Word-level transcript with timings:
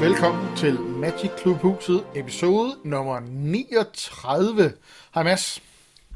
Velkommen 0.00 0.56
til 0.56 0.80
Magic 0.80 1.30
Club 1.38 1.56
Huset, 1.56 2.04
episode 2.14 2.70
nummer 2.84 3.20
39. 3.20 4.72
Hej 5.14 5.22
Mads. 5.22 5.62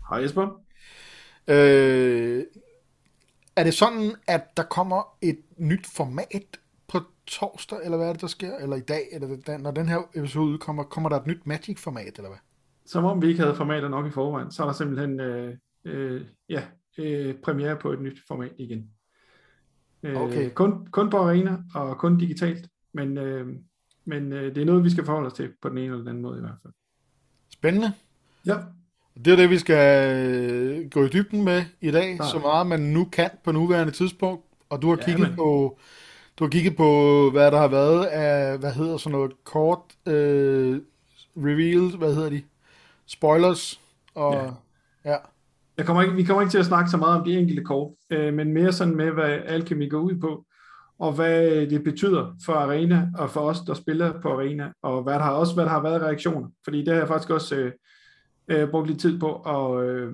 Hej 0.09 0.19
Jesper. 0.19 0.43
Øh, 1.49 2.45
er 3.57 3.65
det 3.65 3.75
sådan, 3.75 4.15
at 4.29 4.57
der 4.57 4.63
kommer 4.63 5.17
et 5.23 5.39
nyt 5.59 5.87
format 5.97 6.61
på 6.89 6.99
torsdag, 7.27 7.79
eller 7.85 7.97
hvad 7.97 8.09
er 8.09 8.13
det, 8.13 8.21
der 8.21 8.27
sker? 8.27 8.57
Eller 8.57 8.77
i 8.77 8.81
dag, 8.81 9.03
eller 9.13 9.59
når 9.59 9.71
den 9.71 9.89
her 9.89 9.99
episode 10.15 10.47
udkommer, 10.47 10.83
kommer 10.83 11.09
der 11.09 11.17
et 11.17 11.27
nyt 11.27 11.47
Magic-format, 11.47 12.17
eller 12.17 12.29
hvad? 12.29 12.39
Som 12.87 13.05
om 13.05 13.23
vi 13.23 13.29
ikke 13.29 13.41
havde 13.41 13.57
formater 13.57 13.89
nok 13.89 14.07
i 14.07 14.11
forvejen, 14.11 14.51
så 14.51 14.63
er 14.63 14.67
der 14.67 14.75
simpelthen 14.75 15.21
øh, 15.21 15.55
øh, 15.87 16.25
ja, 16.49 16.63
øh, 16.99 17.35
premiere 17.35 17.77
på 17.77 17.93
et 17.93 18.01
nyt 18.01 18.19
format 18.29 18.53
igen. 18.59 18.91
Øh, 20.03 20.17
Okay. 20.23 20.51
kun, 20.51 20.87
kun 20.91 21.11
på 21.11 21.17
arena 21.19 21.59
og 21.75 21.99
kun 21.99 22.19
digitalt, 22.19 22.69
men, 22.95 23.19
øh, 23.19 23.47
men 24.05 24.33
øh, 24.33 24.55
det 24.55 24.61
er 24.63 24.65
noget, 24.67 24.85
vi 24.85 24.91
skal 24.91 25.05
forholde 25.05 25.27
os 25.27 25.33
til 25.33 25.53
på 25.63 25.69
den 25.69 25.79
ene 25.79 25.87
eller 25.87 25.99
den 25.99 26.09
anden 26.09 26.23
måde 26.23 26.39
i 26.39 26.41
hvert 26.41 26.57
fald. 26.63 26.73
Spændende. 27.53 27.93
Ja, 28.47 28.57
Det 29.25 29.33
er 29.33 29.37
det, 29.37 29.51
vi 29.51 29.59
skal 29.59 30.17
øh, 30.27 30.91
gå 30.91 31.05
i 31.05 31.09
dybden 31.09 31.45
med 31.45 31.63
i 31.81 31.91
dag, 31.91 32.17
Ja. 32.21 32.27
så 32.27 32.39
meget 32.39 32.67
man 32.67 32.81
nu 32.81 33.05
kan 33.05 33.31
på 33.45 33.53
nuværende 33.53 33.93
tidspunkt. 33.93 34.45
Og 34.69 34.83
du 34.83 34.89
har 34.89 34.97
Ja, 34.97 35.05
kigget 35.05 35.29
men- 35.29 35.37
på, 35.37 35.79
du 36.39 36.45
har 36.45 36.49
kigget 36.51 36.77
på, 36.77 36.87
hvad 37.33 37.51
der 37.51 37.59
har 37.59 37.69
været 37.69 38.05
af, 38.07 38.59
hvad 38.59 38.73
hedder 38.73 38.97
sådan 38.97 39.13
noget, 39.19 39.45
kort 39.45 39.79
øh, 40.07 40.81
revealed, 41.37 41.99
hvad 41.99 42.15
hedder 42.15 42.31
de? 42.31 42.43
Spoilers. 43.07 43.81
Og, 44.15 44.35
ja. 44.35 45.11
ja. 45.13 45.17
Jeg 45.79 45.87
kommer 45.87 46.03
ikke, 46.03 46.15
vi 46.15 46.23
kommer 46.23 46.43
ikke 46.43 46.51
til 46.51 46.59
at 46.59 46.67
snakke 46.67 46.91
så 46.91 46.97
meget 46.97 47.19
om 47.19 47.25
de 47.25 47.39
enkelte 47.39 47.65
kort, 47.65 47.93
øh, 48.11 48.35
men 48.35 48.53
mere 48.53 48.73
sådan 48.73 48.97
med, 48.97 49.11
hvad 49.11 49.39
Alchemy 49.45 49.91
går 49.91 49.99
ud 49.99 50.21
på, 50.21 50.45
og 50.99 51.13
hvad 51.13 51.67
det 51.67 51.85
betyder 51.85 52.35
for 52.45 52.53
Arena, 52.53 53.09
og 53.19 53.31
for 53.31 53.41
os, 53.41 53.61
der 53.61 53.75
spiller 53.75 54.21
på 54.21 54.33
Arena, 54.33 54.73
og 54.83 55.03
hvad 55.03 55.15
der 55.15 55.21
har, 55.21 55.33
også 55.33 55.55
hvad 55.55 55.65
der 55.65 55.71
har 55.71 55.83
været 55.83 56.03
reaktioner. 56.03 56.49
Fordi 56.65 56.79
det 56.79 56.89
har 56.89 56.95
jeg 56.95 57.09
faktisk 57.09 57.31
også 57.31 57.57
øh, 57.57 57.73
øh, 58.49 58.71
brugt 58.71 58.89
lidt 58.89 59.01
tid 59.01 59.19
på 59.19 59.35
at 59.35 59.89
øh, 59.89 60.13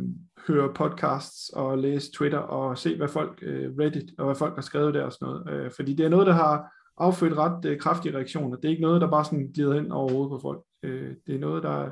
høre 0.48 0.74
podcasts 0.74 1.48
og 1.48 1.78
læse 1.78 2.12
Twitter 2.12 2.38
og 2.38 2.78
se, 2.78 2.96
hvad 2.96 3.08
folk, 3.08 3.38
øh, 3.42 3.70
Reddit, 3.78 4.10
og 4.18 4.24
hvad 4.24 4.34
folk 4.34 4.54
har 4.54 4.62
skrevet 4.62 4.94
der 4.94 5.04
og 5.04 5.12
sådan 5.12 5.26
noget. 5.26 5.50
Øh, 5.50 5.70
fordi 5.76 5.94
det 5.94 6.06
er 6.06 6.10
noget, 6.10 6.26
der 6.26 6.32
har 6.32 6.72
affødt 6.98 7.38
ret 7.38 7.64
øh, 7.64 7.78
kraftige 7.78 8.16
reaktioner. 8.16 8.56
Det 8.56 8.64
er 8.64 8.70
ikke 8.70 8.82
noget, 8.82 9.00
der 9.00 9.10
bare 9.10 9.24
sådan 9.24 9.50
glider 9.54 9.74
hen 9.74 9.92
over 9.92 10.12
hovedet 10.12 10.30
på 10.30 10.38
folk. 10.42 10.62
Øh, 10.82 11.10
det 11.26 11.34
er 11.34 11.38
noget, 11.38 11.62
der, 11.62 11.90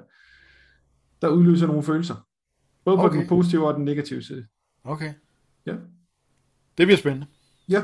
der 1.22 1.28
udløser 1.28 1.66
nogle 1.66 1.82
følelser. 1.82 2.14
Både 2.90 2.98
på 2.98 3.06
Okay. 3.06 3.18
den 3.18 3.28
positive 3.28 3.66
og 3.68 3.74
den 3.74 3.84
negative 3.84 4.22
side. 4.22 4.46
Okay. 4.84 5.12
Ja. 5.66 5.72
Det 6.78 6.86
bliver 6.86 6.96
spændende. 6.96 7.26
Ja, 7.68 7.82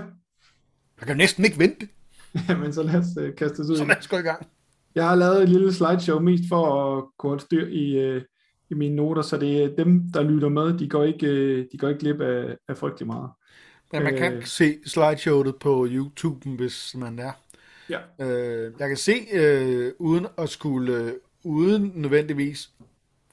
Jeg 1.00 1.06
kan 1.06 1.16
næsten 1.16 1.44
ikke 1.44 1.58
vente, 1.58 1.88
men 2.60 2.72
så 2.72 2.82
lad 2.82 2.94
os 2.94 3.06
øh, 3.20 3.34
kaste 3.36 3.60
os 3.60 3.70
ud. 3.70 3.76
så 3.76 3.84
lad 3.84 3.96
os 3.98 4.08
gå 4.08 4.16
i 4.16 4.20
gang. 4.20 4.46
Jeg 4.94 5.08
har 5.08 5.14
lavet 5.14 5.42
et 5.42 5.48
lille 5.48 5.72
slideshow 5.72 6.20
mest 6.20 6.44
for 6.48 6.96
at 7.28 7.34
et 7.34 7.40
styr 7.42 7.66
i, 7.66 7.98
øh, 7.98 8.22
i 8.70 8.74
mine 8.74 8.96
noter, 8.96 9.22
så 9.22 9.36
det 9.36 9.62
er 9.64 9.76
dem, 9.84 10.02
der 10.14 10.22
lytter 10.22 10.48
med, 10.48 10.78
de 10.78 10.88
går 10.88 11.04
ikke, 11.04 11.26
øh, 11.26 11.66
de 11.72 11.78
går 11.78 11.88
ikke 11.88 12.00
glip 12.00 12.20
af, 12.20 12.56
af 12.68 12.76
frygtelig 12.78 13.06
meget. 13.06 13.30
Men 13.92 14.02
man 14.02 14.16
kan 14.16 14.32
Øh. 14.32 14.44
se 14.46 14.78
slideshowet 14.86 15.56
på 15.56 15.86
YouTube, 15.91 16.48
hvis 16.50 16.94
man 16.98 17.18
er. 17.18 17.32
Ja, 17.91 17.98
Øh, 18.20 18.72
jeg 18.78 18.88
kan 18.88 18.96
se, 18.96 19.12
øh, 19.32 19.92
uden 19.98 20.26
at 20.38 20.48
skulle, 20.48 20.96
øh, 20.96 21.12
uden 21.44 21.92
nødvendigvis, 21.94 22.70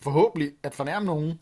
forhåbentlig 0.01 0.51
at 0.63 0.73
fornærme 0.73 1.05
nogen, 1.05 1.39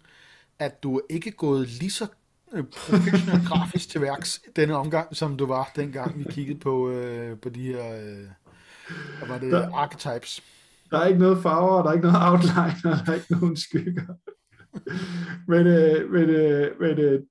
at 0.61 0.83
du 0.83 0.95
er 0.97 1.01
ikke 1.09 1.31
gået 1.31 1.67
lige 1.67 1.91
så 1.91 2.07
øh, 2.53 2.63
professionelt 2.63 3.47
grafisk 3.47 3.89
til 3.89 4.01
værks 4.01 4.41
denne 4.55 4.75
omgang, 4.75 5.15
som 5.15 5.37
du 5.37 5.45
var 5.45 5.71
dengang, 5.75 6.19
vi 6.19 6.23
kiggede 6.29 6.59
på, 6.59 6.89
øh, 6.89 7.37
på 7.39 7.49
de 7.49 7.61
her, 7.63 7.95
øh, 7.95 9.29
var 9.29 9.37
det, 9.37 9.51
Der- 9.51 9.71
archetypes. 9.73 10.44
der 10.91 10.97
er 10.97 11.05
ikke 11.07 11.19
noget 11.19 11.44
farver, 11.44 11.83
der 11.83 11.89
er 11.89 11.94
ikke 11.94 12.07
noget 12.07 12.31
outline, 12.31 12.75
der 13.05 13.11
er 13.11 13.13
ikke 13.16 13.31
nogen 13.39 13.57
skygger. 13.57 14.03
men 15.47 15.67
øh, 15.67 16.11
men, 16.11 16.29
øh, 16.29 16.67
men 16.79 17.00
øh, 17.00 17.21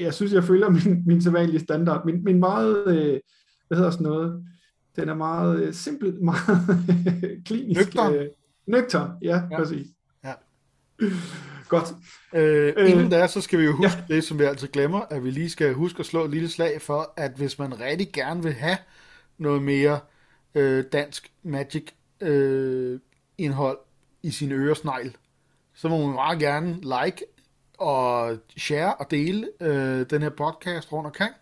jeg 0.00 0.14
synes, 0.14 0.32
jeg 0.32 0.44
følger 0.44 0.68
min, 0.68 1.02
min 1.06 1.22
sædvanlige 1.22 1.60
standard. 1.60 2.06
Min, 2.06 2.24
min 2.24 2.38
meget, 2.40 2.86
øh, 2.86 3.20
hvad 3.68 3.78
hedder 3.78 3.90
sådan 3.90 4.04
noget, 4.04 4.44
den 4.96 5.08
er 5.08 5.14
meget 5.14 5.60
øh, 5.62 5.74
simpel, 5.74 6.22
meget 6.24 6.80
klinisk. 7.46 7.94
Nøgtern. 7.94 8.14
Øh, 8.14 8.26
nøgtern, 8.66 9.10
ja, 9.22 9.28
Ja. 9.36 9.42
ja, 9.50 9.56
præcis. 9.58 9.86
Ja. 10.24 10.32
Godt. 11.70 11.88
Øh, 12.34 12.72
Øh, 12.76 12.90
inden 12.90 13.10
da, 13.10 13.26
så 13.26 13.40
skal 13.40 13.58
vi 13.58 13.64
jo 13.64 13.72
huske 13.72 14.04
ja. 14.08 14.14
det, 14.14 14.24
som 14.24 14.38
vi 14.38 14.44
altid 14.44 14.68
glemmer, 14.68 15.00
at 15.00 15.24
vi 15.24 15.30
lige 15.30 15.50
skal 15.50 15.74
huske 15.74 16.00
at 16.00 16.06
slå 16.06 16.24
et 16.24 16.30
lille 16.30 16.48
slag 16.48 16.82
for, 16.82 17.14
at 17.16 17.32
hvis 17.36 17.58
man 17.58 17.80
rigtig 17.80 18.12
gerne 18.12 18.42
vil 18.42 18.52
have 18.52 18.76
noget 19.38 19.62
mere 19.62 20.00
øh, 20.54 20.84
dansk 20.92 21.32
Magic 21.42 21.86
øh, 22.20 23.00
indhold 23.38 23.78
i 24.22 24.30
sin 24.30 24.52
øresnegl, 24.52 25.16
så 25.74 25.88
må 25.88 26.06
man 26.06 26.14
meget 26.14 26.38
gerne 26.38 26.74
like 26.74 27.24
og 27.78 28.38
share 28.56 28.94
og 28.94 29.10
dele 29.10 29.48
øh, 29.60 30.06
den 30.10 30.22
her 30.22 30.30
podcast 30.30 30.92
rundt 30.92 31.06
omkring, 31.06 31.34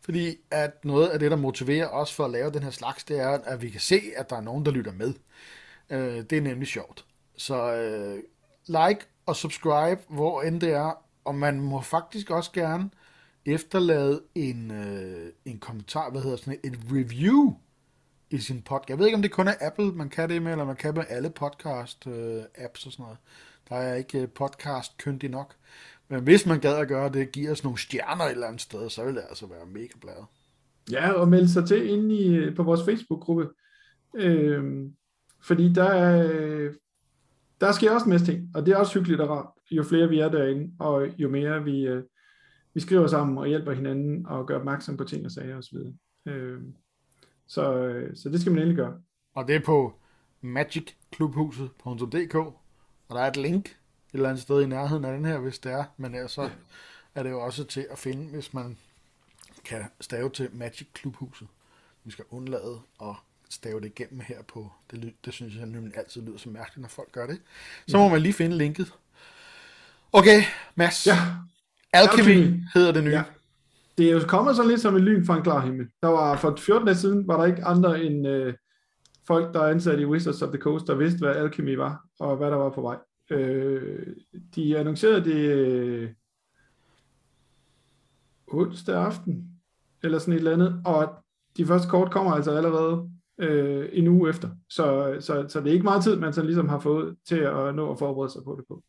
fordi 0.00 0.36
at 0.50 0.84
noget 0.84 1.08
af 1.08 1.18
det, 1.18 1.30
der 1.30 1.36
motiverer 1.36 1.88
os 1.88 2.14
for 2.14 2.24
at 2.24 2.30
lave 2.30 2.50
den 2.50 2.62
her 2.62 2.70
slags, 2.70 3.04
det 3.04 3.20
er, 3.20 3.28
at 3.28 3.62
vi 3.62 3.70
kan 3.70 3.80
se, 3.80 4.00
at 4.16 4.30
der 4.30 4.36
er 4.36 4.40
nogen, 4.40 4.64
der 4.64 4.70
lytter 4.70 4.92
med. 4.92 5.14
Øh, 5.90 6.24
det 6.30 6.32
er 6.32 6.40
nemlig 6.40 6.68
sjovt. 6.68 7.04
Så 7.36 7.74
øh, 7.74 8.18
like 8.66 9.06
og 9.26 9.36
subscribe, 9.36 10.00
hvor 10.08 10.42
end 10.42 10.60
det 10.60 10.70
er, 10.72 11.02
og 11.24 11.34
man 11.34 11.60
må 11.60 11.80
faktisk 11.80 12.30
også 12.30 12.52
gerne 12.52 12.90
efterlade 13.46 14.22
en, 14.34 14.70
øh, 14.70 15.32
en 15.44 15.58
kommentar, 15.58 16.10
hvad 16.10 16.20
hedder 16.22 16.36
sådan 16.36 16.58
et, 16.64 16.72
et 16.72 16.78
review 16.92 17.54
i 18.30 18.38
sin 18.38 18.62
podcast. 18.62 18.90
Jeg 18.90 18.98
ved 18.98 19.06
ikke, 19.06 19.16
om 19.16 19.22
det 19.22 19.30
kun 19.30 19.48
er 19.48 19.54
Apple, 19.60 19.92
man 19.92 20.08
kan 20.08 20.28
det 20.28 20.42
med, 20.42 20.52
eller 20.52 20.64
man 20.64 20.76
kan 20.76 20.94
med 20.94 21.04
alle 21.08 21.30
podcast 21.30 22.06
øh, 22.06 22.42
apps 22.58 22.86
og 22.86 22.92
sådan 22.92 23.02
noget. 23.02 23.18
Der 23.68 23.76
er 23.76 23.94
ikke 23.94 24.18
øh, 24.20 24.28
podcast 24.28 24.96
kyndig 24.98 25.30
nok. 25.30 25.54
Men 26.08 26.22
hvis 26.22 26.46
man 26.46 26.60
gad 26.60 26.76
at 26.76 26.88
gøre 26.88 27.08
det, 27.08 27.32
giver 27.32 27.52
os 27.52 27.64
nogle 27.64 27.78
stjerner 27.78 28.24
et 28.24 28.30
eller 28.30 28.46
andet 28.46 28.60
sted, 28.60 28.90
så 28.90 29.04
vil 29.04 29.14
det 29.14 29.22
altså 29.28 29.46
være 29.46 29.66
mega 29.66 29.88
bladet. 30.00 30.24
Ja, 30.90 31.12
og 31.12 31.28
melde 31.28 31.48
sig 31.48 31.66
til 31.68 31.90
inde 31.90 32.14
i, 32.14 32.28
øh, 32.34 32.56
på 32.56 32.62
vores 32.62 32.80
Facebook-gruppe. 32.84 33.48
Øh, 34.14 34.86
fordi 35.42 35.72
der, 35.72 35.84
er- 35.84 36.28
øh, 36.32 36.74
der 37.60 37.72
sker 37.72 37.90
også 37.90 38.04
en 38.04 38.10
masse 38.10 38.26
ting, 38.26 38.50
og 38.54 38.66
det 38.66 38.72
er 38.74 38.76
også 38.76 38.98
hyggeligt 38.98 39.20
og 39.20 39.28
rart, 39.28 39.46
jo 39.70 39.82
flere 39.82 40.08
vi 40.08 40.18
er 40.18 40.28
derinde, 40.28 40.74
og 40.78 41.08
jo 41.18 41.28
mere 41.28 41.64
vi, 41.64 41.86
øh, 41.86 42.02
vi 42.74 42.80
skriver 42.80 43.06
sammen 43.06 43.38
og 43.38 43.46
hjælper 43.46 43.72
hinanden 43.72 44.26
og 44.26 44.46
gør 44.46 44.58
opmærksom 44.58 44.96
på 44.96 45.04
ting 45.04 45.24
og 45.24 45.30
sager 45.30 45.56
osv. 45.56 45.76
Øh, 46.26 46.60
så, 47.46 47.74
øh, 47.76 48.16
så 48.16 48.28
det 48.28 48.40
skal 48.40 48.52
man 48.52 48.62
endelig 48.62 48.76
gøre. 48.76 49.00
Og 49.34 49.48
det 49.48 49.56
er 49.56 49.60
på 49.60 49.92
magicklubhuset.dk, 50.40 52.34
og 52.34 52.60
der 53.10 53.20
er 53.20 53.28
et 53.30 53.36
link 53.36 53.76
et 54.14 54.18
eller 54.18 54.28
andet 54.28 54.42
sted 54.42 54.62
i 54.62 54.66
nærheden 54.66 55.04
af 55.04 55.12
den 55.12 55.24
her, 55.24 55.38
hvis 55.38 55.58
det 55.58 55.72
er. 55.72 55.84
Men 55.96 56.14
ellers 56.14 56.32
så 56.32 56.50
er 57.14 57.22
det 57.22 57.30
jo 57.30 57.40
også 57.40 57.64
til 57.64 57.86
at 57.90 57.98
finde, 57.98 58.30
hvis 58.30 58.54
man 58.54 58.78
kan 59.64 59.84
stave 60.00 60.30
til 60.30 60.48
Magic 60.52 60.88
Klubhuset. 60.92 61.48
Vi 62.04 62.10
skal 62.10 62.24
undlade 62.30 62.80
at 63.00 63.14
stave 63.54 63.80
det 63.80 63.86
igennem 63.86 64.20
her 64.20 64.42
på, 64.42 64.72
det, 64.90 65.14
det 65.24 65.32
synes 65.32 65.56
jeg 65.56 65.66
nemlig 65.66 65.96
altid 65.98 66.22
lyder 66.22 66.38
så 66.38 66.48
mærkeligt, 66.48 66.80
når 66.80 66.88
folk 66.88 67.12
gør 67.12 67.26
det. 67.26 67.40
Så 67.88 67.96
må 67.98 68.08
man 68.08 68.20
lige 68.20 68.32
finde 68.32 68.56
linket. 68.58 68.92
Okay, 70.12 70.42
Mads. 70.74 71.06
Ja, 71.06 71.16
Alchemy 71.92 72.28
Alchemy. 72.30 72.60
hedder 72.74 72.92
det 72.92 73.04
nye. 73.04 73.10
Ja. 73.10 73.22
det 73.98 74.08
er 74.08 74.12
jo 74.12 74.20
kommet 74.28 74.56
sådan 74.56 74.70
lidt 74.70 74.80
som 74.80 74.96
en 74.96 75.02
lyn 75.04 75.26
fra 75.26 75.36
en 75.36 75.42
klar 75.42 75.60
himmel. 75.66 75.88
Der 76.02 76.08
var 76.08 76.36
for 76.36 76.56
14 76.56 76.86
dage 76.86 76.96
siden, 76.98 77.28
var 77.28 77.36
der 77.36 77.44
ikke 77.46 77.64
andre 77.64 78.04
end 78.04 78.28
øh, 78.28 78.54
folk, 79.26 79.54
der 79.54 79.60
er 79.60 79.70
ansat 79.70 80.00
i 80.00 80.04
Wizards 80.06 80.42
of 80.42 80.48
the 80.48 80.60
Coast, 80.60 80.86
der 80.86 80.94
vidste, 80.94 81.18
hvad 81.18 81.36
Alchemy 81.36 81.76
var, 81.76 82.04
og 82.20 82.36
hvad 82.36 82.50
der 82.50 82.56
var 82.56 82.70
på 82.70 82.80
vej. 82.82 82.96
Øh, 83.30 84.06
de 84.54 84.78
annoncerede 84.78 85.24
det 85.24 85.36
øh, 85.36 86.10
onsdag 88.46 88.96
aften, 88.96 89.50
eller 90.02 90.18
sådan 90.18 90.34
et 90.34 90.38
eller 90.38 90.52
andet, 90.52 90.82
og 90.84 91.14
de 91.56 91.66
første 91.66 91.88
kort 91.88 92.10
kommer 92.10 92.32
altså 92.32 92.56
allerede 92.56 93.10
øh, 93.40 93.88
en 93.92 94.08
uge 94.08 94.30
efter. 94.30 94.48
Så, 94.68 95.16
så, 95.20 95.44
så 95.48 95.60
det 95.60 95.68
er 95.68 95.72
ikke 95.72 95.84
meget 95.84 96.02
tid, 96.04 96.16
man 96.16 96.32
så 96.32 96.42
ligesom 96.42 96.68
har 96.68 96.78
fået 96.78 97.16
til 97.28 97.36
at 97.36 97.74
nå 97.74 97.92
at 97.92 97.98
forberede 97.98 98.32
sig 98.32 98.42
på 98.44 98.56
det 98.58 98.64
på. 98.68 98.82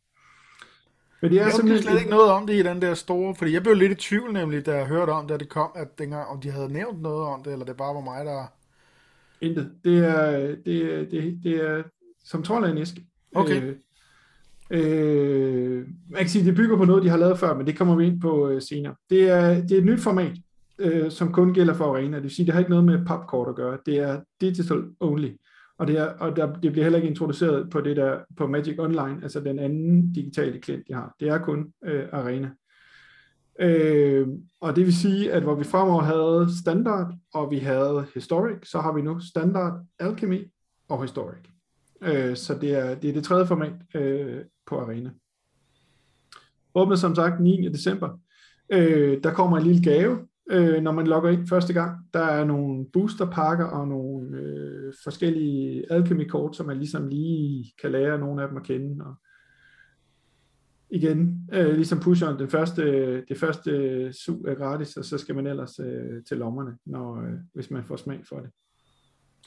Men 1.21 1.31
det 1.31 1.39
er 1.39 1.44
Jeg 1.44 1.53
simpelthen 1.53 1.83
slet 1.83 2.00
ikke 2.00 2.09
noget 2.12 2.31
om 2.31 2.47
det 2.47 2.53
i 2.53 2.63
den 2.63 2.81
der 2.81 2.94
store, 2.94 3.36
fordi 3.36 3.53
jeg 3.53 3.63
blev 3.63 3.75
lidt 3.75 3.92
i 3.92 3.95
tvivl 3.95 4.33
nemlig, 4.33 4.65
da 4.65 4.75
jeg 4.77 4.86
hørte 4.88 5.09
om 5.12 5.21
det, 5.27 5.30
da 5.30 5.38
det 5.38 5.50
kom, 5.50 5.69
at 5.75 5.88
dengang, 6.00 6.27
om 6.27 6.42
de 6.42 6.51
havde 6.51 6.74
nævnt 6.74 7.01
noget 7.01 7.27
om 7.27 7.44
det, 7.44 7.53
eller 7.53 7.65
det 7.65 7.77
bare 7.77 7.95
var 7.95 8.01
mig, 8.01 8.25
der... 8.25 8.45
Intet. 9.42 9.71
Det 9.83 9.97
er, 10.06 10.56
det, 10.65 10.94
er- 10.94 11.06
det, 11.09 11.39
det 11.44 11.56
er 11.69 11.83
som 12.25 12.44
trold 12.44 12.65
af 12.65 12.69
en 12.71 12.77
æske. 12.77 13.06
Okay. 13.36 13.62
Øh, 13.62 13.75
øh, 14.71 15.88
man 16.09 16.19
kan 16.19 16.30
sige, 16.30 16.45
det 16.45 16.56
bygger 16.56 16.77
på 16.77 16.86
noget, 16.86 17.03
de 17.03 17.09
har 17.09 17.18
lavet 17.18 17.39
før, 17.39 17.57
men 17.57 17.68
det 17.68 17.77
kommer 17.77 17.95
vi 17.95 18.06
ind 18.06 18.21
på 18.21 18.50
øh, 18.50 18.62
senere. 18.62 18.95
Det 19.09 19.30
er, 19.30 19.53
det 19.62 19.71
er 19.71 19.77
et 19.77 19.86
nyt 19.86 20.00
format, 20.01 20.38
øh, 20.80 21.12
som 21.12 21.33
kun 21.33 21.54
gælder 21.54 21.74
for 21.74 21.86
Arena. 21.86 22.16
Det 22.16 22.24
vil 22.24 22.31
sige, 22.31 22.45
det 22.45 22.54
har 22.54 22.60
ikke 22.60 22.69
noget 22.69 22.86
med 22.86 23.06
popkort 23.06 23.50
at 23.50 23.56
gøre. 23.56 23.77
Det 23.86 23.98
er 23.98 24.22
digital 24.42 24.83
only. 25.00 25.30
Og, 25.77 25.88
det, 25.88 25.98
er, 25.98 26.06
og 26.06 26.36
der, 26.36 26.54
det 26.54 26.72
bliver 26.72 26.83
heller 26.83 26.98
ikke 26.98 27.10
introduceret 27.10 27.69
på 27.69 27.81
det 27.81 27.98
der 27.98 28.19
på 28.38 28.48
Magic 28.48 28.80
Online, 28.80 29.19
altså 29.24 29.39
den 29.39 29.60
anden 29.60 30.13
digitale 30.13 30.62
klient, 30.62 30.88
de 30.88 30.94
har. 30.94 31.16
Det 31.19 31.27
er 31.27 31.38
kun 31.38 31.74
øh, 31.86 32.06
Arena. 32.12 32.50
Øh, 33.60 34.27
og 34.62 34.75
det 34.75 34.86
vil 34.86 34.95
sige, 34.95 35.31
at 35.31 35.44
hvor 35.44 35.56
vi 35.56 35.63
fremover 35.63 36.01
havde 36.01 36.48
standard, 36.62 37.13
og 37.33 37.51
vi 37.51 37.57
havde 37.57 38.06
historic, 38.13 38.69
så 38.69 38.80
har 38.80 38.94
vi 38.94 39.01
nu 39.01 39.19
standard, 39.19 39.74
alchemy 40.00 40.51
og 40.89 41.01
historic. 41.01 41.50
Øh, 42.01 42.36
så 42.36 42.57
det 42.62 42.74
er, 42.74 42.95
det 42.95 43.10
er 43.10 43.13
det 43.13 43.24
tredje 43.24 43.48
format 43.48 43.74
øh, 43.95 44.42
på 44.66 44.80
Arena. 44.80 45.10
Åbnet 46.75 47.00
som 47.00 47.16
sagt 47.16 47.42
9. 47.42 47.69
december. 47.69 48.19
Øh, 48.69 49.24
der 49.24 49.33
kommer 49.33 49.57
en 49.57 49.63
lille 49.63 49.83
gave, 49.83 50.28
øh, 50.51 50.81
når 50.81 50.92
man 50.92 51.07
logger 51.07 51.30
ind 51.30 51.47
første 51.47 51.74
gang. 51.74 51.97
Der 52.13 52.24
er 52.24 52.45
nogle 52.45 52.86
boosterpakker 52.94 53.65
og 53.65 53.88
nogle 53.88 54.38
øh, 54.38 54.94
forskellige 55.03 55.92
alchemy-kort, 55.92 56.56
som 56.56 56.65
man 56.65 56.77
ligesom 56.77 57.07
lige 57.07 57.74
kan 57.81 57.92
lære 57.92 58.19
nogle 58.19 58.42
af 58.42 58.47
dem 58.47 58.57
at 58.57 58.63
kende. 58.63 59.06
Og 59.06 59.15
igen, 60.89 61.50
øh, 61.53 61.74
ligesom 61.74 62.00
pusheren, 62.00 62.39
den 62.39 62.50
første, 62.50 63.15
det 63.21 63.38
første 63.38 64.13
su 64.13 64.44
er 64.44 64.56
gratis, 64.56 64.97
og 64.97 65.06
så 65.06 65.18
skal 65.18 65.36
man 65.36 65.47
ellers 65.47 65.80
øh, 65.80 66.24
til 66.27 66.38
lommerne, 66.38 66.77
når, 66.86 67.21
øh, 67.21 67.33
hvis 67.53 67.71
man 67.71 67.83
får 67.83 67.95
smag 67.95 68.19
for 68.30 68.39
det. 68.39 68.50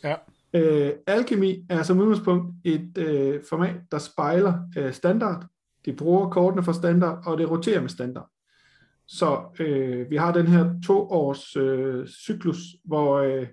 Ja. 0.05 0.15
Øh, 0.55 0.93
Alchemy 1.07 1.55
er 1.69 1.83
som 1.83 1.99
udgangspunkt 1.99 2.55
et 2.65 2.99
øh, 2.99 3.41
format, 3.49 3.77
der 3.91 3.99
spejler 3.99 4.55
øh, 4.79 4.93
standard. 4.93 5.47
De 5.85 5.93
bruger 5.93 6.31
kortene 6.31 6.63
for 6.63 6.73
standard, 6.73 7.23
og 7.27 7.39
det 7.39 7.51
roterer 7.51 7.81
med 7.81 7.89
standard. 7.89 8.31
Så 9.09 9.43
øh, 9.61 10.11
vi 10.11 10.17
har 10.17 10.33
den 10.33 10.47
her 10.47 10.75
to 10.87 11.11
års 11.11 11.57
øh, 11.57 12.07
cyklus, 12.07 12.59
hvor 12.85 13.19
øh, 13.19 13.47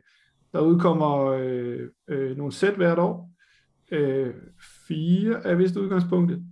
der 0.53 0.59
udkommer 0.59 1.25
øh, 1.25 1.89
øh, 2.07 2.37
nogle 2.37 2.53
sæt 2.53 2.75
hvert 2.75 2.99
år. 2.99 3.31
Øh, 3.91 4.33
fire 4.87 5.47
er 5.47 5.55
vist 5.55 5.75
udgangspunktet. 5.75 6.43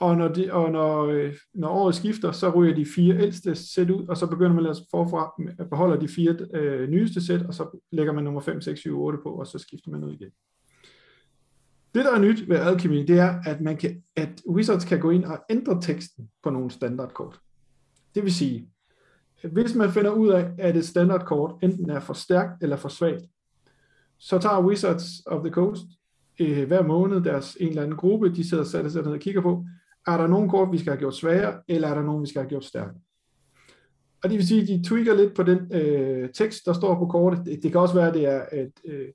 Og 0.00 0.16
når, 0.16 0.28
de, 0.28 0.52
og 0.52 0.70
når, 0.70 1.04
øh, 1.06 1.34
når 1.54 1.68
året 1.68 1.94
skifter, 1.94 2.32
så 2.32 2.50
ryger 2.50 2.74
de 2.74 2.86
fire 2.94 3.18
ældste 3.18 3.54
sæt 3.54 3.90
ud, 3.90 4.06
og 4.06 4.16
så 4.16 4.26
begynder 4.26 4.54
man 4.54 4.66
altså 4.66 4.86
forfra 4.90 5.32
at 5.58 5.70
beholde 5.70 6.00
de 6.00 6.08
fire 6.08 6.36
øh, 6.54 6.88
nyeste 6.90 7.26
sæt, 7.26 7.42
og 7.42 7.54
så 7.54 7.80
lægger 7.92 8.12
man 8.12 8.24
nummer 8.24 8.40
5, 8.40 8.60
6, 8.60 8.80
7, 8.80 9.00
8 9.00 9.18
på, 9.22 9.30
og 9.30 9.46
så 9.46 9.58
skifter 9.58 9.90
man 9.90 10.04
ud 10.04 10.12
igen. 10.12 10.30
Det, 11.94 12.04
der 12.04 12.14
er 12.14 12.20
nyt 12.20 12.48
ved 12.48 12.56
Alchemy, 12.56 13.06
det 13.06 13.18
er, 13.18 13.34
at, 13.46 13.60
man 13.60 13.76
kan, 13.76 14.02
at 14.16 14.42
Wizards 14.48 14.84
kan 14.84 15.00
gå 15.00 15.10
ind 15.10 15.24
og 15.24 15.44
ændre 15.50 15.80
teksten 15.82 16.30
på 16.42 16.50
nogle 16.50 16.70
standardkort. 16.70 17.40
Det 18.18 18.24
vil 18.24 18.34
sige, 18.34 18.68
at 19.42 19.50
hvis 19.50 19.74
man 19.74 19.92
finder 19.92 20.10
ud 20.10 20.28
af, 20.28 20.50
at 20.58 20.76
et 20.76 20.86
standardkort 20.86 21.54
enten 21.62 21.90
er 21.90 22.00
for 22.00 22.14
stærkt 22.14 22.62
eller 22.62 22.76
for 22.76 22.88
svagt, 22.88 23.24
så 24.18 24.38
tager 24.38 24.66
Wizards 24.66 25.06
of 25.26 25.40
the 25.44 25.50
Coast 25.50 25.84
øh, 26.40 26.66
hver 26.66 26.82
måned 26.82 27.20
deres 27.20 27.56
en 27.60 27.68
eller 27.68 27.82
anden 27.82 27.96
gruppe, 27.96 28.34
de 28.34 28.48
sidder 28.48 28.62
og 28.62 28.66
sætter 28.66 28.90
sig 28.90 29.02
ned 29.02 29.12
og 29.12 29.18
kigger 29.18 29.40
på, 29.40 29.64
er 30.06 30.16
der 30.16 30.26
nogen 30.26 30.48
kort, 30.50 30.72
vi 30.72 30.78
skal 30.78 30.90
have 30.90 30.98
gjort 30.98 31.16
sværere, 31.16 31.62
eller 31.68 31.88
er 31.88 31.94
der 31.94 32.02
nogen, 32.02 32.22
vi 32.22 32.28
skal 32.28 32.42
have 32.42 32.48
gjort 32.48 32.64
stærkere? 32.64 33.00
Og 34.22 34.30
det 34.30 34.38
vil 34.38 34.48
sige, 34.48 34.62
at 34.62 34.68
de 34.68 34.88
tweaker 34.88 35.14
lidt 35.14 35.34
på 35.34 35.42
den 35.42 35.58
øh, 35.72 36.30
tekst, 36.34 36.66
der 36.66 36.72
står 36.72 36.98
på 36.98 37.06
kortet. 37.06 37.46
Det, 37.46 37.62
det 37.62 37.72
kan 37.72 37.80
også 37.80 37.94
være, 37.94 38.08
at 38.08 38.14
det 38.14 38.26
er, 38.26 38.40
at 38.52 38.70
øh, 38.84 39.08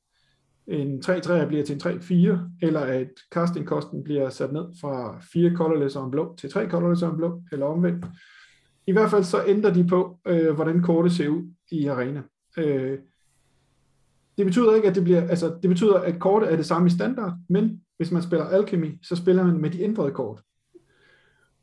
en 0.67 1.03
3-3 1.05 1.45
bliver 1.45 1.63
til 1.63 1.75
en 1.75 1.81
3-4, 1.81 2.39
eller 2.61 2.79
at 2.79 3.09
castingkosten 3.31 4.03
bliver 4.03 4.29
sat 4.29 4.53
ned 4.53 4.65
fra 4.81 5.19
4 5.33 5.55
colorless 5.55 5.95
og 5.95 6.05
en 6.05 6.11
blå 6.11 6.35
til 6.37 6.51
3 6.51 6.69
colorless 6.69 7.03
og 7.03 7.09
en 7.09 7.17
blå, 7.17 7.41
eller 7.51 7.65
omvendt. 7.65 8.05
I 8.87 8.91
hvert 8.91 9.09
fald 9.09 9.23
så 9.23 9.43
ændrer 9.47 9.73
de 9.73 9.87
på, 9.87 10.19
øh, 10.27 10.53
hvordan 10.55 10.81
kortet 10.81 11.11
ser 11.11 11.29
ud 11.29 11.43
i 11.71 11.87
arena. 11.87 12.21
Øh, 12.57 12.99
det 14.37 14.45
betyder 14.45 14.75
ikke, 14.75 14.87
at 14.87 14.95
det 14.95 15.03
bliver, 15.03 15.27
altså 15.27 15.57
det 15.61 15.69
betyder, 15.69 15.99
at 15.99 16.19
kortet 16.19 16.51
er 16.51 16.55
det 16.55 16.65
samme 16.65 16.87
i 16.87 16.91
standard, 16.91 17.33
men 17.49 17.81
hvis 17.97 18.11
man 18.11 18.21
spiller 18.21 18.45
Alchemy, 18.45 18.99
så 19.03 19.15
spiller 19.15 19.43
man 19.43 19.57
med 19.57 19.69
de 19.69 19.81
ændrede 19.81 20.11
kort. 20.11 20.41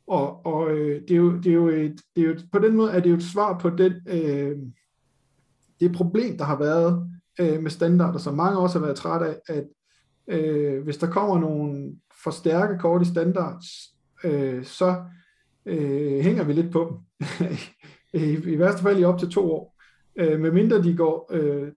Og, 0.07 0.45
og 0.45 0.71
øh, 0.71 1.01
det, 1.01 1.11
er 1.11 1.15
jo, 1.15 1.37
det, 1.37 1.47
er 1.47 1.53
jo 1.53 1.67
et, 1.67 2.01
det 2.15 2.23
er 2.23 2.27
jo, 2.27 2.39
på 2.51 2.59
den 2.59 2.75
måde 2.75 2.91
er 2.91 2.99
det 2.99 3.09
jo 3.09 3.15
et 3.15 3.23
svar 3.23 3.57
på 3.59 3.69
den, 3.69 3.93
øh, 4.07 4.57
det 5.79 5.91
problem, 5.91 6.37
der 6.37 6.43
har 6.43 6.57
været 6.57 7.09
øh, 7.39 7.61
med 7.61 7.71
standarder, 7.71 8.19
som 8.19 8.33
mange 8.35 8.59
også 8.59 8.79
har 8.79 8.85
været 8.85 8.97
trætte 8.97 9.25
af, 9.27 9.39
at 9.47 9.67
øh, 10.27 10.83
hvis 10.83 10.97
der 10.97 11.07
kommer 11.07 11.39
nogle 11.39 11.95
for 12.23 12.31
stærke 12.31 12.77
kort 12.79 13.01
i 13.01 13.05
standards, 13.05 13.65
øh, 14.23 14.63
så 14.65 15.03
øh, 15.65 16.19
hænger 16.19 16.43
vi 16.43 16.53
lidt 16.53 16.71
på 16.71 16.87
dem. 16.89 17.27
I, 18.21 18.51
I 18.53 18.59
værste 18.59 18.81
fald 18.81 18.99
i 18.99 19.03
op 19.03 19.19
til 19.19 19.29
to 19.29 19.51
år. 19.51 19.81
Øh, 20.15 20.39
medmindre 20.39 20.83
de 20.83 20.95
går 20.95 21.29
øh, 21.33 21.67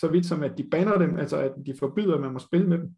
så 0.00 0.08
vidt 0.08 0.26
som, 0.26 0.42
at 0.42 0.58
de 0.58 0.68
banner 0.70 0.98
dem, 0.98 1.18
altså 1.18 1.36
at 1.36 1.52
de 1.66 1.74
forbyder, 1.78 2.14
at 2.14 2.20
man 2.20 2.32
må 2.32 2.38
spille 2.38 2.66
med 2.66 2.78
dem 2.78 2.94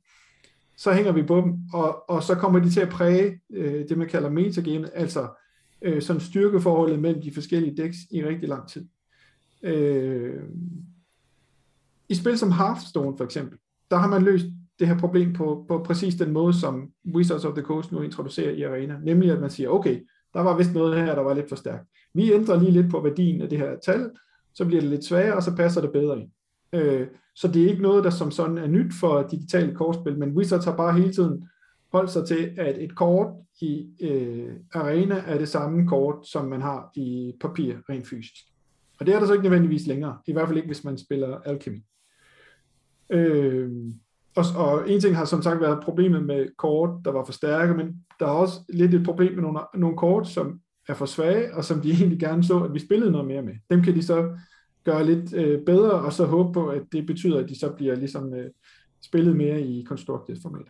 så 0.81 0.93
hænger 0.93 1.13
vi 1.13 1.23
på 1.23 1.37
dem, 1.37 1.59
og, 1.73 2.11
og 2.11 2.23
så 2.23 2.35
kommer 2.35 2.61
de 2.61 2.71
til 2.71 2.81
at 2.81 2.89
præge 2.89 3.41
øh, 3.51 3.89
det, 3.89 3.99
man 3.99 4.09
kalder 4.09 4.31
metagame, 4.31 4.97
altså 4.97 5.29
øh, 5.83 6.03
sådan 6.03 6.21
styrkeforholdet 6.21 6.99
mellem 6.99 7.23
de 7.23 7.35
forskellige 7.35 7.83
decks 7.83 7.97
i 8.11 8.25
rigtig 8.25 8.49
lang 8.49 8.69
tid. 8.69 8.87
Øh, 9.63 10.43
I 12.09 12.15
spil 12.15 12.39
som 12.39 12.53
Hearthstone 12.53 13.17
for 13.17 13.25
eksempel, 13.25 13.59
der 13.91 13.97
har 13.97 14.09
man 14.09 14.23
løst 14.23 14.47
det 14.81 14.89
her 14.89 14.99
problem 14.99 15.33
på, 15.33 15.65
på 15.69 15.83
præcis 15.85 16.15
den 16.15 16.33
måde, 16.33 16.55
som 16.61 16.91
Wizards 17.15 17.45
of 17.45 17.55
the 17.55 17.63
Coast 17.63 17.93
nu 17.93 18.03
introducerer 18.03 18.51
i 18.51 18.63
Arena, 18.63 18.99
nemlig 19.03 19.31
at 19.31 19.41
man 19.41 19.51
siger, 19.51 19.69
okay, 19.69 20.01
der 20.35 20.41
var 20.41 20.57
vist 20.57 20.75
noget 20.75 20.97
her, 20.97 21.15
der 21.15 21.23
var 21.23 21.35
lidt 21.35 21.49
for 21.49 21.57
stærkt. 21.57 21.89
Vi 22.15 22.33
ændrer 22.33 22.61
lige 22.61 22.71
lidt 22.71 22.91
på 22.91 23.01
værdien 23.01 23.43
af 23.43 23.49
det 23.49 23.59
her 23.59 23.79
tal, 23.85 24.11
så 24.55 24.65
bliver 24.65 24.81
det 24.81 24.91
lidt 24.91 25.05
sværere, 25.05 25.35
og 25.35 25.43
så 25.43 25.57
passer 25.57 25.81
det 25.81 25.93
bedre 25.93 26.21
ind. 26.21 26.31
Øh, 26.73 27.07
så 27.35 27.49
det 27.49 27.63
er 27.63 27.69
ikke 27.69 27.83
noget, 27.83 28.05
der 28.05 28.11
som 28.11 28.31
sådan 28.31 28.59
er 28.59 28.67
nyt 28.67 28.93
for 29.01 29.29
digitale 29.31 29.75
kortspil, 29.75 30.19
men 30.19 30.37
Wizards 30.37 30.65
har 30.65 30.77
bare 30.77 30.99
hele 30.99 31.13
tiden 31.13 31.49
holdt 31.93 32.11
sig 32.11 32.27
til, 32.27 32.55
at 32.59 32.79
et 32.79 32.95
kort 32.97 33.29
i 33.61 33.87
øh, 34.01 34.53
Arena 34.73 35.23
er 35.27 35.39
det 35.39 35.49
samme 35.49 35.89
kort, 35.89 36.27
som 36.27 36.49
man 36.49 36.61
har 36.61 36.91
i 36.95 37.33
papir 37.41 37.75
rent 37.89 38.07
fysisk. 38.07 38.45
Og 39.01 39.07
det 39.07 39.15
er 39.15 39.19
der 39.19 39.27
så 39.27 39.33
ikke 39.33 39.43
nødvendigvis 39.43 39.87
længere, 39.87 40.19
i 40.27 40.33
hvert 40.33 40.49
fald 40.49 40.57
ikke, 40.57 40.69
hvis 40.69 40.85
man 40.85 40.99
spiller 40.99 41.39
Alchemy. 41.39 41.83
Øh, 43.11 43.71
og, 44.37 44.45
og 44.57 44.91
en 44.91 45.01
ting 45.01 45.17
har 45.17 45.25
som 45.25 45.43
sagt 45.43 45.61
været 45.61 45.85
problemet 45.85 46.25
med 46.25 46.47
kort, 46.59 46.91
der 47.05 47.11
var 47.11 47.25
for 47.25 47.33
stærke, 47.33 47.75
men 47.75 48.05
der 48.21 48.27
er 48.27 48.31
også 48.31 48.55
lidt 48.69 48.95
et 48.95 49.05
problem 49.05 49.35
med 49.35 49.43
nogle, 49.43 49.61
nogle 49.75 49.97
kort, 49.97 50.29
som 50.29 50.61
er 50.89 50.95
for 50.95 51.07
svage, 51.07 51.55
og 51.55 51.65
som 51.65 51.81
de 51.81 51.91
egentlig 51.95 52.19
gerne 52.19 52.45
så, 52.45 52.61
at 52.61 52.75
vi 52.75 52.79
spillede 52.79 53.11
noget 53.11 53.27
mere 53.27 53.43
med. 53.43 53.55
Dem 53.71 53.83
kan 53.83 53.95
de 53.95 54.03
så 54.03 54.37
gøre 54.85 55.07
lidt 55.07 55.35
øh, 55.35 55.65
bedre, 55.65 55.93
og 55.93 56.13
så 56.13 56.25
håbe 56.25 56.53
på, 56.53 56.69
at 56.69 56.83
det 56.93 57.07
betyder, 57.07 57.39
at 57.39 57.49
de 57.49 57.59
så 57.59 57.73
bliver 57.73 57.95
ligesom 57.95 58.35
øh, 58.35 58.51
spillet 59.03 59.37
mere 59.37 59.61
i 59.61 59.85
constructed 59.89 60.37
format. 60.43 60.67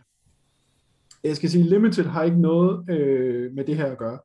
Jeg 1.23 1.35
skal 1.35 1.49
sige, 1.49 1.63
Limited 1.63 2.05
har 2.05 2.23
ikke 2.23 2.41
noget 2.41 2.89
øh, 2.89 3.53
med 3.53 3.65
det 3.65 3.77
her 3.77 3.85
at 3.85 3.97
gøre. 3.97 4.19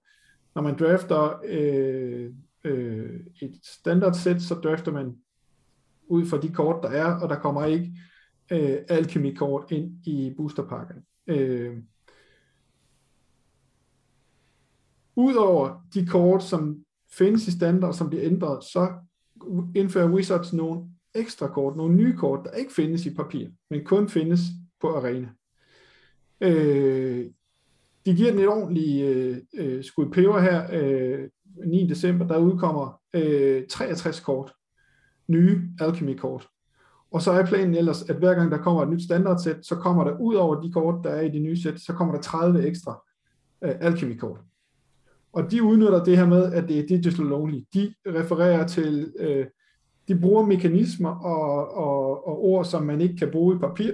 Når 0.54 0.62
man 0.62 0.78
drafter 0.78 1.40
øh, 1.48 2.30
øh, 2.64 3.20
et 3.42 3.58
standard 3.62 4.14
set, 4.14 4.42
så 4.42 4.54
drafter 4.54 4.92
man 4.92 5.16
ud 6.08 6.26
fra 6.26 6.40
de 6.40 6.49
kort, 6.49 6.82
der 6.82 6.88
er, 6.88 7.20
og 7.20 7.28
der 7.28 7.37
kommer 7.37 7.64
ikke 7.64 7.92
øh, 8.50 8.78
alchemy-kort 8.88 9.70
ind 9.70 10.06
i 10.06 10.34
boosterpakken. 10.36 10.96
Øh, 11.26 11.76
Udover 15.16 15.86
de 15.94 16.06
kort, 16.06 16.44
som 16.44 16.84
findes 17.12 17.48
i 17.48 17.50
standard, 17.50 17.94
som 17.94 18.08
bliver 18.08 18.24
ændret, 18.24 18.64
så 18.64 18.92
indfører 19.74 20.10
Wizards 20.10 20.52
nogle 20.52 20.84
ekstra 21.14 21.48
kort, 21.48 21.76
nogle 21.76 21.94
nye 21.94 22.16
kort, 22.16 22.40
der 22.44 22.50
ikke 22.50 22.72
findes 22.72 23.06
i 23.06 23.14
papir, 23.14 23.48
men 23.70 23.84
kun 23.84 24.08
findes 24.08 24.40
på 24.80 24.96
arena. 24.96 25.28
Øh, 26.40 27.26
de 28.06 28.14
giver 28.14 28.30
den 28.30 28.40
et 28.40 28.48
ordentligt 28.48 29.08
øh, 29.08 29.38
øh 29.54 29.84
skud 29.84 30.10
peber 30.10 30.40
her 30.40 30.66
øh, 30.72 31.28
9. 31.66 31.86
december, 31.86 32.26
der 32.26 32.38
udkommer 32.38 33.00
øh, 33.14 33.66
63 33.66 34.20
kort, 34.20 34.52
nye 35.28 35.62
Alchemy-kort. 35.80 36.48
Og 37.16 37.23
så 37.23 37.30
er 37.30 37.46
planen 37.46 37.75
ellers, 37.75 38.11
at 38.11 38.16
hver 38.16 38.35
gang 38.35 38.50
der 38.50 38.58
kommer 38.58 38.82
et 38.82 38.88
nyt 38.88 39.02
standardsæt, 39.02 39.66
så 39.66 39.75
kommer 39.75 40.04
der 40.04 40.18
ud 40.20 40.35
over 40.35 40.61
de 40.61 40.73
kort, 40.73 41.04
der 41.04 41.11
er 41.11 41.20
i 41.20 41.28
det 41.28 41.42
nye 41.42 41.62
sæt, 41.62 41.80
så 41.80 41.92
kommer 41.92 42.14
der 42.14 42.20
30 42.20 42.66
ekstra 42.66 43.02
øh, 43.64 43.75
Alchemy-kort. 43.80 44.40
Og 45.32 45.50
de 45.50 45.62
udnytter 45.62 46.04
det 46.04 46.16
her 46.16 46.26
med, 46.26 46.52
at 46.52 46.68
det 46.68 46.78
er 46.78 46.87
digital 46.87 47.32
only. 47.32 47.58
De 47.75 47.94
refererer 48.06 48.66
til, 48.66 49.12
øh, 49.18 49.46
de 50.08 50.18
bruger 50.20 50.46
mekanismer 50.46 51.11
og, 51.11 51.75
og, 51.76 52.28
og 52.28 52.44
ord, 52.44 52.64
som 52.64 52.82
man 52.82 53.00
ikke 53.00 53.16
kan 53.16 53.30
bruge 53.30 53.56
i 53.56 53.58
papir, 53.58 53.92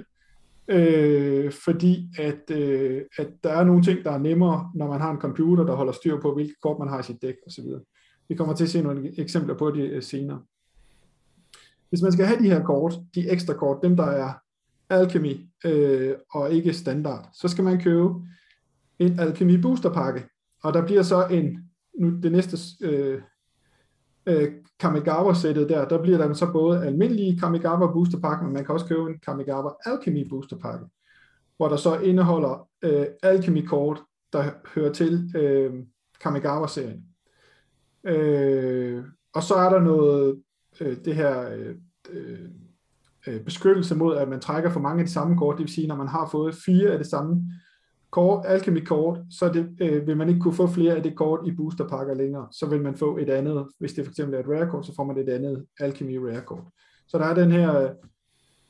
øh, 0.68 1.52
fordi 1.52 2.08
at, 2.18 2.50
øh, 2.50 3.02
at 3.18 3.28
der 3.44 3.50
er 3.50 3.64
nogle 3.64 3.82
ting, 3.82 4.04
der 4.04 4.10
er 4.10 4.18
nemmere, 4.18 4.70
når 4.74 4.88
man 4.88 5.00
har 5.00 5.10
en 5.10 5.20
computer, 5.20 5.64
der 5.64 5.74
holder 5.74 5.92
styr 5.92 6.20
på, 6.20 6.34
hvilke 6.34 6.54
kort 6.62 6.78
man 6.78 6.88
har 6.88 7.00
i 7.00 7.02
sit 7.02 7.22
dæk 7.22 7.34
osv. 7.46 7.64
Vi 8.28 8.34
kommer 8.34 8.54
til 8.54 8.64
at 8.64 8.70
se 8.70 8.82
nogle 8.82 9.20
eksempler 9.20 9.54
på 9.54 9.70
det 9.70 9.90
øh, 9.90 10.02
senere. 10.02 10.42
Hvis 11.92 12.02
man 12.02 12.12
skal 12.12 12.26
have 12.26 12.38
de 12.38 12.50
her 12.50 12.64
kort, 12.64 12.94
de 13.14 13.30
ekstra 13.30 13.54
kort, 13.54 13.78
dem 13.82 13.96
der 13.96 14.04
er 14.04 14.32
Alchemy 14.90 15.36
øh, 15.64 16.14
og 16.30 16.52
ikke 16.52 16.72
standard, 16.72 17.28
så 17.32 17.48
skal 17.48 17.64
man 17.64 17.80
købe 17.80 18.08
en 18.98 19.20
Alchemy 19.20 19.60
boosterpakke, 19.60 20.24
og 20.62 20.74
der 20.74 20.86
bliver 20.86 21.02
så 21.02 21.26
en, 21.26 21.70
nu 21.98 22.10
det 22.22 22.32
næste 22.32 22.56
øh, 22.86 23.22
øh, 24.26 24.52
Kamigawa-sættet 24.80 25.68
der, 25.68 25.88
der 25.88 26.02
bliver 26.02 26.18
der 26.18 26.32
så 26.32 26.52
både 26.52 26.86
almindelige 26.86 27.38
Kamigawa 27.38 27.92
boosterpakke, 27.92 28.44
men 28.44 28.52
man 28.52 28.64
kan 28.64 28.74
også 28.74 28.86
købe 28.86 29.10
en 29.10 29.18
Kamigawa 29.18 29.70
Alchemy 29.86 30.28
boosterpakke, 30.28 30.86
hvor 31.56 31.68
der 31.68 31.76
så 31.76 31.98
indeholder 31.98 32.68
øh, 32.82 33.06
Alchemy-kort, 33.22 34.02
der 34.32 34.50
hører 34.74 34.92
til 34.92 35.32
øh, 35.36 35.72
Kamigawa-serien. 36.20 37.04
Øh, 38.04 39.04
og 39.34 39.42
så 39.42 39.54
er 39.54 39.70
der 39.70 39.80
noget, 39.80 40.42
øh, 40.80 40.96
det 41.04 41.14
her 41.14 41.50
øh, 41.52 41.74
øh, 42.10 42.38
øh, 43.26 43.40
beskyttelse 43.40 43.94
mod, 43.94 44.16
at 44.16 44.28
man 44.28 44.40
trækker 44.40 44.70
for 44.70 44.80
mange 44.80 45.00
af 45.00 45.06
de 45.06 45.12
samme 45.12 45.38
kort, 45.38 45.56
det 45.56 45.62
vil 45.62 45.74
sige, 45.74 45.86
når 45.86 45.96
man 45.96 46.08
har 46.08 46.28
fået 46.32 46.54
fire 46.54 46.90
af 46.90 46.98
det 46.98 47.06
samme 47.06 47.42
kort, 48.10 48.44
alchemy 48.46 48.84
kort, 48.84 49.18
så 49.30 49.48
det, 49.48 49.76
øh, 49.80 50.06
vil 50.06 50.16
man 50.16 50.28
ikke 50.28 50.40
kunne 50.40 50.54
få 50.54 50.66
flere 50.66 50.94
af 50.94 51.02
det 51.02 51.16
kort 51.16 51.40
i 51.46 51.50
boosterpakker 51.50 52.14
længere. 52.14 52.48
Så 52.52 52.66
vil 52.66 52.82
man 52.82 52.94
få 52.94 53.18
et 53.18 53.30
andet, 53.30 53.66
hvis 53.78 53.92
det 53.92 54.04
for 54.04 54.10
eksempel 54.10 54.34
er 54.34 54.40
et 54.40 54.48
rare 54.48 54.70
kort, 54.70 54.86
så 54.86 54.94
får 54.94 55.04
man 55.04 55.18
et 55.18 55.28
andet 55.28 55.66
alchemy 55.80 56.16
rare 56.16 56.42
kort. 56.42 56.64
Så 57.08 57.18
der 57.18 57.24
er 57.24 57.34
den 57.34 57.52
her 57.52 57.80
øh, 57.80 57.90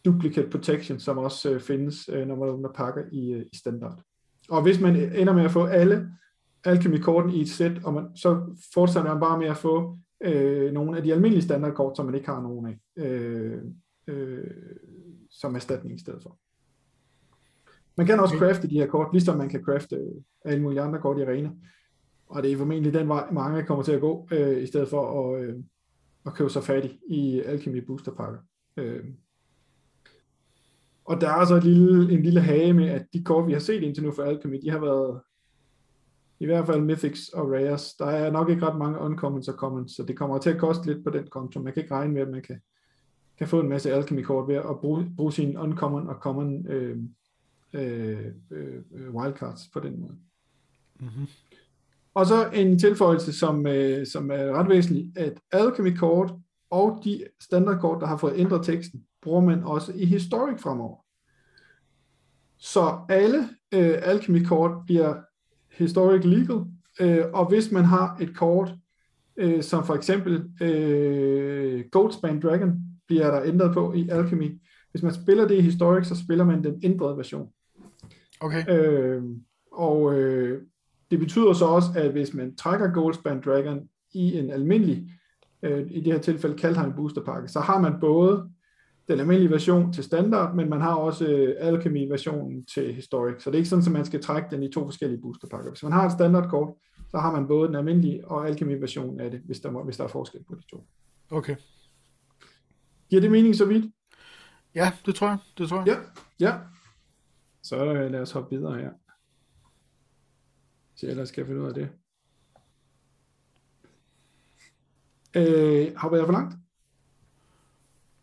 duplicate 0.04 0.50
protection, 0.50 1.00
som 1.00 1.18
også 1.18 1.50
øh, 1.50 1.60
findes, 1.60 2.08
øh, 2.12 2.26
når 2.26 2.36
man 2.36 2.48
åbner 2.48 2.68
pakker 2.74 3.02
i, 3.12 3.32
øh, 3.32 3.46
i 3.52 3.56
standard. 3.56 4.00
Og 4.48 4.62
hvis 4.62 4.80
man 4.80 4.96
ender 4.96 5.32
med 5.32 5.44
at 5.44 5.50
få 5.50 5.64
alle 5.64 6.08
alchemy-korten 6.64 7.30
i 7.30 7.40
et 7.40 7.48
sæt, 7.48 7.72
og 7.84 7.94
man, 7.94 8.16
så 8.16 8.56
fortsætter 8.74 9.10
man 9.10 9.20
bare 9.20 9.38
med 9.38 9.46
at 9.46 9.56
få 9.56 9.98
øh, 10.22 10.72
nogle 10.72 10.96
af 10.96 11.02
de 11.02 11.12
almindelige 11.12 11.42
standardkort, 11.42 11.96
som 11.96 12.06
man 12.06 12.14
ikke 12.14 12.28
har 12.28 12.42
nogen 12.42 12.66
af, 12.66 13.04
øh, 13.04 13.62
øh, 14.06 14.50
som 15.30 15.54
erstatning 15.54 15.96
i 15.96 16.00
stedet 16.00 16.22
for. 16.22 16.38
Man 17.96 18.06
kan 18.06 18.20
også 18.20 18.38
crafte 18.38 18.68
de 18.68 18.78
her 18.78 18.86
kort, 18.86 19.12
ligesom 19.12 19.38
man 19.38 19.48
kan 19.48 19.64
crafte 19.64 19.96
øh, 19.96 20.22
alle 20.44 20.62
mulige 20.62 20.80
andre 20.80 21.00
kort 21.00 21.18
i 21.18 21.22
arena. 21.22 21.50
Og 22.26 22.42
det 22.42 22.52
er 22.52 22.56
formentlig 22.56 22.94
den 22.94 23.08
vej, 23.08 23.30
mange 23.30 23.62
kommer 23.62 23.84
til 23.84 23.92
at 23.92 24.00
gå, 24.00 24.28
øh, 24.32 24.62
i 24.62 24.66
stedet 24.66 24.88
for 24.88 25.34
at, 25.34 25.42
øh, 25.42 25.56
at 26.26 26.34
købe 26.34 26.50
sig 26.50 26.62
fat 26.62 26.90
i 27.08 27.40
Alchemy 27.40 27.84
Booster 27.86 28.12
pakker. 28.12 28.40
Øh. 28.76 29.04
Og 31.04 31.20
der 31.20 31.28
er 31.28 31.32
altså 31.32 31.54
et 31.54 31.64
lille, 31.64 32.12
en 32.12 32.22
lille 32.22 32.40
hage 32.40 32.72
med, 32.72 32.88
at 32.88 33.06
de 33.12 33.24
kort, 33.24 33.46
vi 33.46 33.52
har 33.52 33.60
set 33.60 33.82
indtil 33.82 34.04
nu 34.04 34.12
for 34.12 34.22
Alchemy, 34.22 34.60
de 34.62 34.70
har 34.70 34.78
været 34.78 35.20
i 36.42 36.46
hvert 36.46 36.66
fald 36.66 36.80
Mythics 36.80 37.28
og 37.28 37.50
Rares. 37.50 37.94
Der 37.94 38.06
er 38.06 38.30
nok 38.30 38.50
ikke 38.50 38.66
ret 38.66 38.78
mange 38.78 38.98
uncommons 38.98 39.48
og 39.48 39.54
commons, 39.54 39.92
så 39.92 40.02
det 40.02 40.16
kommer 40.16 40.38
til 40.38 40.50
at 40.50 40.58
koste 40.58 40.86
lidt 40.86 41.04
på 41.04 41.10
den 41.10 41.26
konto. 41.26 41.60
Man 41.60 41.72
kan 41.72 41.82
ikke 41.82 41.94
regne 41.94 42.12
med, 42.12 42.22
at 42.22 42.28
man 42.28 42.42
kan, 42.42 42.60
kan 43.38 43.48
få 43.48 43.60
en 43.60 43.68
masse 43.68 43.92
Alchemy-kort 43.92 44.48
ved 44.48 44.54
at 44.54 44.80
bruge, 44.80 45.12
bruge 45.16 45.32
sine 45.32 45.60
uncommon 45.60 46.08
og 46.08 46.14
common 46.14 46.66
øh, 46.66 46.98
øh, 47.72 48.26
øh, 48.50 49.14
wildcards 49.14 49.60
på 49.72 49.80
den 49.80 50.00
måde. 50.00 50.16
Mm-hmm. 51.00 51.26
Og 52.14 52.26
så 52.26 52.50
en 52.50 52.78
tilføjelse, 52.78 53.32
som, 53.32 53.66
øh, 53.66 54.06
som 54.06 54.30
er 54.30 54.52
ret 54.52 54.68
væsentlig, 54.68 55.12
at 55.16 55.40
Alchemy-kort 55.52 56.34
og 56.70 57.00
de 57.04 57.24
standardkort, 57.40 58.00
der 58.00 58.06
har 58.06 58.16
fået 58.16 58.34
ændret 58.36 58.64
teksten, 58.64 59.04
bruger 59.22 59.40
man 59.40 59.62
også 59.62 59.92
i 59.94 60.04
Historic 60.04 60.60
fremover. 60.60 60.96
Så 62.58 62.98
alle 63.08 63.38
øh, 63.74 63.98
Alchemy-kort 64.02 64.86
bliver 64.86 65.14
Historic 65.72 66.24
Legal, 66.24 66.64
øh, 67.00 67.24
og 67.32 67.48
hvis 67.48 67.72
man 67.72 67.84
har 67.84 68.16
et 68.20 68.36
kort, 68.36 68.74
øh, 69.36 69.62
som 69.62 69.84
for 69.84 69.94
eksempel 69.94 70.44
øh, 70.62 71.84
Goldspan 71.90 72.40
Dragon, 72.40 72.72
bliver 73.06 73.30
der 73.30 73.42
ændret 73.42 73.74
på 73.74 73.92
i 73.92 74.08
Alchemy. 74.08 74.60
Hvis 74.90 75.02
man 75.02 75.14
spiller 75.14 75.48
det 75.48 75.54
i 75.54 75.60
Historic, 75.60 76.06
så 76.06 76.16
spiller 76.16 76.44
man 76.44 76.64
den 76.64 76.80
ændrede 76.82 77.16
version. 77.16 77.48
Okay. 78.40 78.64
Øh, 78.68 79.22
og 79.72 80.14
øh, 80.14 80.62
det 81.10 81.18
betyder 81.18 81.52
så 81.52 81.64
også, 81.64 81.88
at 81.96 82.12
hvis 82.12 82.34
man 82.34 82.56
trækker 82.56 82.92
Goldspan 82.92 83.40
Dragon 83.40 83.88
i 84.12 84.38
en 84.38 84.50
almindelig, 84.50 85.10
øh, 85.62 85.86
i 85.90 86.00
det 86.00 86.12
her 86.12 86.20
tilfælde 86.20 86.58
Kaldheim 86.58 86.92
Booster 86.96 87.24
Pakke, 87.24 87.48
så 87.48 87.60
har 87.60 87.80
man 87.80 87.92
både 88.00 88.50
den 89.08 89.20
almindelige 89.20 89.50
version 89.50 89.92
til 89.92 90.04
standard, 90.04 90.54
men 90.54 90.70
man 90.70 90.80
har 90.80 90.94
også 90.94 91.26
øh, 91.26 91.54
Alchemy-versionen 91.58 92.66
til 92.66 92.94
Historic. 92.94 93.42
Så 93.42 93.50
det 93.50 93.54
er 93.54 93.58
ikke 93.58 93.68
sådan, 93.68 93.86
at 93.86 93.92
man 93.92 94.04
skal 94.04 94.22
trække 94.22 94.48
den 94.50 94.62
i 94.62 94.72
to 94.72 94.84
forskellige 94.84 95.20
boosterpakker. 95.20 95.70
Hvis 95.70 95.82
man 95.82 95.92
har 95.92 96.06
et 96.06 96.12
standardkort, 96.12 96.74
så 97.10 97.18
har 97.18 97.32
man 97.32 97.46
både 97.46 97.68
den 97.68 97.76
almindelige 97.76 98.28
og 98.28 98.48
Alchemy-version 98.48 99.20
af 99.20 99.30
det, 99.30 99.40
hvis 99.40 99.60
der, 99.60 99.70
må, 99.70 99.84
hvis 99.84 99.96
der 99.96 100.04
er 100.04 100.08
forskel 100.08 100.44
på 100.44 100.54
de 100.54 100.62
to. 100.70 100.86
Okay. 101.30 101.56
Giver 103.10 103.20
det 103.20 103.30
mening 103.30 103.56
så 103.56 103.64
vidt? 103.64 103.94
Ja, 104.74 104.92
det 105.06 105.14
tror 105.14 105.28
jeg. 105.28 105.38
Det 105.58 105.68
tror 105.68 105.78
jeg. 105.78 105.86
Ja, 105.86 105.96
ja. 106.48 106.58
Så 107.62 107.84
øh, 107.84 108.10
lad 108.10 108.20
os 108.20 108.32
hoppe 108.32 108.56
videre 108.56 108.78
her. 108.78 108.90
Så 110.96 111.06
ellers 111.06 111.28
skal 111.28 111.40
jeg 111.40 111.46
finde 111.46 111.62
ud 111.62 111.68
af 111.68 111.74
det. 111.74 111.88
Øh, 115.36 115.96
har 115.96 116.16
jeg 116.16 116.26
for 116.26 116.32
langt? 116.32 116.61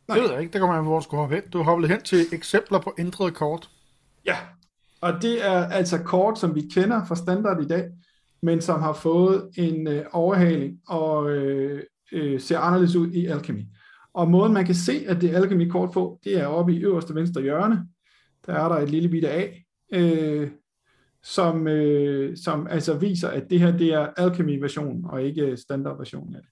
Nej. 0.10 0.18
Det 0.18 0.24
ved 0.24 0.32
jeg 0.32 0.42
ikke. 0.42 0.54
Det 0.54 0.60
kommer 0.60 0.76
an 0.76 0.84
på, 0.84 0.90
hvor 0.90 1.00
du 1.00 1.04
skulle 1.04 1.20
hoppe 1.22 1.36
hen. 1.36 1.44
Du 1.54 1.64
hoppede 1.64 1.88
hen 1.88 2.02
til 2.02 2.26
eksempler 2.32 2.80
på 2.80 2.94
ændrede 3.00 3.32
kort. 3.32 3.70
Ja, 4.26 4.36
og 5.02 5.14
det 5.22 5.46
er 5.46 5.66
altså 5.68 5.98
kort, 5.98 6.40
som 6.40 6.56
vi 6.56 6.62
kender 6.74 7.06
fra 7.06 7.16
standard 7.16 7.64
i 7.64 7.68
dag, 7.68 7.90
men 8.42 8.62
som 8.62 8.82
har 8.82 8.94
fået 8.94 9.50
en 9.58 9.88
øh, 9.88 10.06
overhaling 10.12 10.80
og 10.88 11.32
øh, 11.32 11.84
øh, 12.12 12.42
ser 12.42 12.60
anderledes 12.60 12.96
ud 12.96 13.12
i 13.12 13.26
Alchemy. 13.26 13.62
Og 14.14 14.32
måden 14.32 14.54
man 14.54 14.66
kan 14.66 14.76
se, 14.76 15.06
at 15.08 15.22
det 15.22 15.32
er 15.32 15.38
Alchemy-kort 15.38 15.92
på, 15.92 16.20
det 16.24 16.40
er 16.40 16.46
oppe 16.46 16.74
i 16.74 16.84
øverste 16.84 17.16
venstre 17.16 17.42
hjørne. 17.42 17.88
Der 18.46 18.54
er 18.54 18.70
der 18.70 18.76
et 18.76 18.90
lille 18.90 19.10
bitte 19.10 19.30
A, 19.30 19.48
øh, 19.94 20.50
som, 21.24 21.68
øh, 21.68 22.38
som 22.38 22.68
altså 22.68 22.94
viser, 22.98 23.28
at 23.28 23.50
det 23.50 23.60
her 23.60 23.78
det 23.78 23.94
er 23.94 24.08
Alchemy-versionen, 24.18 25.06
og 25.06 25.24
ikke 25.24 25.58
standard-versionen 25.58 26.36
af 26.36 26.42
det. 26.42 26.50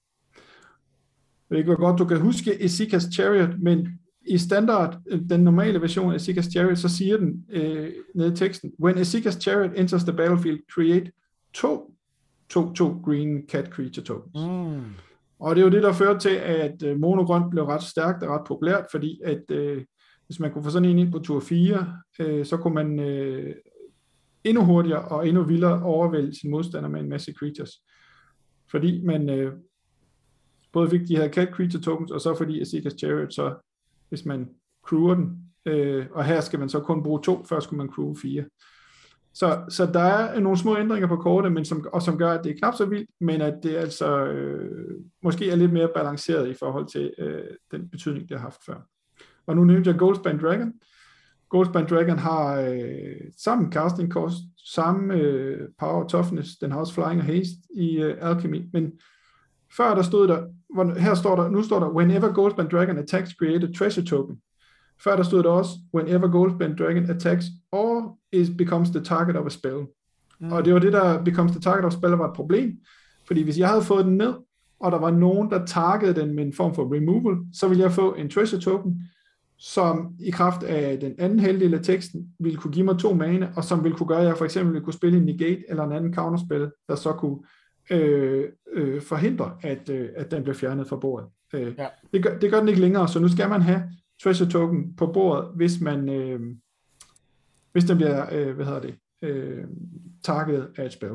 Jeg 1.50 1.54
ved 1.54 1.58
ikke, 1.58 1.74
hvor 1.74 1.86
godt 1.86 1.98
du 1.98 2.04
kan 2.04 2.20
huske 2.20 2.64
Esikas 2.64 3.08
Chariot, 3.14 3.58
men 3.58 3.88
i 4.26 4.38
standard, 4.38 4.98
den 5.30 5.40
normale 5.40 5.80
version 5.80 6.12
af 6.12 6.16
Esikas 6.16 6.44
Chariot, 6.44 6.78
så 6.78 6.88
siger 6.88 7.16
den 7.16 7.44
øh, 7.50 7.92
nede 8.14 8.32
i 8.32 8.36
teksten, 8.36 8.72
When 8.80 8.98
Esikas 8.98 9.34
Chariot 9.34 9.70
enters 9.76 10.04
the 10.04 10.12
battlefield, 10.12 10.58
create 10.74 11.12
to, 11.54 11.94
to, 12.48 12.72
to 12.72 13.00
green 13.04 13.42
cat 13.48 13.66
creature 13.66 14.04
tokens. 14.04 14.34
Mm. 14.34 14.82
Og 15.38 15.56
det 15.56 15.62
er 15.62 15.66
jo 15.66 15.72
det, 15.72 15.82
der 15.82 15.92
førte 15.92 16.20
til, 16.20 16.36
at 16.36 16.82
øh, 16.82 17.00
monogrønt 17.00 17.50
blev 17.50 17.64
ret 17.64 17.82
stærkt 17.82 18.22
og 18.22 18.34
ret 18.34 18.46
populært, 18.46 18.86
fordi 18.90 19.20
at 19.24 19.50
øh, 19.50 19.84
hvis 20.26 20.40
man 20.40 20.52
kunne 20.52 20.64
få 20.64 20.70
sådan 20.70 20.88
en 20.88 20.98
ind 20.98 21.12
på 21.12 21.18
tur 21.18 21.40
4, 21.40 21.92
øh, 22.20 22.46
så 22.46 22.56
kunne 22.56 22.74
man 22.74 23.00
øh, 23.00 23.54
endnu 24.44 24.64
hurtigere 24.64 25.04
og 25.04 25.28
endnu 25.28 25.42
vildere 25.42 25.82
overvælde 25.82 26.40
sin 26.40 26.50
modstander 26.50 26.88
med 26.88 27.00
en 27.00 27.08
masse 27.08 27.32
creatures. 27.32 27.70
Fordi 28.70 29.02
man 29.04 29.30
øh, 29.30 29.52
både 30.72 30.90
fik 30.90 31.08
de 31.08 31.16
her 31.16 31.28
cat 31.28 31.48
creature 31.52 31.82
tokens, 31.82 32.10
og 32.10 32.20
så 32.20 32.34
fordi 32.34 32.62
Azeka's 32.62 32.98
Chariot, 32.98 33.34
så 33.34 33.54
hvis 34.08 34.24
man 34.24 34.48
crewer 34.86 35.14
den, 35.14 35.38
øh, 35.66 36.06
og 36.12 36.24
her 36.24 36.40
skal 36.40 36.58
man 36.58 36.68
så 36.68 36.80
kun 36.80 37.02
bruge 37.02 37.22
to, 37.22 37.44
før 37.44 37.60
skulle 37.60 37.78
man 37.78 37.92
crew 37.92 38.14
fire. 38.14 38.44
Så, 39.34 39.64
så 39.68 39.86
der 39.86 40.00
er 40.00 40.40
nogle 40.40 40.58
små 40.58 40.78
ændringer 40.78 41.08
på 41.08 41.16
kortet, 41.16 41.52
men 41.52 41.64
som, 41.64 41.86
og 41.92 42.02
som 42.02 42.18
gør, 42.18 42.30
at 42.30 42.44
det 42.44 42.52
er 42.52 42.58
knap 42.58 42.74
så 42.74 42.84
vildt, 42.84 43.10
men 43.20 43.40
at 43.40 43.54
det 43.62 43.76
altså 43.76 44.24
øh, 44.24 45.00
måske 45.22 45.50
er 45.50 45.56
lidt 45.56 45.72
mere 45.72 45.90
balanceret 45.94 46.48
i 46.48 46.54
forhold 46.54 46.86
til 46.86 47.14
øh, 47.18 47.44
den 47.70 47.88
betydning, 47.88 48.28
det 48.28 48.36
har 48.36 48.44
haft 48.44 48.64
før. 48.66 48.80
Og 49.46 49.56
nu 49.56 49.64
nævnte 49.64 49.90
jeg 49.90 49.98
Goldspan 49.98 50.40
Dragon. 50.40 50.72
Goldspan 51.48 51.86
Dragon 51.86 52.18
har 52.18 52.60
øh, 52.60 53.16
samme 53.36 53.72
casting 53.72 54.12
cost, 54.12 54.36
samme 54.56 55.14
øh, 55.14 55.68
power 55.78 56.08
toughness, 56.08 56.56
den 56.56 56.72
har 56.72 56.78
også 56.78 56.94
flying 56.94 57.20
og 57.20 57.24
haste 57.24 57.56
i 57.74 57.98
øh, 57.98 58.16
Alchemy, 58.20 58.62
men 58.72 58.92
før 59.76 59.94
der 59.94 60.02
stod 60.02 60.28
der, 60.28 60.42
her 60.98 61.14
står 61.14 61.36
der, 61.36 61.50
nu 61.50 61.62
står 61.62 61.80
der, 61.80 61.88
whenever 61.88 62.32
Goldspan 62.32 62.68
Dragon 62.72 62.98
attacks, 62.98 63.30
create 63.30 63.68
a 63.68 63.72
treasure 63.72 64.04
token. 64.04 64.36
Før 65.04 65.16
der 65.16 65.22
stod 65.22 65.42
der 65.42 65.50
også, 65.50 65.70
whenever 65.94 66.28
Goldspan 66.28 66.76
Dragon 66.78 67.10
attacks 67.10 67.46
or 67.72 68.18
is 68.32 68.50
becomes 68.58 68.90
the 68.90 69.04
target 69.04 69.36
of 69.36 69.46
a 69.46 69.48
spell. 69.48 69.86
Mm. 70.40 70.52
Og 70.52 70.64
det 70.64 70.74
var 70.74 70.80
det, 70.80 70.92
der 70.92 71.22
becomes 71.24 71.52
the 71.52 71.60
target 71.60 71.84
of 71.84 71.92
a 71.92 71.96
spell, 71.96 72.12
var 72.12 72.28
et 72.28 72.36
problem. 72.36 72.78
Fordi 73.26 73.42
hvis 73.42 73.58
jeg 73.58 73.68
havde 73.68 73.82
fået 73.82 74.04
den 74.04 74.16
ned, 74.16 74.34
og 74.80 74.92
der 74.92 74.98
var 74.98 75.10
nogen, 75.10 75.50
der 75.50 75.66
targede 75.66 76.20
den 76.20 76.34
med 76.34 76.44
en 76.44 76.52
form 76.52 76.74
for 76.74 76.94
removal, 76.94 77.36
så 77.52 77.68
ville 77.68 77.82
jeg 77.82 77.92
få 77.92 78.14
en 78.14 78.30
treasure 78.30 78.60
token, 78.60 79.02
som 79.58 80.14
i 80.20 80.30
kraft 80.30 80.62
af 80.62 81.00
den 81.00 81.14
anden 81.18 81.38
halvdel 81.38 81.74
af 81.74 81.80
teksten 81.82 82.28
ville 82.40 82.58
kunne 82.58 82.72
give 82.72 82.84
mig 82.84 82.98
to 82.98 83.14
mane, 83.14 83.52
og 83.56 83.64
som 83.64 83.84
ville 83.84 83.96
kunne 83.96 84.06
gøre, 84.06 84.20
at 84.20 84.26
jeg 84.26 84.36
for 84.38 84.44
eksempel 84.44 84.72
ville 84.72 84.84
kunne 84.84 84.92
spille 84.92 85.18
en 85.18 85.24
negate 85.24 85.64
eller 85.68 85.84
en 85.84 85.92
anden 85.92 86.14
counterspil, 86.14 86.70
der 86.88 86.94
så 86.94 87.12
kunne 87.12 87.38
øh, 87.90 88.48
øh, 88.72 89.02
forhindre, 89.02 89.56
at, 89.62 89.88
øh, 89.88 90.08
at 90.16 90.30
den 90.30 90.42
bliver 90.42 90.56
fjernet 90.56 90.88
fra 90.88 90.96
bordet. 90.96 91.28
Øh, 91.54 91.74
ja. 91.78 91.88
det, 92.12 92.22
gør, 92.22 92.38
det 92.38 92.50
gør 92.50 92.58
den 92.58 92.68
ikke 92.68 92.80
længere, 92.80 93.08
så 93.08 93.20
nu 93.20 93.28
skal 93.28 93.48
man 93.48 93.62
have 93.62 93.82
treasure 94.22 94.50
token 94.50 94.96
på 94.96 95.06
bordet, 95.06 95.50
hvis 95.56 95.80
man 95.80 96.08
øh, 96.08 96.40
hvis 97.72 97.84
den 97.84 97.96
bliver, 97.96 98.26
øh, 98.32 98.54
hvad 98.54 98.64
hedder 98.64 98.80
det, 98.80 98.94
øh, 99.22 99.64
targetet 100.22 100.68
af 100.76 100.86
et 100.86 100.92
spil. 100.92 101.10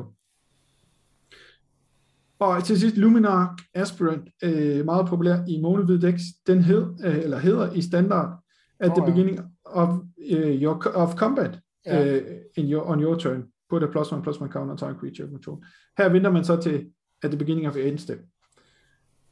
Og 2.38 2.64
til 2.64 2.80
sidst, 2.80 2.96
Luminark 2.96 3.58
Aspirant, 3.74 4.28
øh, 4.42 4.84
meget 4.84 5.06
populær 5.06 5.44
i 5.48 5.60
Monolith 5.60 6.02
Dex, 6.02 6.20
den 6.46 6.60
hed, 6.62 6.94
øh, 7.04 7.18
eller 7.18 7.38
hedder 7.38 7.72
i 7.72 7.82
standard, 7.82 8.38
at 8.80 8.90
oh, 8.90 8.96
the 8.96 9.12
beginning 9.12 9.40
of, 9.64 9.88
uh, 10.32 10.62
your, 10.62 10.86
of 10.94 11.14
combat 11.14 11.58
yeah. 11.88 12.16
uh, 12.16 12.20
in 12.56 12.72
your, 12.72 12.82
on 12.82 13.02
your 13.02 13.18
turn, 13.18 13.42
put 13.74 13.82
a 13.82 13.92
plus 13.92 14.12
one 14.12 14.22
plus 14.22 14.40
one 14.40 14.52
counter 14.52 14.76
target 14.76 14.98
creature 15.00 15.28
control. 15.28 15.64
Her 15.98 16.08
venter 16.08 16.30
man 16.30 16.44
så 16.44 16.56
til 16.62 16.86
at 17.22 17.30
the 17.30 17.38
beginning 17.38 17.68
of 17.68 17.76
end 17.76 17.98
step. 17.98 18.20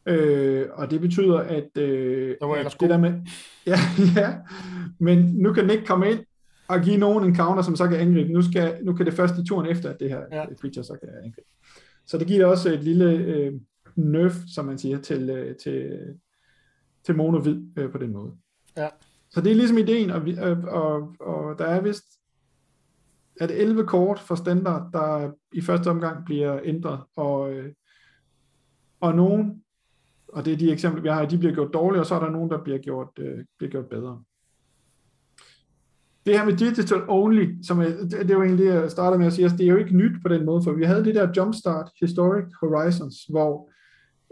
Øh, 0.06 0.66
og 0.72 0.90
det 0.90 1.00
betyder, 1.00 1.38
at 1.38 1.68
øh, 1.78 2.28
det, 2.28 2.36
var 2.40 2.76
det 2.80 2.90
der 2.90 2.98
med, 2.98 3.12
ja, 3.70 3.78
ja, 4.16 4.34
men 4.98 5.18
nu 5.18 5.52
kan 5.52 5.62
den 5.62 5.70
ikke 5.70 5.86
komme 5.86 6.10
ind 6.10 6.20
og 6.68 6.80
give 6.80 6.96
nogen 6.96 7.24
en 7.24 7.36
counter, 7.36 7.62
som 7.62 7.76
så 7.76 7.88
kan 7.88 8.00
angribe. 8.00 8.32
Nu, 8.32 8.42
skal, 8.42 8.78
nu 8.84 8.94
kan 8.94 9.06
det 9.06 9.14
først 9.14 9.34
i 9.38 9.46
turen 9.46 9.66
efter, 9.66 9.90
at 9.90 10.00
det 10.00 10.08
her 10.08 10.22
ja. 10.32 10.44
creature 10.60 10.84
så 10.84 10.96
kan 11.00 11.08
angribe. 11.08 11.48
Så 12.06 12.18
det 12.18 12.26
giver 12.26 12.46
også 12.46 12.72
et 12.72 12.82
lille, 12.82 13.12
øh, 13.14 13.52
nerf, 13.96 14.34
som 14.54 14.64
man 14.64 14.78
siger, 14.78 14.98
til, 14.98 15.30
øh, 15.30 15.56
til, 15.56 15.98
til 17.04 17.16
mono-hvid 17.16 17.62
øh, 17.78 17.92
på 17.92 17.98
den 17.98 18.12
måde. 18.12 18.32
Ja. 18.76 18.88
Så 19.30 19.40
det 19.40 19.52
er 19.52 19.56
ligesom 19.56 19.78
ideen, 19.78 20.10
og, 20.10 20.26
vi, 20.26 20.36
og, 20.38 20.56
og, 20.68 21.14
og 21.20 21.58
der 21.58 21.64
er 21.64 21.80
vist 21.80 22.04
at 23.40 23.50
11 23.50 23.86
kort 23.86 24.18
for 24.18 24.34
standard, 24.34 24.92
der 24.92 25.30
i 25.52 25.60
første 25.60 25.88
omgang 25.88 26.24
bliver 26.24 26.60
ændret, 26.64 27.00
og, 27.16 27.52
øh, 27.52 27.72
og 29.00 29.14
nogen, 29.14 29.62
og 30.28 30.44
det 30.44 30.52
er 30.52 30.56
de 30.56 30.72
eksempler, 30.72 31.02
vi 31.02 31.08
har, 31.08 31.24
de 31.24 31.38
bliver 31.38 31.54
gjort 31.54 31.74
dårlige, 31.74 32.00
og 32.00 32.06
så 32.06 32.14
er 32.14 32.20
der 32.20 32.30
nogen, 32.30 32.50
der 32.50 32.62
bliver 32.62 32.78
gjort, 32.78 33.08
øh, 33.18 33.44
bliver 33.58 33.70
gjort 33.70 33.86
bedre. 33.86 34.22
Det 36.26 36.38
her 36.38 36.44
med 36.44 36.56
digital 36.56 37.02
only, 37.08 37.62
som 37.62 37.80
er, 37.80 37.84
det, 37.84 38.10
det 38.10 38.30
er 38.30 38.34
jo 38.34 38.42
egentlig 38.42 38.66
det, 38.66 38.74
jeg 38.74 38.90
startede 38.90 39.18
med 39.18 39.26
at 39.26 39.32
sige, 39.32 39.44
altså, 39.44 39.56
det 39.56 39.66
er 39.66 39.70
jo 39.70 39.76
ikke 39.76 39.96
nyt 39.96 40.22
på 40.22 40.28
den 40.28 40.44
måde, 40.44 40.62
for 40.62 40.72
vi 40.72 40.84
havde 40.84 41.04
det 41.04 41.14
der 41.14 41.32
Jumpstart 41.36 41.90
Historic 42.00 42.44
Horizons, 42.60 43.24
hvor 43.30 43.71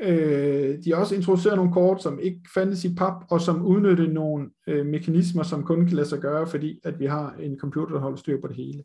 øh, 0.02 0.78
de 0.85 0.97
også 0.97 1.14
introduceret 1.14 1.57
nogle 1.57 1.73
kort, 1.73 2.02
som 2.02 2.19
ikke 2.23 2.40
fandtes 2.54 2.85
i 2.85 2.95
pap, 2.95 3.25
og 3.30 3.40
som 3.40 3.66
udnyttede 3.66 4.12
nogle 4.12 4.50
øh, 4.66 4.87
mekanismer, 4.87 5.42
som 5.42 5.64
kun 5.64 5.87
kan 5.87 5.97
lade 5.97 6.09
sig 6.09 6.19
gøre, 6.19 6.47
fordi 6.47 6.80
at 6.85 7.00
vi 7.00 7.07
har 7.07 7.35
en 7.40 7.59
computer, 7.59 7.95
der 7.95 8.00
holder 8.00 8.16
styr 8.16 8.40
på 8.40 8.47
det 8.47 8.57
hele. 8.57 8.85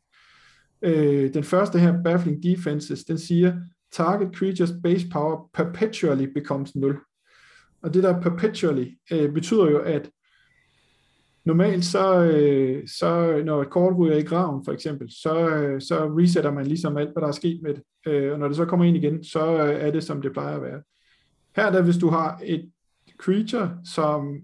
Øh, 0.82 1.34
den 1.34 1.44
første 1.44 1.80
her, 1.80 2.04
Baffling 2.04 2.44
Defenses, 2.44 3.04
den 3.04 3.18
siger, 3.18 3.54
target 3.92 4.36
creatures 4.36 4.72
base 4.84 5.08
power 5.14 5.50
perpetually 5.54 6.26
becomes 6.34 6.76
0. 6.76 6.98
Og 7.82 7.94
det 7.94 8.04
der 8.04 8.22
perpetually 8.22 8.88
øh, 9.12 9.34
betyder 9.34 9.70
jo, 9.70 9.80
at 9.80 10.10
normalt 11.46 11.86
så, 11.86 12.24
øh, 12.24 12.88
så 12.88 13.42
når 13.46 13.62
et 13.62 13.70
kort 13.70 13.98
ryger 13.98 14.18
i 14.18 14.22
graven 14.22 14.66
for 14.66 14.72
eksempel, 14.72 15.12
så, 15.12 15.50
øh, 15.50 15.82
så 15.82 16.06
resetter 16.06 16.52
man 16.52 16.66
ligesom 16.66 16.98
alt, 16.98 17.12
hvad 17.12 17.22
der 17.22 17.28
er 17.28 17.32
sket 17.32 17.60
med 17.64 17.74
det. 17.74 17.84
Øh, 18.08 18.34
og 18.34 18.40
når 18.40 18.48
det 18.48 18.58
så 18.58 18.66
kommer 18.66 18.86
ind 18.86 18.98
igen, 18.98 19.24
så 19.24 19.64
øh, 19.64 19.82
er 19.82 19.92
det, 19.92 20.04
som 20.04 20.22
det 20.22 20.34
plejer 20.34 20.56
at 20.56 20.62
være. 20.62 20.82
Her 21.56 21.72
der, 21.72 21.82
hvis 21.82 21.98
du 21.98 22.10
har 22.10 22.40
et 22.44 22.72
creature, 23.20 23.78
som 23.86 24.42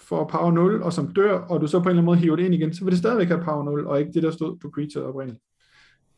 får 0.00 0.28
power 0.28 0.52
0, 0.52 0.82
og 0.82 0.92
som 0.92 1.14
dør, 1.14 1.32
og 1.32 1.60
du 1.60 1.66
så 1.66 1.78
på 1.78 1.82
en 1.82 1.88
eller 1.88 2.02
anden 2.02 2.04
måde 2.04 2.18
hiver 2.18 2.36
det 2.36 2.44
ind 2.44 2.54
igen, 2.54 2.74
så 2.74 2.84
vil 2.84 2.90
det 2.90 2.98
stadigvæk 2.98 3.28
have 3.28 3.44
power 3.44 3.64
0, 3.64 3.86
og 3.86 4.00
ikke 4.00 4.12
det, 4.12 4.22
der 4.22 4.30
stod 4.30 4.58
på 4.58 4.70
creature 4.74 5.04
oprindeligt. 5.04 5.42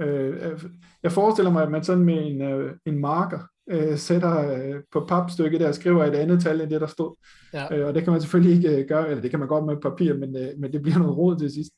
Øh, 0.00 0.64
jeg 1.02 1.12
forestiller 1.12 1.52
mig, 1.52 1.62
at 1.62 1.70
man 1.70 1.85
sådan 1.85 2.04
med 2.04 2.26
en, 2.26 2.42
øh, 2.42 2.75
en 2.87 2.99
marker 2.99 3.38
øh, 3.70 3.99
sætter 3.99 4.52
øh, 4.52 4.82
på 4.92 5.04
papstykket 5.09 5.61
der 5.61 5.68
og 5.68 5.75
skriver 5.75 6.04
et 6.04 6.14
andet 6.14 6.42
tal 6.42 6.61
end 6.61 6.70
det, 6.70 6.80
der 6.80 6.87
stod. 6.87 7.16
Ja. 7.52 7.76
Øh, 7.76 7.87
og 7.87 7.94
det 7.94 8.04
kan 8.04 8.12
man 8.12 8.20
selvfølgelig 8.20 8.56
ikke 8.56 8.80
øh, 8.80 8.88
gøre, 8.88 9.09
eller 9.09 9.23
det 9.23 9.30
kan 9.30 9.38
man 9.38 9.49
godt 9.49 9.66
med 9.66 9.76
papir, 9.82 10.14
men, 10.14 10.37
øh, 10.37 10.49
men 10.59 10.73
det 10.73 10.82
bliver 10.82 10.99
noget 10.99 11.16
råd 11.16 11.38
til 11.38 11.50
sidst. 11.52 11.70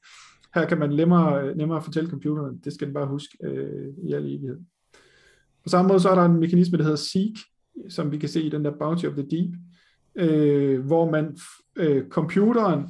Her 0.55 0.67
kan 0.67 0.79
man 0.79 0.91
nemmere, 0.91 1.57
nemmere 1.57 1.83
fortælle 1.83 2.11
computeren, 2.11 2.59
det 2.65 2.73
skal 2.73 2.87
den 2.87 2.95
bare 2.95 3.07
huske 3.07 3.39
øh, 3.45 3.89
i 4.09 4.13
al 4.13 4.27
evighed. 4.27 4.59
På 5.63 5.69
samme 5.69 5.89
måde 5.89 6.01
så 6.01 6.09
er 6.09 6.15
der 6.15 6.25
en 6.25 6.41
mekanisme, 6.41 6.79
der 6.79 6.85
hedder 6.85 6.97
Seek, 6.97 7.37
som 7.89 8.13
vi 8.13 8.19
kan 8.19 8.29
se 8.29 8.43
i 8.43 8.49
den 8.49 8.65
der 8.65 8.71
Bounty 8.79 9.07
of 9.07 9.13
the 9.13 9.27
Deep, 9.31 9.51
øh, 10.15 10.87
hvor 10.87 11.11
man 11.11 11.37
øh, 11.77 12.09
computeren 12.09 12.89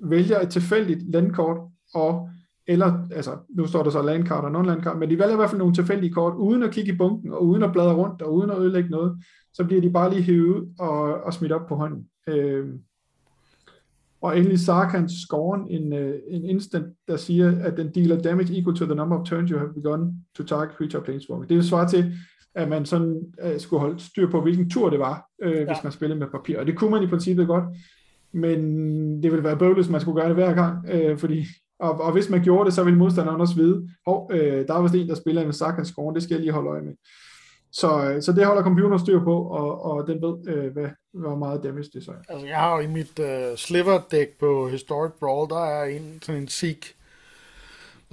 vælger 0.00 0.40
et 0.40 0.48
tilfældigt 0.48 1.10
landkort 1.10 1.58
og 1.94 2.30
eller, 2.66 3.08
altså, 3.12 3.36
nu 3.48 3.66
står 3.66 3.82
der 3.82 3.90
så 3.90 4.02
landkort 4.02 4.44
og 4.44 4.50
non-landkort, 4.50 4.98
men 4.98 5.10
de 5.10 5.18
vælger 5.18 5.32
i 5.32 5.36
hvert 5.36 5.50
fald 5.50 5.58
nogle 5.58 5.74
tilfældige 5.74 6.12
kort, 6.12 6.34
uden 6.36 6.62
at 6.62 6.70
kigge 6.70 6.92
i 6.92 6.96
bunken, 6.96 7.32
og 7.32 7.46
uden 7.46 7.62
at 7.62 7.72
bladre 7.72 7.94
rundt, 7.94 8.22
og 8.22 8.34
uden 8.34 8.50
at 8.50 8.58
ødelægge 8.58 8.90
noget, 8.90 9.18
så 9.52 9.64
bliver 9.64 9.80
de 9.80 9.90
bare 9.90 10.10
lige 10.10 10.22
hævet 10.22 10.46
ud 10.46 10.66
og, 10.78 11.00
og 11.24 11.34
smidt 11.34 11.52
op 11.52 11.66
på 11.68 11.74
hånden. 11.74 12.08
Øh, 12.28 12.68
og 14.20 14.38
endelig 14.38 14.58
Sarkans 14.58 15.12
scoren 15.12 15.68
en, 15.70 15.92
uh, 15.92 16.14
en 16.28 16.44
instant, 16.44 16.86
der 17.08 17.16
siger, 17.16 17.60
at 17.60 17.76
den 17.76 17.94
dealer 17.94 18.22
damage 18.22 18.58
equal 18.58 18.76
to 18.76 18.84
the 18.84 18.94
number 18.94 19.18
of 19.18 19.26
turns 19.26 19.50
you 19.50 19.58
have 19.58 19.74
begun 19.74 20.12
to 20.36 20.42
target 20.42 20.76
creature 20.76 21.02
planeswalker. 21.02 21.46
Det 21.46 21.56
vil 21.56 21.64
svare 21.64 21.88
svar 21.88 22.00
til, 22.00 22.12
at 22.54 22.68
man 22.68 22.86
sådan 22.86 23.22
uh, 23.44 23.58
skulle 23.60 23.80
holde 23.80 24.00
styr 24.00 24.30
på, 24.30 24.40
hvilken 24.40 24.70
tur 24.70 24.90
det 24.90 24.98
var, 24.98 25.26
uh, 25.46 25.52
ja. 25.52 25.64
hvis 25.64 25.82
man 25.82 25.92
spillede 25.92 26.18
med 26.18 26.26
papir. 26.26 26.58
Og 26.58 26.66
det 26.66 26.76
kunne 26.76 26.90
man 26.90 27.02
i 27.02 27.06
princippet 27.06 27.46
godt, 27.46 27.64
men 28.32 28.60
det 29.22 29.30
ville 29.30 29.44
være 29.44 29.58
bøvlet, 29.58 29.76
hvis 29.76 29.88
man 29.88 30.00
skulle 30.00 30.20
gøre 30.20 30.28
det 30.28 30.36
hver 30.36 30.54
gang, 30.54 30.78
uh, 30.94 31.18
fordi 31.18 31.46
og, 31.78 32.00
og 32.00 32.12
hvis 32.12 32.30
man 32.30 32.42
gjorde 32.42 32.66
det, 32.66 32.74
så 32.74 32.84
ville 32.84 32.98
modstanderen 32.98 33.40
også 33.40 33.54
vide, 33.54 33.88
hov, 34.06 34.30
øh, 34.32 34.66
der 34.66 34.74
er 34.74 34.82
vist 34.82 34.94
en, 34.94 35.08
der 35.08 35.14
spiller 35.14 35.44
med 35.44 35.52
Sakas 35.52 35.88
score, 35.88 36.14
det 36.14 36.22
skal 36.22 36.34
jeg 36.34 36.40
lige 36.40 36.52
holde 36.52 36.70
øje 36.70 36.82
med. 36.82 36.94
Så, 37.72 38.10
øh, 38.10 38.22
så 38.22 38.32
det 38.32 38.44
holder 38.44 38.62
computeren 38.62 38.98
styr 38.98 39.24
på, 39.24 39.42
og, 39.42 39.84
og 39.84 40.06
den 40.06 40.22
ved, 40.22 40.54
øh, 40.54 40.72
hvad, 40.72 40.88
hvor 41.12 41.36
meget 41.36 41.64
damage 41.64 41.90
det 41.94 42.04
så 42.04 42.10
er. 42.10 42.32
Altså, 42.32 42.46
jeg 42.46 42.56
har 42.56 42.76
jo 42.76 42.80
i 42.80 42.86
mit 42.86 43.18
øh, 43.18 43.56
sliver-dæk 43.56 44.38
på 44.40 44.68
Historic 44.68 45.12
Brawl, 45.20 45.50
der 45.50 45.64
er 45.64 45.84
en 45.84 46.18
sådan 46.22 46.40
en 46.42 46.48
Seek, 46.48 46.94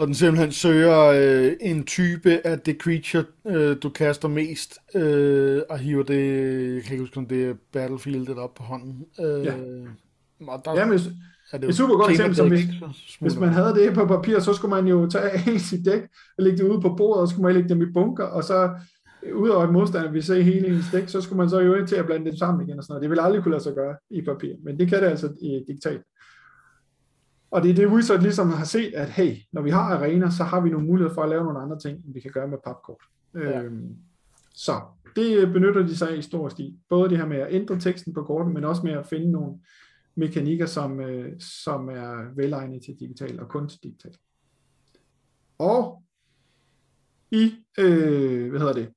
og 0.01 0.07
den 0.07 0.15
simpelthen 0.15 0.51
søger 0.51 0.99
øh, 0.99 1.51
en 1.61 1.83
type 1.83 2.47
af 2.47 2.59
det 2.59 2.77
creature, 2.81 3.23
øh, 3.47 3.77
du 3.83 3.89
kaster 3.89 4.27
mest, 4.27 4.77
øh, 4.95 5.61
og 5.69 5.77
hiver 5.77 6.03
det, 6.03 6.19
jeg 6.75 6.83
kan 6.83 6.91
ikke 6.91 7.03
huske, 7.03 7.17
om 7.17 7.25
det 7.25 7.49
er 7.49 7.53
Battlefield 7.73 8.29
op 8.29 8.53
på 8.53 8.63
hånden. 8.63 9.05
Øh, 9.19 9.45
ja. 9.45 9.53
Og 10.47 10.61
der, 10.65 10.79
Jamen, 10.79 10.99
Ja, 11.53 11.57
det 11.57 11.65
er 11.65 11.69
et 11.69 11.75
super 11.75 11.95
godt 11.95 12.11
eksempel, 12.11 12.35
som 12.35 12.47
hvis, 12.47 12.63
hvis 13.19 13.35
man 13.35 13.49
havde 13.49 13.75
det 13.75 13.93
på 13.93 14.05
papir, 14.05 14.39
så 14.39 14.53
skulle 14.53 14.75
man 14.75 14.87
jo 14.87 15.09
tage 15.09 15.37
hele 15.45 15.59
sit 15.59 15.85
dæk 15.85 16.01
og 16.37 16.43
lægge 16.43 16.57
det 16.57 16.69
ude 16.69 16.81
på 16.81 16.95
bordet, 16.97 17.21
og 17.21 17.27
så 17.27 17.31
skulle 17.31 17.43
man 17.43 17.53
lægge 17.53 17.69
dem 17.69 17.81
i 17.81 17.91
bunker, 17.93 18.23
og 18.23 18.43
så 18.43 18.69
ud 19.33 19.49
over 19.49 19.63
et 19.63 19.73
modstander 19.73 20.11
vi 20.11 20.21
se 20.21 20.43
hele 20.43 20.67
ens 20.67 20.85
dæk, 20.91 21.09
så 21.09 21.21
skulle 21.21 21.37
man 21.37 21.49
så 21.49 21.59
jo 21.59 21.85
til 21.85 21.95
at 21.95 22.05
blande 22.05 22.31
det 22.31 22.39
sammen 22.39 22.67
igen 22.67 22.77
og 22.77 22.83
sådan 22.83 22.91
noget. 22.91 23.01
Det 23.01 23.09
ville 23.09 23.23
aldrig 23.23 23.43
kunne 23.43 23.51
lade 23.51 23.63
sig 23.63 23.73
gøre 23.73 23.95
i 24.09 24.21
papir, 24.21 24.53
men 24.63 24.79
det 24.79 24.87
kan 24.87 25.01
det 25.03 25.07
altså 25.07 25.29
i 25.41 25.63
digital. 25.67 25.99
Og 27.51 27.63
det 27.63 27.69
er 27.71 27.75
det, 27.75 27.87
Wizard 27.87 28.21
ligesom 28.21 28.49
har 28.49 28.65
set, 28.65 28.93
at 28.93 29.09
hey, 29.09 29.35
når 29.51 29.61
vi 29.61 29.69
har 29.69 29.81
arena, 29.81 30.29
så 30.29 30.43
har 30.43 30.61
vi 30.61 30.69
nogle 30.69 30.87
muligheder 30.87 31.13
for 31.13 31.23
at 31.23 31.29
lave 31.29 31.43
nogle 31.43 31.59
andre 31.59 31.79
ting, 31.79 32.05
end 32.05 32.13
vi 32.13 32.19
kan 32.19 32.31
gøre 32.31 32.47
med 32.47 32.57
papkort. 32.65 33.01
Ja. 33.35 33.61
Øhm, 33.61 33.95
så 34.53 34.81
det 35.15 35.53
benytter 35.53 35.81
de 35.81 35.97
sig 35.97 36.17
i 36.17 36.21
stor 36.21 36.49
stil. 36.49 36.77
Både 36.89 37.09
det 37.09 37.17
her 37.17 37.25
med 37.25 37.37
at 37.37 37.47
ændre 37.49 37.79
teksten 37.79 38.13
på 38.13 38.23
korten, 38.23 38.53
men 38.53 38.63
også 38.63 38.81
med 38.83 38.91
at 38.91 39.07
finde 39.07 39.31
nogle, 39.31 39.53
mekanikker, 40.15 40.65
som, 40.65 40.99
øh, 40.99 41.39
som 41.39 41.89
er 41.89 42.35
velegnet 42.35 42.83
til 42.83 42.95
digital 42.99 43.39
og 43.39 43.49
kun 43.49 43.69
til 43.69 43.83
digital. 43.83 44.17
Og 45.57 46.03
i, 47.31 47.53
øh, 47.79 48.49
hvad 48.49 48.59
hedder 48.59 48.73
det, 48.73 48.89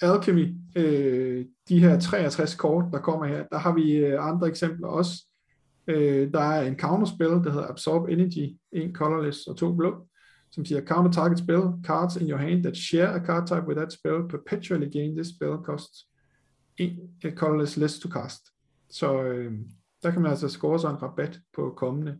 Alchemy, 0.00 0.54
øh, 0.76 1.46
de 1.68 1.80
her 1.80 2.00
63 2.00 2.54
kort, 2.54 2.84
der 2.92 2.98
kommer 2.98 3.26
her, 3.26 3.46
der 3.46 3.58
har 3.58 3.74
vi 3.74 3.96
øh, 3.96 4.28
andre 4.28 4.48
eksempler 4.48 4.88
også. 4.88 5.12
Øh, 5.88 6.32
der 6.32 6.40
er 6.40 6.68
en 6.68 6.78
counterspil, 6.78 7.26
der 7.26 7.50
hedder 7.50 7.68
Absorb 7.68 8.08
Energy, 8.08 8.56
en 8.72 8.94
colorless 8.94 9.46
og 9.46 9.56
to 9.56 9.74
blå, 9.74 10.06
som 10.50 10.64
siger 10.64 10.86
counter 10.86 11.12
target 11.12 11.38
spell, 11.38 11.62
cards 11.84 12.16
in 12.16 12.30
your 12.30 12.38
hand 12.38 12.62
that 12.62 12.76
share 12.76 13.14
a 13.14 13.24
card 13.24 13.46
type 13.46 13.66
with 13.66 13.78
that 13.78 13.92
spell 13.92 14.28
perpetually 14.28 14.90
gain 14.92 15.16
this 15.16 15.28
spell 15.28 15.56
costs 15.64 16.08
en 16.78 17.10
colorless 17.30 17.76
less 17.76 17.98
to 17.98 18.08
cast. 18.08 18.42
Så 18.90 19.22
øh, 19.22 19.52
der 20.02 20.10
kan 20.10 20.22
man 20.22 20.30
altså 20.30 20.48
score 20.48 20.78
sig 20.78 20.90
en 20.90 21.02
rabat 21.02 21.40
på 21.56 21.74
kommende 21.76 22.18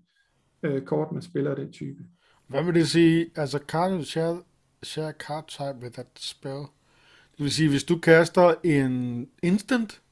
øh, 0.63 0.83
kort, 0.83 1.13
man 1.13 1.23
spiller 1.23 1.51
af 1.51 1.57
den 1.57 1.73
type. 1.73 2.05
Hvad 2.47 2.65
vil 2.65 2.75
det 2.75 2.89
sige? 2.89 3.31
Altså, 3.37 3.59
card 3.59 4.03
share, 4.03 4.43
share 4.83 5.13
card 5.13 5.47
type 5.49 5.79
with 5.83 5.93
that 5.93 6.07
spell. 6.17 6.63
Det 7.33 7.45
vil 7.45 7.53
sige, 7.53 7.69
hvis 7.69 7.85
du 7.85 7.99
kaster 7.99 8.55
en 8.65 9.27
instant, 9.43 10.03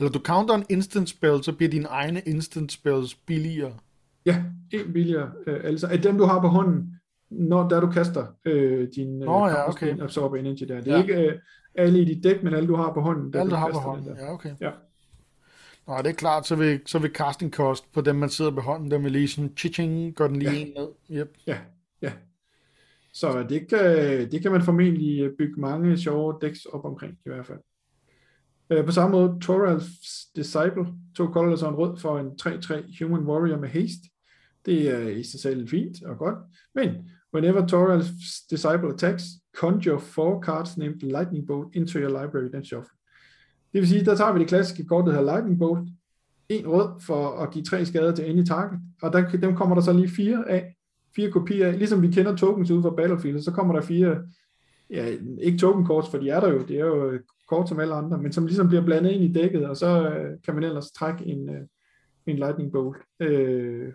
eller 0.00 0.12
du 0.12 0.18
counter 0.18 0.54
en 0.54 0.64
instant 0.68 1.08
spell, 1.08 1.44
så 1.44 1.52
bliver 1.52 1.70
dine 1.70 1.88
egne 1.88 2.20
instant 2.20 2.72
spells 2.72 3.14
billigere. 3.14 3.72
Ja, 4.26 4.42
en 4.72 4.92
billigere. 4.92 5.30
Øh, 5.46 5.60
altså, 5.64 5.86
at 5.86 6.02
dem 6.02 6.18
du 6.18 6.24
har 6.24 6.40
på 6.40 6.48
hånden, 6.48 7.00
når 7.30 7.68
der 7.68 7.80
du 7.80 7.90
kaster 7.90 8.26
øh, 8.44 8.88
din 8.96 9.22
øh, 9.22 9.28
oh, 9.28 9.50
ja, 9.50 9.68
okay. 9.68 10.02
absorb 10.02 10.34
energy 10.34 10.64
der. 10.68 10.80
Det 10.80 10.88
er 10.88 10.96
ja. 10.96 11.02
ikke 11.02 11.14
øh, 11.14 11.38
alle 11.74 12.00
i 12.00 12.04
dit 12.04 12.24
dæk, 12.24 12.42
men 12.42 12.54
alle 12.54 12.68
du 12.68 12.74
har 12.74 12.92
på 12.92 13.00
hånden. 13.00 13.34
Alle 13.36 13.50
du 13.50 13.56
har 13.56 13.70
på 13.70 13.78
hånden, 13.78 14.16
ja 14.16 14.32
okay. 14.32 14.54
Ja. 14.60 14.70
Nå, 15.86 15.96
det 15.98 16.06
er 16.06 16.12
klart, 16.12 16.46
så 16.46 16.56
vil, 16.56 16.80
så 16.86 16.98
vil 16.98 17.10
casting 17.10 17.52
cost 17.52 17.92
på 17.92 18.00
dem, 18.00 18.16
man 18.16 18.28
sidder 18.28 18.50
på 18.50 18.60
hånden, 18.60 18.90
den 18.90 19.04
vil 19.04 19.12
lige 19.12 19.28
sådan, 19.28 19.52
chiching, 19.56 20.14
går 20.14 20.26
den 20.26 20.36
lige 20.36 20.50
ja. 20.50 20.58
en 20.58 20.72
ned. 20.76 21.20
Yep. 21.20 21.36
Ja, 21.46 21.58
ja. 22.02 22.12
Så 23.12 23.46
det 23.48 23.68
kan, 23.68 23.80
det 24.30 24.42
kan 24.42 24.52
man 24.52 24.62
formentlig 24.62 25.30
bygge 25.38 25.60
mange 25.60 25.98
sjove 25.98 26.38
decks 26.42 26.64
op 26.64 26.84
omkring, 26.84 27.12
i 27.12 27.28
hvert 27.28 27.46
fald. 27.46 27.58
Øh, 28.70 28.84
på 28.84 28.92
samme 28.92 29.16
måde, 29.16 29.38
Toral's 29.44 30.30
Disciple, 30.36 30.86
to 31.16 31.24
colorless 31.24 31.62
og 31.62 31.68
en 31.68 31.76
rød 31.76 31.98
for 31.98 32.18
en 32.18 32.30
3-3 32.42 33.04
Human 33.04 33.26
Warrior 33.26 33.58
med 33.58 33.68
haste. 33.68 34.08
Det 34.66 34.90
er 34.90 35.08
i 35.08 35.22
sig 35.22 35.40
selv 35.40 35.68
fint 35.68 36.02
og 36.02 36.18
godt, 36.18 36.38
men 36.74 36.90
whenever 37.34 37.66
Toral's 37.66 38.46
Disciple 38.50 38.94
attacks, 38.94 39.24
conjure 39.56 40.00
four 40.00 40.42
cards 40.42 40.76
named 40.76 41.00
Lightning 41.00 41.46
Bolt 41.46 41.74
into 41.74 41.98
your 41.98 42.22
library, 42.22 42.48
then 42.52 42.64
shuffle. 42.64 42.96
Det 43.72 43.80
vil 43.80 43.88
sige, 43.88 44.04
der 44.04 44.14
tager 44.14 44.32
vi 44.32 44.38
det 44.38 44.48
klassiske 44.48 44.84
kort, 44.84 45.04
der 45.06 45.12
hedder 45.12 45.32
Lightning 45.32 45.58
Bolt. 45.58 45.88
En 46.48 46.66
rød 46.66 47.00
for 47.00 47.38
at 47.38 47.50
give 47.50 47.64
tre 47.64 47.86
skader 47.86 48.14
til 48.14 48.22
any 48.22 48.44
target, 48.44 48.80
og 49.02 49.12
der, 49.12 49.30
dem 49.30 49.56
kommer 49.56 49.74
der 49.74 49.82
så 49.82 49.92
lige 49.92 50.08
fire 50.08 50.48
af, 50.48 50.76
fire 51.16 51.30
kopier 51.30 51.66
af, 51.66 51.78
ligesom 51.78 52.02
vi 52.02 52.10
kender 52.10 52.36
tokens 52.36 52.70
ude 52.70 52.82
fra 52.82 52.94
Battlefield, 52.96 53.42
så 53.42 53.50
kommer 53.50 53.74
der 53.74 53.80
fire, 53.80 54.22
ja, 54.90 55.16
ikke 55.40 55.58
token 55.58 55.84
kort, 55.84 56.04
for 56.10 56.18
de 56.18 56.30
er 56.30 56.40
der 56.40 56.52
jo, 56.52 56.62
det 56.66 56.76
er 56.80 56.86
jo 56.86 57.18
kort 57.48 57.68
som 57.68 57.80
alle 57.80 57.94
andre, 57.94 58.18
men 58.18 58.32
som 58.32 58.46
ligesom 58.46 58.68
bliver 58.68 58.84
blandet 58.84 59.10
ind 59.10 59.24
i 59.24 59.32
dækket, 59.32 59.66
og 59.66 59.76
så 59.76 60.10
øh, 60.10 60.38
kan 60.44 60.54
man 60.54 60.64
ellers 60.64 60.90
trække 60.90 61.26
en, 61.26 61.50
øh, 61.50 61.62
en 62.26 62.36
Lightning 62.36 62.72
Bolt 62.72 62.96
øh, 63.20 63.92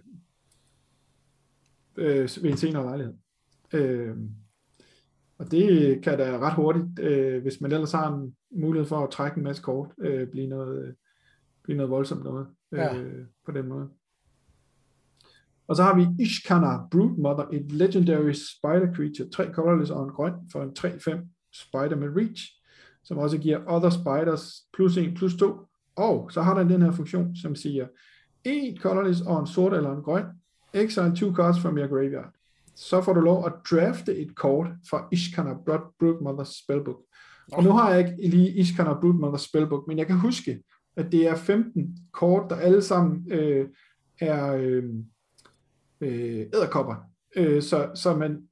øh, 1.98 2.30
ved 2.42 2.46
en 2.52 2.58
senere 2.58 2.84
lejlighed. 2.84 3.14
Øh, 3.74 4.16
Og 5.38 5.52
det 5.52 6.04
kan 6.04 6.18
da 6.18 6.38
ret 6.38 6.56
hurtigt, 6.56 7.00
øh, 7.00 7.42
hvis 7.42 7.62
man 7.62 7.72
ellers 7.72 7.92
har 7.92 8.14
en 8.14 8.36
mulighed 8.52 8.88
for 8.88 9.04
at 9.04 9.10
trække 9.10 9.38
en 9.38 9.44
masse 9.44 9.64
kort, 9.64 9.90
øh, 10.00 10.28
blive, 10.28 10.48
noget, 10.48 10.96
blive 11.64 11.78
noget 11.78 11.90
voldsomt 11.90 12.24
noget 12.24 12.48
øh, 12.72 12.80
ja. 12.80 12.94
på 13.46 13.52
den 13.52 13.68
måde. 13.68 13.90
Og 15.68 15.76
så 15.76 15.84
har 15.84 15.96
vi 15.96 16.24
Ishkana 16.24 16.78
Broodmother, 16.92 17.46
et 17.52 17.72
legendary 17.72 18.32
spider 18.32 18.94
creature, 18.96 19.30
tre 19.30 19.54
colorless 19.54 19.92
og 19.92 20.04
en 20.04 20.10
grøn 20.10 20.34
for 20.52 20.64
en 20.64 20.76
3-5 20.80 21.50
spider 21.54 21.96
med 21.96 22.16
reach, 22.16 22.62
som 23.04 23.18
også 23.18 23.38
giver 23.38 23.60
other 23.68 23.90
spiders 23.90 24.54
plus 24.74 24.98
1 24.98 25.14
plus 25.16 25.36
2. 25.36 25.56
Og 25.96 26.32
så 26.32 26.42
har 26.42 26.60
den 26.60 26.70
den 26.70 26.82
her 26.82 26.92
funktion, 26.92 27.36
som 27.36 27.56
siger, 27.56 27.88
en 28.44 28.78
colorless 28.78 29.22
og 29.22 29.40
en 29.40 29.48
sort 29.48 29.74
eller 29.74 29.96
en 29.96 30.04
grøn, 30.04 30.26
exile 30.74 31.16
two 31.16 31.36
cards 31.36 31.60
from 31.60 31.78
your 31.78 31.88
graveyard. 31.88 32.34
Så 32.76 33.02
får 33.02 33.14
du 33.14 33.20
lov 33.20 33.46
at 33.46 33.54
drafte 33.72 34.18
et 34.18 34.36
kort 34.36 34.68
fra 34.90 35.08
Ishkana 35.12 35.54
Broodmother's 35.54 36.64
spellbook. 36.64 37.00
Og 37.52 37.64
nu 37.64 37.72
har 37.72 37.92
jeg 37.92 38.00
ikke 38.00 38.30
lige 38.30 38.52
Ishkana 38.52 38.94
Broodmother's 38.94 39.48
spellbook, 39.50 39.88
men 39.88 39.98
jeg 39.98 40.08
kan 40.08 40.20
huske, 40.20 40.64
at 40.96 41.12
det 41.12 41.28
er 41.28 41.36
15 41.36 41.98
kort, 42.12 42.50
der 42.50 42.56
alle 42.56 42.82
sammen 42.82 43.32
øh, 43.32 43.68
er 44.20 44.54
øh, 44.54 44.84
øh, 46.02 46.46
æderkopper. 46.54 46.96
Øh, 47.36 47.62
så, 47.62 47.90
så 47.96 48.16
man, 48.16 48.44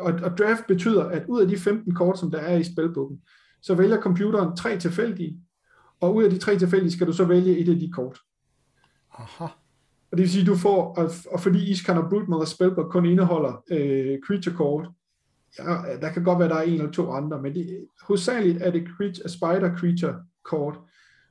og, 0.00 0.12
og 0.22 0.38
draft 0.38 0.66
betyder, 0.68 1.04
at 1.04 1.24
ud 1.28 1.40
af 1.40 1.48
de 1.48 1.58
15 1.58 1.94
kort, 1.94 2.18
som 2.18 2.30
der 2.30 2.38
er 2.38 2.56
i 2.56 2.64
spilbogen, 2.64 3.20
så 3.62 3.74
vælger 3.74 4.00
computeren 4.00 4.56
tre 4.56 4.78
tilfældige, 4.78 5.40
og 6.00 6.14
ud 6.14 6.24
af 6.24 6.30
de 6.30 6.38
tre 6.38 6.58
tilfældige 6.58 6.92
skal 6.92 7.06
du 7.06 7.12
så 7.12 7.24
vælge 7.24 7.58
et 7.58 7.68
af 7.68 7.76
de 7.76 7.90
kort. 7.92 8.18
Aha. 9.18 9.44
Og 10.10 10.16
det 10.16 10.18
vil 10.18 10.30
sige, 10.30 10.46
du 10.46 10.56
får, 10.56 10.94
og, 10.94 11.10
og 11.30 11.40
fordi 11.40 11.70
Ishkan 11.70 11.98
og 11.98 12.10
Broodmother 12.10 12.46
Spellbook 12.46 12.92
kun 12.92 13.06
indeholder 13.06 13.64
øh, 13.70 14.18
creature 14.26 14.54
kort, 14.54 14.88
ja, 15.58 15.96
der 16.00 16.12
kan 16.12 16.24
godt 16.24 16.38
være, 16.38 16.48
der 16.48 16.54
er 16.54 16.62
en 16.62 16.72
eller 16.72 16.90
to 16.90 17.10
andre, 17.10 17.42
men 17.42 17.54
det, 17.54 17.86
hovedsageligt 18.02 18.62
er 18.62 18.70
det 18.70 18.88
creature, 18.96 19.28
spider 19.28 19.76
creature 19.76 20.14
kort, 20.44 20.80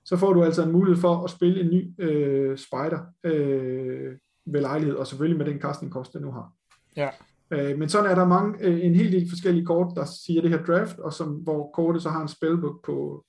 så 0.05 0.17
får 0.17 0.33
du 0.33 0.43
altså 0.43 0.63
en 0.63 0.71
mulighed 0.71 1.01
for 1.01 1.23
at 1.23 1.29
spille 1.29 1.61
en 1.61 1.69
ny 1.69 2.01
øh, 2.01 2.57
spider 2.57 2.99
øh, 3.23 4.15
ved 4.47 4.61
lejlighed, 4.61 4.95
og 4.95 5.07
selvfølgelig 5.07 5.37
med 5.37 5.45
den 5.45 5.61
casting 5.61 5.91
kost, 5.91 6.13
den 6.13 6.21
nu 6.21 6.31
har. 6.31 6.51
Ja. 6.95 7.09
Øh, 7.51 7.79
men 7.79 7.89
sådan 7.89 8.11
er 8.11 8.15
der 8.15 8.27
mange, 8.27 8.65
øh, 8.65 8.85
en 8.85 8.95
hel 8.95 9.11
del 9.11 9.29
forskellige 9.29 9.65
kort, 9.65 9.95
der 9.95 10.05
siger 10.05 10.41
det 10.41 10.49
her 10.49 10.63
draft, 10.63 10.99
og 10.99 11.13
som, 11.13 11.33
hvor 11.33 11.71
kortet 11.73 12.01
så 12.03 12.09
har 12.09 12.21
en 12.21 12.27
spellbook 12.27 12.85
på, 12.85 13.25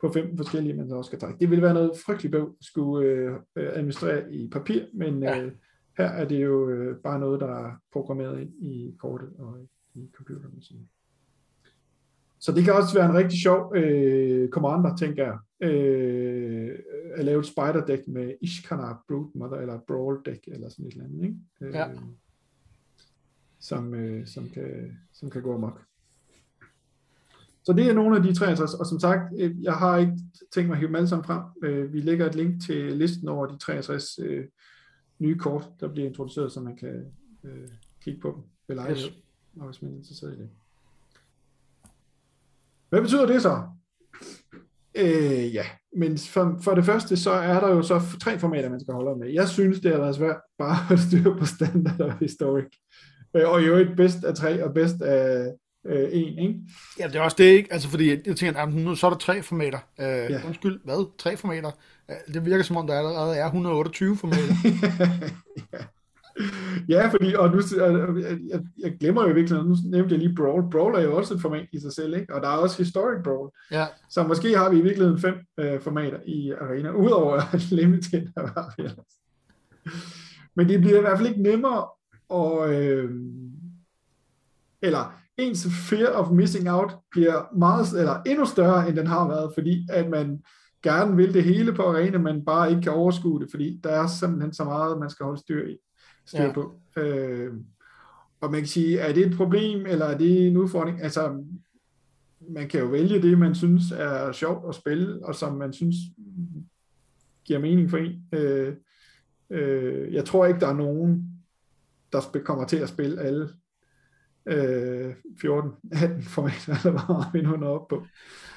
på 0.00 0.12
15 0.12 0.36
forskellige, 0.36 0.74
man 0.74 0.88
så 0.88 0.96
også 0.96 1.08
skal 1.08 1.18
trække. 1.18 1.40
Det 1.40 1.50
vil 1.50 1.62
være 1.62 1.74
noget 1.74 1.92
frygteligt 2.06 2.32
bøv 2.32 2.54
at 2.60 2.64
skulle 2.64 3.08
øh, 3.08 3.36
administrere 3.56 4.32
i 4.32 4.48
papir, 4.48 4.82
men 4.94 5.22
ja. 5.22 5.40
øh, 5.40 5.52
her 5.98 6.06
er 6.06 6.24
det 6.24 6.44
jo 6.44 6.68
øh, 6.68 6.96
bare 6.96 7.18
noget, 7.18 7.40
der 7.40 7.66
er 7.66 7.72
programmeret 7.92 8.40
ind 8.40 8.62
i 8.62 8.96
kortet 8.98 9.28
og 9.38 9.58
i 9.94 10.10
computeren. 10.16 10.62
Så 12.40 12.52
det 12.52 12.64
kan 12.64 12.72
også 12.74 12.94
være 12.94 13.10
en 13.10 13.14
rigtig 13.16 13.40
sjov 13.40 13.76
øh, 13.76 14.48
commander, 14.48 14.96
tænker 14.96 15.24
jeg, 15.24 15.38
øh, 15.70 16.78
at 17.14 17.24
lave 17.24 17.40
et 17.40 17.46
spider 17.46 17.84
deck 17.86 18.08
med 18.08 18.34
Ishkana 18.40 18.92
Broodmother, 19.08 19.58
eller 19.58 19.78
Brawl 19.86 20.22
deck, 20.26 20.44
eller 20.46 20.68
sådan 20.68 20.86
et 20.86 20.92
eller 20.92 21.04
andet, 21.04 21.24
ikke? 21.24 21.36
Øh, 21.60 21.74
ja. 21.74 21.86
som, 23.60 23.94
øh, 23.94 24.26
som, 24.26 24.48
kan, 24.48 24.98
som 25.12 25.30
kan 25.30 25.42
gå 25.42 25.54
amok. 25.54 25.82
Så 27.64 27.72
det 27.72 27.90
er 27.90 27.94
nogle 27.94 28.16
af 28.16 28.22
de 28.22 28.34
63, 28.34 28.74
og 28.74 28.86
som 28.86 29.00
sagt, 29.00 29.22
øh, 29.38 29.62
jeg 29.62 29.74
har 29.74 29.98
ikke 29.98 30.12
tænkt 30.54 30.68
mig 30.68 30.74
at 30.74 30.78
hive 30.78 30.88
dem 30.88 30.96
alle 30.96 31.08
sammen 31.08 31.24
frem. 31.24 31.42
Øh, 31.62 31.92
vi 31.92 32.00
lægger 32.00 32.26
et 32.26 32.34
link 32.34 32.62
til 32.66 32.92
listen 32.92 33.28
over 33.28 33.46
de 33.46 33.58
63 33.58 34.18
øh, 34.22 34.44
nye 35.18 35.38
kort, 35.38 35.68
der 35.80 35.88
bliver 35.88 36.08
introduceret, 36.08 36.52
så 36.52 36.60
man 36.60 36.76
kan 36.76 37.12
øh, 37.44 37.68
kigge 38.02 38.20
på 38.20 38.32
dem 38.36 38.42
ved 38.68 38.76
lejlighed, 38.76 39.10
yes. 39.10 39.66
hvis 39.66 39.82
man 39.82 39.92
er 39.92 39.96
interesseret 39.96 40.34
i 40.34 40.38
det. 40.38 40.48
Hvad 42.90 43.00
betyder 43.00 43.26
det 43.26 43.42
så? 43.42 43.62
Øh, 44.94 45.54
ja, 45.54 45.64
men 45.96 46.18
for, 46.18 46.58
for 46.62 46.74
det 46.74 46.84
første, 46.84 47.16
så 47.16 47.30
er 47.30 47.60
der 47.60 47.68
jo 47.68 47.82
så 47.82 48.00
tre 48.20 48.38
formater, 48.38 48.70
man 48.70 48.80
skal 48.80 48.94
holde 48.94 49.18
med. 49.18 49.28
Jeg 49.28 49.48
synes, 49.48 49.80
det 49.80 49.94
er 49.94 49.98
været 49.98 50.16
svært 50.16 50.36
bare 50.58 50.92
at 50.92 50.98
styre 50.98 51.36
på 51.38 51.46
standard 51.46 52.00
og 52.00 52.18
historik. 52.18 52.64
Øh, 53.36 53.48
og 53.48 53.66
jo 53.66 53.76
et 53.76 53.96
bedst 53.96 54.24
af 54.24 54.34
tre 54.34 54.64
og 54.64 54.74
bedst 54.74 55.02
af 55.02 55.52
øh, 55.86 56.08
en, 56.12 56.38
ikke? 56.38 56.54
Ja, 56.98 57.06
det 57.06 57.16
er 57.16 57.20
også 57.20 57.36
det, 57.38 57.44
ikke? 57.44 57.72
Altså, 57.72 57.88
fordi 57.88 58.10
jeg 58.26 58.36
tænker, 58.36 58.60
at 58.60 58.74
nu 58.74 58.94
så 58.94 59.06
er 59.06 59.10
der 59.10 59.18
tre 59.18 59.42
formater. 59.42 59.78
Øh, 60.00 60.06
ja. 60.06 60.40
Undskyld, 60.46 60.80
hvad? 60.84 61.18
Tre 61.18 61.36
formater? 61.36 61.70
Det 62.34 62.46
virker 62.46 62.62
som 62.62 62.76
om, 62.76 62.86
der 62.86 62.94
allerede 62.98 63.36
er 63.36 63.44
128 63.44 64.16
formater. 64.16 64.54
ja. 66.88 67.08
fordi, 67.08 67.34
og 67.34 67.50
nu, 67.50 67.60
jeg, 68.50 68.60
jeg 68.78 68.96
glemmer 69.00 69.28
jo 69.28 69.34
virkelig, 69.34 69.64
nu 69.64 69.76
nævnte 69.84 70.14
jeg 70.14 70.18
lige 70.18 70.34
Brawl. 70.34 70.70
Brawl 70.70 70.94
er 70.94 71.00
jo 71.00 71.16
også 71.16 71.34
et 71.34 71.40
format 71.40 71.68
i 71.72 71.80
sig 71.80 71.92
selv, 71.92 72.16
ikke? 72.16 72.34
og 72.34 72.42
der 72.42 72.48
er 72.48 72.56
også 72.56 72.78
Historic 72.78 73.22
Brawl. 73.24 73.50
Ja. 73.70 73.86
Så 74.10 74.22
måske 74.22 74.56
har 74.56 74.70
vi 74.70 74.78
i 74.78 74.82
virkeligheden 74.82 75.20
fem 75.20 75.34
øh, 75.58 75.80
formater 75.80 76.18
i 76.26 76.50
Arena, 76.50 76.90
udover 76.90 77.56
Limited, 77.74 78.26
der 78.34 78.40
var 78.40 78.74
vi 78.76 78.82
ellers. 78.82 79.14
Men 80.56 80.68
det 80.68 80.80
bliver 80.80 80.98
i 80.98 81.00
hvert 81.00 81.18
fald 81.18 81.28
ikke 81.28 81.42
nemmere, 81.42 81.86
og, 82.28 82.74
øh, 82.74 83.10
eller 84.82 85.20
ens 85.36 85.66
fear 85.88 86.12
of 86.12 86.30
missing 86.30 86.70
out 86.70 86.96
bliver 87.10 87.56
meget, 87.56 87.86
eller 87.98 88.22
endnu 88.26 88.44
større, 88.44 88.88
end 88.88 88.96
den 88.96 89.06
har 89.06 89.28
været, 89.28 89.50
fordi 89.54 89.86
at 89.90 90.10
man 90.10 90.42
gerne 90.82 91.16
vil 91.16 91.34
det 91.34 91.44
hele 91.44 91.72
på 91.72 91.82
arena, 91.82 92.18
men 92.18 92.44
bare 92.44 92.70
ikke 92.70 92.82
kan 92.82 92.92
overskue 92.92 93.40
det, 93.40 93.48
fordi 93.50 93.80
der 93.84 93.90
er 93.90 94.06
simpelthen 94.06 94.52
så 94.52 94.64
meget, 94.64 94.98
man 94.98 95.10
skal 95.10 95.24
holde 95.24 95.40
styr 95.40 95.68
i 95.68 95.76
styr 96.28 96.42
ja. 96.42 96.52
på. 96.52 96.74
Øh, 96.96 97.52
og 98.40 98.50
man 98.50 98.60
kan 98.60 98.68
sige, 98.68 98.98
er 98.98 99.12
det 99.12 99.26
et 99.26 99.36
problem, 99.36 99.86
eller 99.86 100.06
er 100.06 100.18
det 100.18 100.46
en 100.46 100.56
udfordring? 100.56 101.02
Altså, 101.02 101.44
man 102.48 102.68
kan 102.68 102.80
jo 102.80 102.86
vælge 102.86 103.22
det, 103.22 103.38
man 103.38 103.54
synes 103.54 103.82
er 103.92 104.32
sjovt 104.32 104.68
at 104.68 104.74
spille, 104.74 105.26
og 105.26 105.34
som 105.34 105.56
man 105.56 105.72
synes 105.72 105.96
giver 107.44 107.58
mening 107.58 107.90
for 107.90 107.96
en. 107.96 108.24
Øh, 108.32 108.74
øh, 109.50 110.14
jeg 110.14 110.24
tror 110.24 110.46
ikke, 110.46 110.60
der 110.60 110.68
er 110.68 110.76
nogen, 110.76 111.24
der 112.12 112.40
kommer 112.44 112.66
til 112.66 112.76
at 112.76 112.88
spille 112.88 113.20
alle 113.20 113.48
øh, 114.46 115.14
14, 115.40 115.70
18 115.92 116.22
formater, 116.22 116.86
eller 116.86 117.06
hvad 117.06 117.40
vi 117.40 117.46
nu 117.46 117.56
når 117.56 117.78
op 117.78 117.88
på. 117.88 118.06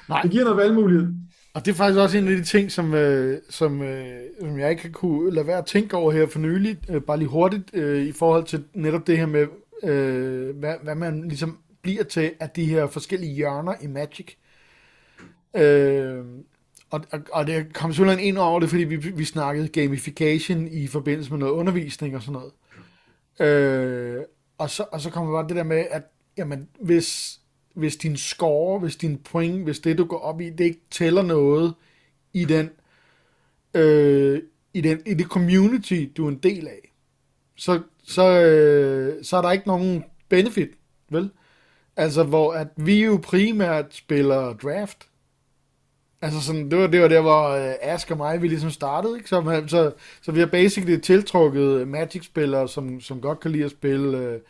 Nej. 0.08 0.22
Det 0.22 0.30
giver 0.30 0.44
noget 0.44 0.58
valgmulighed. 0.58 1.14
Og 1.54 1.64
det 1.64 1.70
er 1.70 1.76
faktisk 1.76 1.98
også 1.98 2.18
en 2.18 2.28
af 2.28 2.36
de 2.36 2.44
ting, 2.44 2.72
som, 2.72 2.94
øh, 2.94 3.40
som, 3.50 3.82
øh, 3.82 4.20
som 4.40 4.58
jeg 4.58 4.70
ikke 4.70 4.82
kan 4.82 4.92
kunne 4.92 5.34
lade 5.34 5.46
være 5.46 5.58
at 5.58 5.66
tænke 5.66 5.96
over 5.96 6.12
her 6.12 6.26
for 6.26 6.38
nylig, 6.38 6.78
øh, 6.88 7.02
bare 7.02 7.18
lige 7.18 7.28
hurtigt, 7.28 7.70
øh, 7.72 8.06
i 8.06 8.12
forhold 8.12 8.44
til 8.44 8.64
netop 8.74 9.06
det 9.06 9.18
her 9.18 9.26
med, 9.26 9.46
øh, 9.82 10.56
hvad, 10.56 10.74
hvad 10.82 10.94
man 10.94 11.28
ligesom 11.28 11.58
bliver 11.82 12.04
til 12.04 12.32
af 12.40 12.50
de 12.50 12.64
her 12.64 12.86
forskellige 12.86 13.32
hjørner 13.34 13.74
i 13.80 13.86
Magic. 13.86 14.34
Øh, 15.56 16.24
og, 16.90 17.00
og, 17.12 17.20
og 17.32 17.46
det 17.46 17.74
kom 17.74 17.92
simpelthen 17.92 18.26
ind 18.26 18.38
over 18.38 18.60
det, 18.60 18.68
fordi 18.68 18.84
vi, 18.84 18.96
vi 18.96 19.24
snakkede 19.24 19.68
gamification 19.68 20.68
i 20.68 20.86
forbindelse 20.86 21.30
med 21.30 21.38
noget 21.38 21.52
undervisning 21.52 22.16
og 22.16 22.22
sådan 22.22 22.40
noget. 22.40 22.52
Øh, 23.40 24.22
og, 24.58 24.70
så, 24.70 24.84
og 24.92 25.00
så 25.00 25.10
kommer 25.10 25.32
bare 25.32 25.48
det 25.48 25.56
der 25.56 25.62
med, 25.62 25.86
at 25.90 26.02
jamen, 26.36 26.68
hvis, 26.80 27.40
hvis 27.74 27.96
din 27.96 28.16
score, 28.16 28.78
hvis 28.78 28.96
din 28.96 29.18
point, 29.18 29.64
hvis 29.64 29.78
det 29.78 29.98
du 29.98 30.04
går 30.04 30.18
op 30.18 30.40
i, 30.40 30.50
det 30.50 30.64
ikke 30.64 30.80
tæller 30.90 31.22
noget 31.22 31.74
i 32.32 32.44
den, 32.44 32.70
øh, 33.74 34.42
i 34.74 34.80
den 34.80 35.02
i 35.06 35.14
det 35.14 35.26
community, 35.26 36.06
du 36.16 36.24
er 36.24 36.28
en 36.28 36.38
del 36.38 36.68
af, 36.68 36.92
så, 37.56 37.80
så, 38.04 38.40
øh, 38.40 39.24
så 39.24 39.36
er 39.36 39.42
der 39.42 39.52
ikke 39.52 39.68
nogen 39.68 40.04
benefit, 40.28 40.70
vel? 41.10 41.30
Altså, 41.96 42.22
hvor 42.22 42.52
at 42.52 42.68
vi 42.76 43.04
jo 43.04 43.20
primært 43.22 43.94
spiller 43.94 44.52
draft. 44.52 45.08
Altså, 46.22 46.40
sådan, 46.40 46.70
det, 46.70 46.78
var, 46.78 46.86
det 46.86 47.02
var 47.02 47.08
der, 47.08 47.20
hvor 47.20 47.48
øh, 47.48 47.74
Ask 47.80 48.10
og 48.10 48.16
mig, 48.16 48.42
vi 48.42 48.48
ligesom 48.48 48.70
startede, 48.70 49.16
ikke? 49.16 49.28
Så, 49.28 49.64
så, 49.66 49.92
så 50.22 50.32
vi 50.32 50.38
har 50.38 50.46
basically 50.46 51.00
tiltrukket 51.00 51.88
Magic-spillere, 51.88 52.68
som, 52.68 53.00
som 53.00 53.20
godt 53.20 53.40
kan 53.40 53.50
lide 53.50 53.64
at 53.64 53.70
spille 53.70 54.18
øh, 54.18 54.40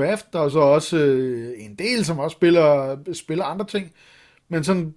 draft, 0.00 0.32
der 0.32 0.40
er 0.40 0.48
så 0.48 0.58
også 0.58 0.96
øh, 0.96 1.52
en 1.56 1.74
del, 1.74 2.04
som 2.04 2.18
også 2.18 2.34
spiller, 2.34 2.96
spiller 3.12 3.44
andre 3.44 3.66
ting, 3.66 3.92
men 4.48 4.64
sådan 4.64 4.94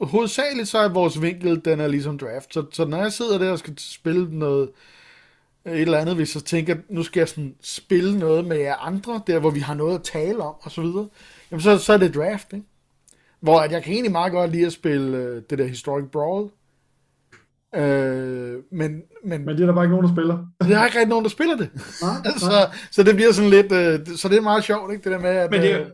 hovedsageligt 0.00 0.68
så 0.68 0.78
er 0.78 0.88
vores 0.88 1.22
vinkel, 1.22 1.64
den 1.64 1.80
er 1.80 1.86
ligesom 1.86 2.18
draft, 2.18 2.54
så, 2.54 2.64
så 2.72 2.84
når 2.84 3.02
jeg 3.02 3.12
sidder 3.12 3.38
der 3.38 3.50
og 3.50 3.58
skal 3.58 3.74
spille 3.78 4.38
noget, 4.38 4.70
et 5.66 5.80
eller 5.80 5.98
andet, 5.98 6.14
hvis 6.14 6.34
jeg 6.34 6.44
tænker, 6.44 6.76
nu 6.88 7.02
skal 7.02 7.20
jeg 7.20 7.28
sådan 7.28 7.54
spille 7.60 8.18
noget 8.18 8.44
med 8.44 8.56
jer 8.56 8.76
andre, 8.76 9.20
der 9.26 9.38
hvor 9.38 9.50
vi 9.50 9.60
har 9.60 9.74
noget 9.74 9.94
at 9.94 10.02
tale 10.02 10.42
om, 10.42 10.54
og 10.60 10.70
så 10.70 10.82
videre, 10.82 11.08
jamen 11.50 11.60
så, 11.60 11.78
så 11.78 11.92
er 11.92 11.96
det 11.96 12.14
draft, 12.14 12.52
ikke? 12.52 12.66
Hvor 13.40 13.60
at 13.60 13.72
jeg 13.72 13.82
kan 13.82 13.92
egentlig 13.92 14.12
meget 14.12 14.32
godt 14.32 14.50
lide 14.50 14.66
at 14.66 14.72
spille 14.72 15.18
øh, 15.18 15.42
det 15.50 15.58
der 15.58 15.66
Historic 15.66 16.04
Brawl, 16.12 16.50
Øh, 17.76 18.62
men, 18.72 19.02
men, 19.24 19.44
men 19.44 19.56
det 19.56 19.62
er 19.62 19.66
der 19.66 19.74
bare 19.74 19.84
ikke 19.84 19.96
nogen, 19.96 20.06
der 20.06 20.12
spiller. 20.12 20.46
Der 20.60 20.78
er 20.78 20.84
ikke 20.84 20.98
rigtig 20.98 21.08
nogen, 21.08 21.24
der 21.24 21.30
spiller 21.30 21.56
det. 21.56 21.70
Nej, 22.02 22.16
nej. 22.24 22.38
så, 22.38 22.78
så 22.90 23.02
det 23.02 23.14
bliver 23.14 23.32
sådan 23.32 23.50
lidt, 23.50 23.72
øh, 23.72 24.16
så 24.16 24.28
det 24.28 24.38
er 24.38 24.42
meget 24.42 24.64
sjovt, 24.64 24.92
ikke, 24.92 25.04
det 25.04 25.12
der 25.12 25.18
med, 25.18 25.30
at... 25.30 25.50
Men 25.50 25.60
det 25.60 25.72
er, 25.72 25.80
øh, 25.80 25.86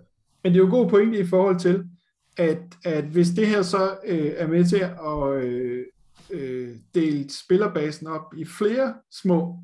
men 0.44 0.52
det 0.52 0.60
er 0.60 0.64
jo 0.64 0.70
god 0.70 0.90
pointe 0.90 1.18
i 1.18 1.26
forhold 1.26 1.58
til, 1.58 1.84
at, 2.36 2.58
at 2.84 3.04
hvis 3.04 3.28
det 3.28 3.46
her 3.46 3.62
så 3.62 3.90
øh, 4.06 4.32
er 4.36 4.46
med 4.46 4.64
til 4.64 4.76
at 4.76 5.44
øh, 5.44 5.84
øh, 6.30 6.68
dele 6.94 7.30
spillerbasen 7.30 8.06
op 8.06 8.34
i 8.36 8.44
flere 8.44 8.94
små 9.12 9.58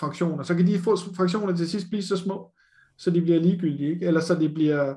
fraktioner, 0.00 0.42
så 0.42 0.54
kan 0.54 0.66
de 0.66 0.78
få 0.78 0.96
fraktioner 1.16 1.56
til 1.56 1.70
sidst 1.70 1.88
blive 1.88 2.02
så 2.02 2.16
små, 2.16 2.50
så 2.98 3.10
de 3.10 3.20
bliver 3.20 3.40
ligegyldige, 3.40 3.90
ikke? 3.90 4.06
eller 4.06 4.20
så 4.20 4.34
de 4.34 4.48
bliver 4.48 4.94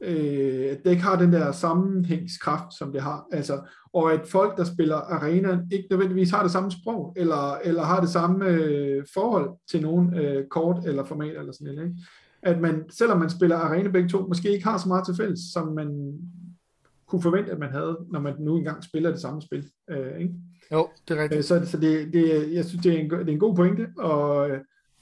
øh, 0.00 0.66
at 0.70 0.84
det 0.84 0.90
ikke 0.90 1.02
har 1.02 1.18
den 1.18 1.32
der 1.32 1.52
sammenhængskraft, 1.52 2.74
som 2.78 2.92
det 2.92 3.02
har. 3.02 3.26
Altså, 3.32 3.60
og 3.92 4.12
at 4.12 4.26
folk, 4.26 4.56
der 4.56 4.64
spiller 4.64 4.96
arena, 4.96 5.60
ikke 5.72 5.86
nødvendigvis 5.90 6.30
har 6.30 6.42
det 6.42 6.52
samme 6.52 6.70
sprog, 6.70 7.12
eller, 7.16 7.58
eller 7.64 7.82
har 7.82 8.00
det 8.00 8.10
samme 8.10 8.48
øh, 8.48 9.04
forhold 9.14 9.50
til 9.70 9.82
nogen 9.82 10.14
øh, 10.14 10.46
kort 10.50 10.86
eller 10.86 11.04
format 11.04 11.36
eller 11.36 11.52
sådan 11.52 11.74
noget. 11.74 11.88
Ikke? 11.88 12.00
At 12.42 12.60
man, 12.60 12.84
selvom 12.90 13.18
man 13.18 13.30
spiller 13.30 13.56
arena 13.56 13.88
begge 13.88 14.08
to, 14.08 14.26
måske 14.26 14.52
ikke 14.52 14.64
har 14.64 14.78
så 14.78 14.88
meget 14.88 15.04
til 15.04 15.16
fælles, 15.16 15.40
som 15.52 15.72
man 15.72 16.18
kunne 17.06 17.22
forvente, 17.22 17.52
at 17.52 17.58
man 17.58 17.70
havde, 17.70 17.98
når 18.12 18.20
man 18.20 18.34
nu 18.38 18.56
engang 18.56 18.84
spiller 18.84 19.10
det 19.10 19.20
samme 19.20 19.42
spil. 19.42 19.64
Øh, 19.90 20.18
ikke? 20.20 20.34
Jo, 20.72 20.88
det 21.08 21.18
er 21.18 21.22
rigtigt. 21.22 21.38
Øh, 21.38 21.44
så, 21.44 21.66
så 21.66 21.76
det, 21.78 22.12
det, 22.12 22.52
jeg 22.54 22.64
synes, 22.64 22.82
det 22.82 22.94
er, 22.94 22.98
en, 22.98 23.10
det 23.10 23.28
er 23.28 23.32
en 23.32 23.38
god 23.38 23.56
pointe, 23.56 23.88
og, 23.98 24.50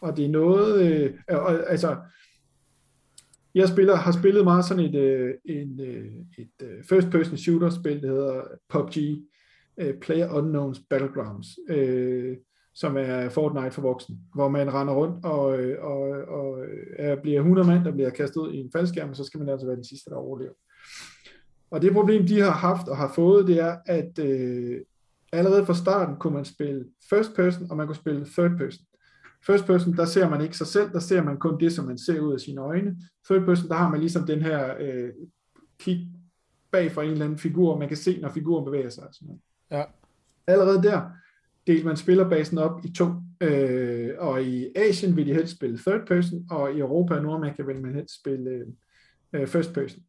og 0.00 0.16
det 0.16 0.24
er 0.24 0.28
noget, 0.28 0.82
øh, 0.82 1.12
og, 1.28 1.70
altså, 1.70 1.96
jeg 3.54 3.68
spiller, 3.68 3.94
har 3.94 4.12
spillet 4.12 4.44
meget 4.44 4.64
sådan 4.64 4.84
et, 4.84 4.94
øh, 4.94 5.34
en, 5.44 5.80
øh, 5.80 6.12
et 6.38 6.50
øh, 6.62 6.84
first-person 6.88 7.36
shooter-spil, 7.36 8.02
der 8.02 8.08
hedder 8.08 8.42
PUBG, 8.68 8.96
Player 10.00 10.32
Unknowns 10.32 10.80
Battlegrounds, 10.90 11.48
øh, 11.68 12.36
som 12.74 12.96
er 12.96 13.28
Fortnite 13.28 13.70
for 13.70 13.82
voksne, 13.82 14.16
hvor 14.34 14.48
man 14.48 14.74
render 14.74 14.94
rundt 14.94 15.24
og, 15.24 15.44
og, 15.78 16.00
og 16.28 16.64
er, 16.98 17.16
bliver 17.16 17.38
100 17.38 17.68
mand, 17.68 17.84
der 17.84 17.92
bliver 17.92 18.10
kastet 18.10 18.40
ud 18.40 18.52
i 18.52 18.56
en 18.56 18.70
faldskærm, 18.72 19.10
og 19.10 19.16
så 19.16 19.24
skal 19.24 19.40
man 19.40 19.48
altså 19.48 19.66
være 19.66 19.76
den 19.76 19.84
sidste, 19.84 20.10
der 20.10 20.16
overlever. 20.16 20.52
Og 21.70 21.82
det 21.82 21.92
problem, 21.92 22.26
de 22.26 22.40
har 22.40 22.50
haft 22.50 22.88
og 22.88 22.96
har 22.96 23.12
fået, 23.14 23.46
det 23.46 23.58
er, 23.58 23.76
at 23.86 24.18
øh, 24.18 24.80
allerede 25.32 25.66
fra 25.66 25.74
starten 25.74 26.16
kunne 26.16 26.34
man 26.34 26.44
spille 26.44 26.84
first 27.10 27.34
person, 27.36 27.70
og 27.70 27.76
man 27.76 27.86
kunne 27.86 27.96
spille 27.96 28.26
third 28.26 28.58
person. 28.58 28.84
First 29.46 29.66
person, 29.66 29.96
der 29.96 30.04
ser 30.04 30.28
man 30.28 30.40
ikke 30.40 30.56
sig 30.56 30.66
selv, 30.66 30.92
der 30.92 30.98
ser 30.98 31.22
man 31.22 31.38
kun 31.38 31.60
det, 31.60 31.72
som 31.72 31.84
man 31.84 31.98
ser 31.98 32.20
ud 32.20 32.32
af 32.32 32.40
sine 32.40 32.60
øjne. 32.60 32.96
Third 33.24 33.44
person, 33.44 33.68
der 33.68 33.74
har 33.74 33.90
man 33.90 34.00
ligesom 34.00 34.26
den 34.26 34.42
her 34.42 34.74
øh, 34.80 35.10
kig 35.78 36.08
bag 36.70 36.92
for 36.92 37.02
en 37.02 37.10
eller 37.10 37.24
anden 37.24 37.38
figur, 37.38 37.78
man 37.78 37.88
kan 37.88 37.96
se, 37.96 38.20
når 38.20 38.28
figuren 38.28 38.64
bevæger 38.64 38.90
sig. 38.90 39.04
Sådan 39.12 39.26
noget. 39.26 39.40
Ja. 39.70 39.84
Allerede 40.46 40.82
der 40.82 41.10
delte 41.66 41.86
man 41.86 41.96
spillerbasen 41.96 42.58
op 42.58 42.84
i 42.84 42.92
to, 42.92 43.06
øh, 43.40 44.10
og 44.18 44.42
i 44.42 44.68
Asien 44.76 45.16
vil 45.16 45.26
de 45.26 45.34
helst 45.34 45.56
spille 45.56 45.78
third 45.78 46.06
person, 46.06 46.46
og 46.50 46.72
i 46.72 46.78
Europa 46.78 47.14
og 47.14 47.22
Nordamerika 47.22 47.62
vil 47.62 47.80
man 47.80 47.94
helst 47.94 48.20
spille 48.20 48.64
øh, 49.32 49.46
first 49.46 49.72
person. 49.74 50.02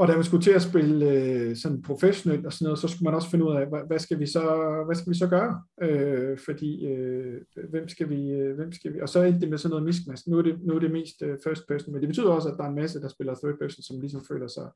Og 0.00 0.08
da 0.08 0.14
man 0.14 0.24
skulle 0.24 0.42
til 0.42 0.50
at 0.50 0.62
spille 0.62 1.10
øh, 1.10 1.56
sådan 1.56 1.82
professionelt 1.82 2.46
og 2.46 2.52
sådan 2.52 2.64
noget, 2.64 2.78
så 2.78 2.88
skulle 2.88 3.04
man 3.04 3.14
også 3.14 3.30
finde 3.30 3.44
ud 3.44 3.56
af, 3.56 3.66
hvad, 3.66 3.80
hvad 3.86 3.98
skal 3.98 4.18
vi 4.18 4.26
så, 4.26 4.42
hvad 4.86 4.96
skal 4.96 5.12
vi 5.12 5.18
så 5.18 5.28
gøre? 5.28 5.62
Øh, 5.82 6.38
fordi 6.44 6.86
øh, 6.86 7.40
hvem 7.70 7.88
skal 7.88 8.10
vi, 8.10 8.30
øh, 8.30 8.56
hvem 8.56 8.72
skal 8.72 8.94
vi? 8.94 9.00
Og 9.00 9.08
så 9.08 9.22
endte 9.22 9.40
det 9.40 9.48
med 9.48 9.58
sådan 9.58 9.70
noget 9.70 9.84
miskmask. 9.84 10.26
Nu 10.26 10.38
er 10.38 10.42
det, 10.42 10.58
nu 10.62 10.74
er 10.74 10.78
det 10.78 10.90
mest 10.90 11.22
øh, 11.22 11.38
first 11.44 11.68
person, 11.68 11.92
men 11.92 12.00
det 12.00 12.08
betyder 12.08 12.30
også, 12.30 12.48
at 12.48 12.54
der 12.58 12.64
er 12.64 12.68
en 12.68 12.74
masse, 12.74 13.00
der 13.00 13.08
spiller 13.08 13.34
third 13.34 13.58
person, 13.58 13.82
som 13.82 14.00
ligesom 14.00 14.22
føler 14.28 14.48
sig 14.48 14.68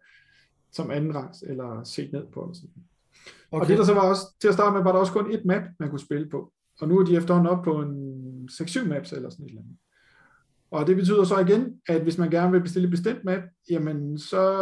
som 0.72 0.90
anden 0.90 1.14
rangs 1.14 1.42
eller 1.42 1.84
set 1.84 2.12
ned 2.12 2.24
på. 2.32 2.40
Eller 2.40 2.54
sådan. 2.54 2.70
Okay. 3.50 3.62
Og 3.62 3.68
det 3.68 3.78
der 3.78 3.84
så 3.84 3.94
var 3.94 4.08
også, 4.08 4.22
til 4.40 4.48
at 4.48 4.54
starte 4.54 4.74
med, 4.74 4.82
var 4.82 4.92
der 4.92 4.98
også 4.98 5.12
kun 5.12 5.34
et 5.34 5.44
map, 5.44 5.62
man 5.78 5.90
kunne 5.90 6.06
spille 6.08 6.28
på. 6.28 6.52
Og 6.80 6.88
nu 6.88 6.98
er 6.98 7.04
de 7.04 7.16
efterhånden 7.16 7.52
op 7.52 7.64
på 7.64 7.82
en 7.82 8.48
6-7 8.52 8.88
maps 8.88 9.12
eller 9.12 9.30
sådan 9.30 9.44
et 9.44 9.48
eller 9.48 9.62
andet. 9.62 9.76
Og 10.74 10.86
det 10.86 10.96
betyder 10.96 11.24
så 11.24 11.38
igen, 11.38 11.74
at 11.88 12.02
hvis 12.02 12.18
man 12.18 12.30
gerne 12.30 12.52
vil 12.52 12.60
bestille 12.60 12.88
bestemt 12.88 13.24
map, 13.24 13.42
jamen 13.70 14.18
så, 14.18 14.52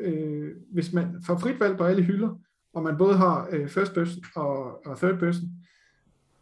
øh, 0.00 0.50
hvis 0.72 0.92
man 0.92 1.06
får 1.26 1.38
frit 1.38 1.60
valg 1.60 1.76
på 1.76 1.84
alle 1.84 2.02
hylder, 2.02 2.38
og 2.74 2.82
man 2.82 2.96
både 2.98 3.16
har 3.16 3.48
øh, 3.52 3.68
first 3.68 3.94
person 3.94 4.24
og, 4.36 4.86
og 4.86 4.98
third 4.98 5.18
person, 5.18 5.48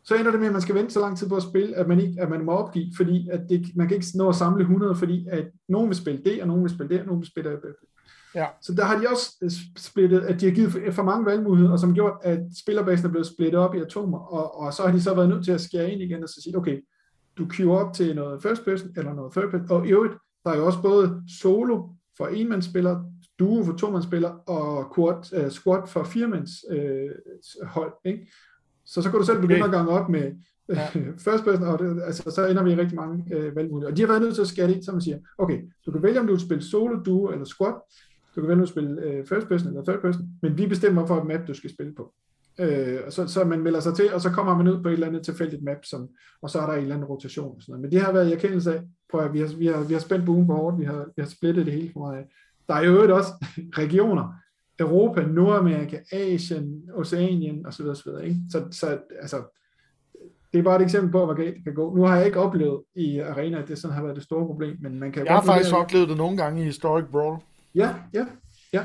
så 0.04 0.14
ender 0.14 0.30
det 0.30 0.40
med, 0.40 0.46
at 0.46 0.52
man 0.52 0.62
skal 0.62 0.74
vente 0.74 0.92
så 0.92 1.00
lang 1.00 1.18
tid 1.18 1.28
på 1.28 1.36
at 1.36 1.42
spille, 1.42 1.76
at 1.76 1.88
man, 1.88 2.00
ikke, 2.00 2.20
at 2.20 2.30
man 2.30 2.44
må 2.44 2.52
opgive, 2.52 2.92
fordi 2.96 3.28
at 3.32 3.40
det, 3.48 3.76
man 3.76 3.88
kan 3.88 3.96
ikke 3.96 4.06
nå 4.14 4.28
at 4.28 4.34
samle 4.34 4.60
100, 4.60 4.94
fordi 4.94 5.26
at 5.30 5.46
nogen 5.68 5.88
vil 5.88 5.96
spille 5.96 6.20
det, 6.24 6.42
og 6.42 6.48
nogen 6.48 6.62
vil 6.62 6.70
spille 6.70 6.88
det, 6.88 7.00
og 7.00 7.06
nogen 7.06 7.20
vil 7.20 7.28
spille 7.28 7.50
det. 7.50 7.74
Ja. 8.34 8.46
Så 8.62 8.74
der 8.74 8.84
har 8.84 9.00
de 9.00 9.08
også 9.08 9.36
øh, 9.42 9.50
splittet, 9.76 10.20
at 10.20 10.40
de 10.40 10.46
har 10.46 10.52
givet 10.52 10.72
for, 10.72 10.80
for 10.90 11.02
mange 11.02 11.26
valgmuligheder, 11.26 11.72
og 11.72 11.78
som 11.78 11.94
gjort, 11.94 12.14
at 12.22 12.40
spillerbasen 12.62 13.06
er 13.06 13.10
blevet 13.10 13.26
splittet 13.26 13.60
op 13.60 13.74
i 13.74 13.80
atomer, 13.80 14.18
og, 14.18 14.60
og 14.60 14.74
så 14.74 14.82
har 14.82 14.92
de 14.92 15.02
så 15.02 15.14
været 15.14 15.28
nødt 15.28 15.44
til 15.44 15.52
at 15.52 15.60
skære 15.60 15.90
ind 15.90 16.02
igen 16.02 16.22
og 16.22 16.28
så 16.28 16.40
sige, 16.42 16.56
okay, 16.56 16.78
du 17.38 17.46
queue 17.56 17.78
op 17.78 17.94
til 17.94 18.14
noget 18.14 18.42
first 18.42 18.64
person 18.64 18.90
eller 18.96 19.14
noget 19.14 19.32
third 19.32 19.50
person. 19.50 19.70
Og 19.70 19.86
i 19.86 19.90
øvrigt, 19.90 20.14
der 20.44 20.50
er 20.50 20.56
jo 20.56 20.66
også 20.66 20.82
både 20.82 21.22
solo 21.40 21.88
for 22.16 22.26
enmandsspiller, 22.26 23.04
duo 23.38 23.64
for 23.64 23.72
tomandsspiller 23.72 24.28
og 24.28 24.94
quad, 24.94 25.44
uh, 25.44 25.50
squad 25.50 25.86
for 25.86 26.04
firemands 26.04 26.50
uh, 26.70 27.66
hold. 27.66 27.92
Ikke? 28.04 28.32
Så 28.84 29.02
så 29.02 29.10
kan 29.10 29.18
du 29.18 29.26
selv 29.26 29.40
begynde 29.40 29.60
okay. 29.60 29.64
at 29.64 29.72
gange 29.72 29.90
op 29.90 30.08
med 30.08 30.32
ja. 30.68 30.88
first 31.26 31.44
person, 31.44 31.62
og 31.62 31.78
det, 31.78 32.02
altså, 32.02 32.30
så 32.30 32.46
ender 32.46 32.62
vi 32.62 32.72
i 32.72 32.76
rigtig 32.76 32.96
mange 32.96 33.36
uh, 33.36 33.56
valgmuligheder. 33.56 33.90
Og 33.90 33.96
de 33.96 34.02
har 34.02 34.08
været 34.08 34.22
nødt 34.22 34.34
til 34.34 34.42
at 34.42 34.48
skære 34.48 34.72
ind, 34.72 34.82
så 34.82 34.92
man 34.92 35.00
siger, 35.00 35.18
okay, 35.38 35.60
du 35.86 35.92
kan 35.92 36.02
vælge, 36.02 36.20
om 36.20 36.26
du 36.26 36.32
vil 36.32 36.40
spille 36.40 36.62
solo, 36.62 37.02
duo 37.02 37.30
eller 37.30 37.44
squad, 37.44 37.74
du 38.36 38.40
kan 38.40 38.48
vælge, 38.48 38.52
om 38.52 38.58
du 38.58 38.64
vil 38.64 38.68
spille 38.68 39.20
uh, 39.20 39.26
first 39.26 39.48
person 39.48 39.68
eller 39.68 39.84
third 39.84 40.00
person, 40.00 40.28
men 40.42 40.58
vi 40.58 40.66
bestemmer 40.66 41.06
for, 41.06 41.20
et 41.20 41.26
map 41.26 41.40
du 41.48 41.54
skal 41.54 41.70
spille 41.70 41.94
på. 41.94 42.14
Øh, 42.58 43.00
så, 43.10 43.26
så 43.26 43.44
man 43.44 43.60
melder 43.60 43.80
sig 43.80 43.94
til, 43.94 44.14
og 44.14 44.20
så 44.20 44.30
kommer 44.30 44.56
man 44.56 44.68
ud 44.68 44.82
på 44.82 44.88
et 44.88 44.92
eller 44.92 45.06
andet 45.06 45.24
tilfældigt 45.24 45.62
map, 45.62 45.84
som, 45.84 46.08
og 46.42 46.50
så 46.50 46.58
er 46.58 46.66
der 46.66 46.72
en 46.72 46.82
eller 46.82 46.94
anden 46.94 47.08
rotation. 47.08 47.56
Og 47.56 47.62
sådan 47.62 47.72
noget. 47.72 47.82
Men 47.82 47.90
det 47.90 48.00
har 48.00 48.12
været 48.12 48.28
i 48.28 48.32
erkendelse 48.32 48.74
af, 48.74 48.82
prøv 49.10 49.20
at 49.20 49.32
vi 49.32 49.40
har, 49.40 49.56
vi 49.58 49.66
har, 49.66 49.82
vi 49.82 49.92
har 49.92 50.00
spændt 50.00 50.26
buen 50.26 50.46
på 50.46 50.54
hårdt, 50.54 50.78
vi 50.78 50.84
har, 50.84 51.06
vi 51.16 51.22
har 51.22 51.28
splittet 51.28 51.66
det 51.66 51.74
hele 51.74 51.90
for 51.92 52.00
meget. 52.00 52.24
Der 52.68 52.74
er 52.74 52.82
jo 52.82 52.92
øvrigt 52.92 53.12
også 53.12 53.30
regioner, 53.82 54.34
Europa, 54.78 55.22
Nordamerika, 55.26 55.98
Asien, 56.12 56.82
Oceanien 56.94 57.66
osv. 57.66 57.86
osv. 57.86 58.08
Ikke? 58.22 58.36
Så, 58.50 58.64
så 58.70 58.98
altså, 59.20 59.42
det 60.52 60.58
er 60.58 60.62
bare 60.62 60.76
et 60.76 60.82
eksempel 60.82 61.12
på, 61.12 61.24
hvor 61.24 61.34
galt 61.34 61.54
det 61.54 61.64
kan 61.64 61.74
gå. 61.74 61.94
Nu 61.94 62.02
har 62.02 62.16
jeg 62.16 62.26
ikke 62.26 62.40
oplevet 62.40 62.82
i 62.94 63.18
Arena, 63.18 63.62
at 63.62 63.68
det 63.68 63.78
sådan 63.78 63.94
har 63.94 64.02
været 64.02 64.16
det 64.16 64.24
store 64.24 64.46
problem, 64.46 64.76
men 64.80 65.00
man 65.00 65.12
kan 65.12 65.26
Jeg 65.26 65.34
har 65.34 65.42
faktisk 65.42 65.74
oplevet 65.74 66.08
det 66.08 66.16
nogle 66.16 66.36
gange 66.36 66.62
i 66.62 66.64
Historic 66.64 67.04
Brawl. 67.12 67.38
Ja, 67.74 67.94
ja, 68.14 68.26
ja. 68.72 68.84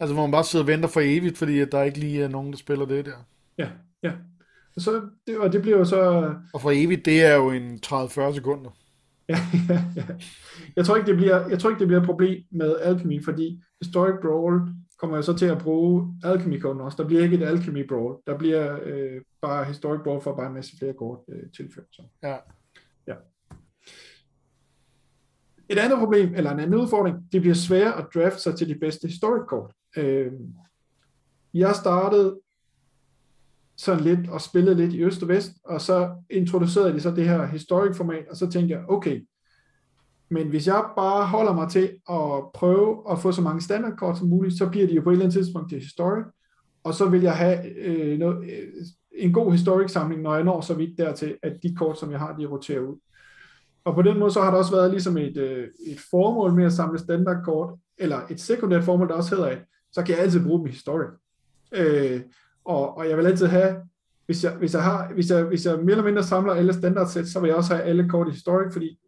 Altså 0.00 0.14
hvor 0.14 0.22
man 0.22 0.32
bare 0.32 0.44
sidder 0.44 0.64
og 0.64 0.68
venter 0.68 0.88
for 0.88 1.00
evigt, 1.04 1.38
fordi 1.38 1.58
at 1.58 1.72
der 1.72 1.82
ikke 1.82 1.98
lige 1.98 2.22
er 2.22 2.28
nogen, 2.28 2.52
der 2.52 2.58
spiller 2.58 2.86
det 2.86 3.06
der. 3.06 3.26
Ja, 3.58 3.68
ja. 4.02 4.12
Og, 4.76 4.82
så, 4.82 5.02
det, 5.26 5.38
og 5.38 5.52
det 5.52 5.62
bliver 5.62 5.78
jo 5.78 5.84
så... 5.84 6.34
Og 6.54 6.60
for 6.60 6.70
evigt, 6.74 7.04
det 7.04 7.24
er 7.24 7.34
jo 7.34 7.50
en 7.50 7.80
30-40 7.86 8.34
sekunder. 8.34 8.70
Ja, 9.28 9.38
ja, 9.68 9.84
ja. 9.96 10.04
Jeg 10.76 10.84
tror, 10.84 10.96
ikke, 10.96 11.06
det 11.06 11.16
bliver, 11.16 11.48
jeg 11.48 11.58
tror 11.58 11.70
ikke, 11.70 11.80
det 11.80 11.88
bliver 11.88 12.00
et 12.00 12.06
problem 12.06 12.44
med 12.50 12.76
Alchemy, 12.80 13.24
fordi 13.24 13.62
Historic 13.82 14.14
Brawl 14.22 14.60
kommer 14.98 15.16
jeg 15.16 15.24
så 15.24 15.36
til 15.36 15.46
at 15.46 15.58
bruge 15.58 16.14
Alchemy-koden 16.24 16.80
også. 16.80 17.02
Der 17.02 17.08
bliver 17.08 17.22
ikke 17.22 17.36
et 17.36 17.42
Alchemy 17.42 17.88
Brawl. 17.88 18.16
Der 18.26 18.38
bliver 18.38 18.78
øh, 18.82 19.20
bare 19.42 19.64
Historic 19.64 20.00
Brawl 20.04 20.22
for 20.22 20.36
bare 20.36 20.46
en 20.46 20.54
masse 20.54 20.76
flere 20.78 20.92
kort 20.92 21.18
øh, 21.28 21.50
tilført. 21.56 21.84
Så. 21.92 22.02
Ja. 22.22 22.36
ja. 23.06 23.14
Et 25.68 25.78
andet 25.78 25.98
problem, 25.98 26.34
eller 26.34 26.50
en 26.50 26.60
anden 26.60 26.80
udfordring, 26.80 27.16
det 27.32 27.40
bliver 27.40 27.54
svært 27.54 27.94
at 27.94 28.06
drafte 28.14 28.42
sig 28.42 28.56
til 28.56 28.68
de 28.68 28.78
bedste 28.78 29.08
historic 29.08 29.48
kort. 29.48 29.72
Øh, 29.96 30.32
jeg 31.54 31.74
startede 31.74 32.40
sådan 33.76 34.04
lidt 34.04 34.28
og 34.30 34.40
spillede 34.40 34.76
lidt 34.76 34.92
i 34.92 35.02
øst 35.02 35.22
og 35.22 35.28
vest, 35.28 35.52
og 35.64 35.80
så 35.80 36.14
introducerede 36.30 36.92
de 36.92 37.00
så 37.00 37.10
det 37.10 37.28
her 37.28 37.46
historic 37.46 37.96
format, 37.96 38.28
og 38.30 38.36
så 38.36 38.50
tænkte 38.50 38.74
jeg, 38.74 38.84
okay, 38.88 39.26
men 40.30 40.48
hvis 40.48 40.66
jeg 40.66 40.84
bare 40.96 41.26
holder 41.26 41.54
mig 41.54 41.68
til 41.70 41.84
at 42.10 42.52
prøve 42.54 43.02
at 43.10 43.18
få 43.18 43.32
så 43.32 43.42
mange 43.42 43.60
standardkort 43.60 44.18
som 44.18 44.28
muligt, 44.28 44.58
så 44.58 44.68
bliver 44.68 44.86
de 44.86 44.94
jo 44.94 45.02
på 45.02 45.10
et 45.10 45.14
eller 45.14 45.24
andet 45.24 45.44
tidspunkt 45.44 45.70
til 45.70 45.80
historic, 45.80 46.24
og 46.84 46.94
så 46.94 47.08
vil 47.08 47.22
jeg 47.22 47.36
have 47.36 47.78
øh, 47.78 48.18
noget, 48.18 48.44
øh, 48.44 48.68
en 49.12 49.32
god 49.32 49.52
historic 49.52 49.90
samling, 49.90 50.22
når 50.22 50.34
jeg 50.34 50.44
når 50.44 50.60
så 50.60 50.74
vidt 50.74 50.98
dertil, 50.98 51.36
at 51.42 51.52
de 51.62 51.74
kort, 51.74 51.98
som 51.98 52.10
jeg 52.10 52.18
har, 52.18 52.36
de 52.36 52.46
roterer 52.46 52.80
ud. 52.80 52.96
Og 53.84 53.94
på 53.94 54.02
den 54.02 54.18
måde 54.18 54.30
så 54.30 54.40
har 54.40 54.50
der 54.50 54.58
også 54.58 54.72
været 54.72 54.90
ligesom 54.90 55.16
et, 55.16 55.36
øh, 55.36 55.68
et 55.86 55.98
formål 56.10 56.54
med 56.54 56.64
at 56.64 56.72
samle 56.72 56.98
standardkort, 56.98 57.74
eller 57.98 58.20
et 58.30 58.40
sekundært 58.40 58.84
formål, 58.84 59.08
der 59.08 59.14
også 59.14 59.36
hedder, 59.36 59.48
at 59.48 59.58
så 59.92 60.02
kan 60.02 60.14
jeg 60.14 60.24
altid 60.24 60.44
bruge 60.44 60.58
dem 60.58 60.66
i 60.66 60.70
historic. 60.70 61.08
Øh, 61.72 62.20
og, 62.64 62.96
og 62.96 63.08
jeg 63.08 63.16
vil 63.16 63.26
altid 63.26 63.46
have, 63.46 63.76
hvis 64.26 64.44
jeg, 64.44 64.56
hvis 64.56 64.74
jeg, 64.74 64.82
har, 64.82 65.12
hvis 65.14 65.30
jeg, 65.30 65.44
hvis 65.44 65.66
jeg 65.66 65.78
mere 65.78 65.90
eller 65.90 66.04
mindre 66.04 66.22
samler 66.22 66.52
alle 66.52 66.72
standardsæt, 66.72 67.28
så 67.28 67.40
vil 67.40 67.48
jeg 67.48 67.56
også 67.56 67.74
have 67.74 67.86
alle 67.86 68.08
kort 68.08 68.28
i 68.28 68.30
historic, 68.30 68.72
fordi 68.72 68.98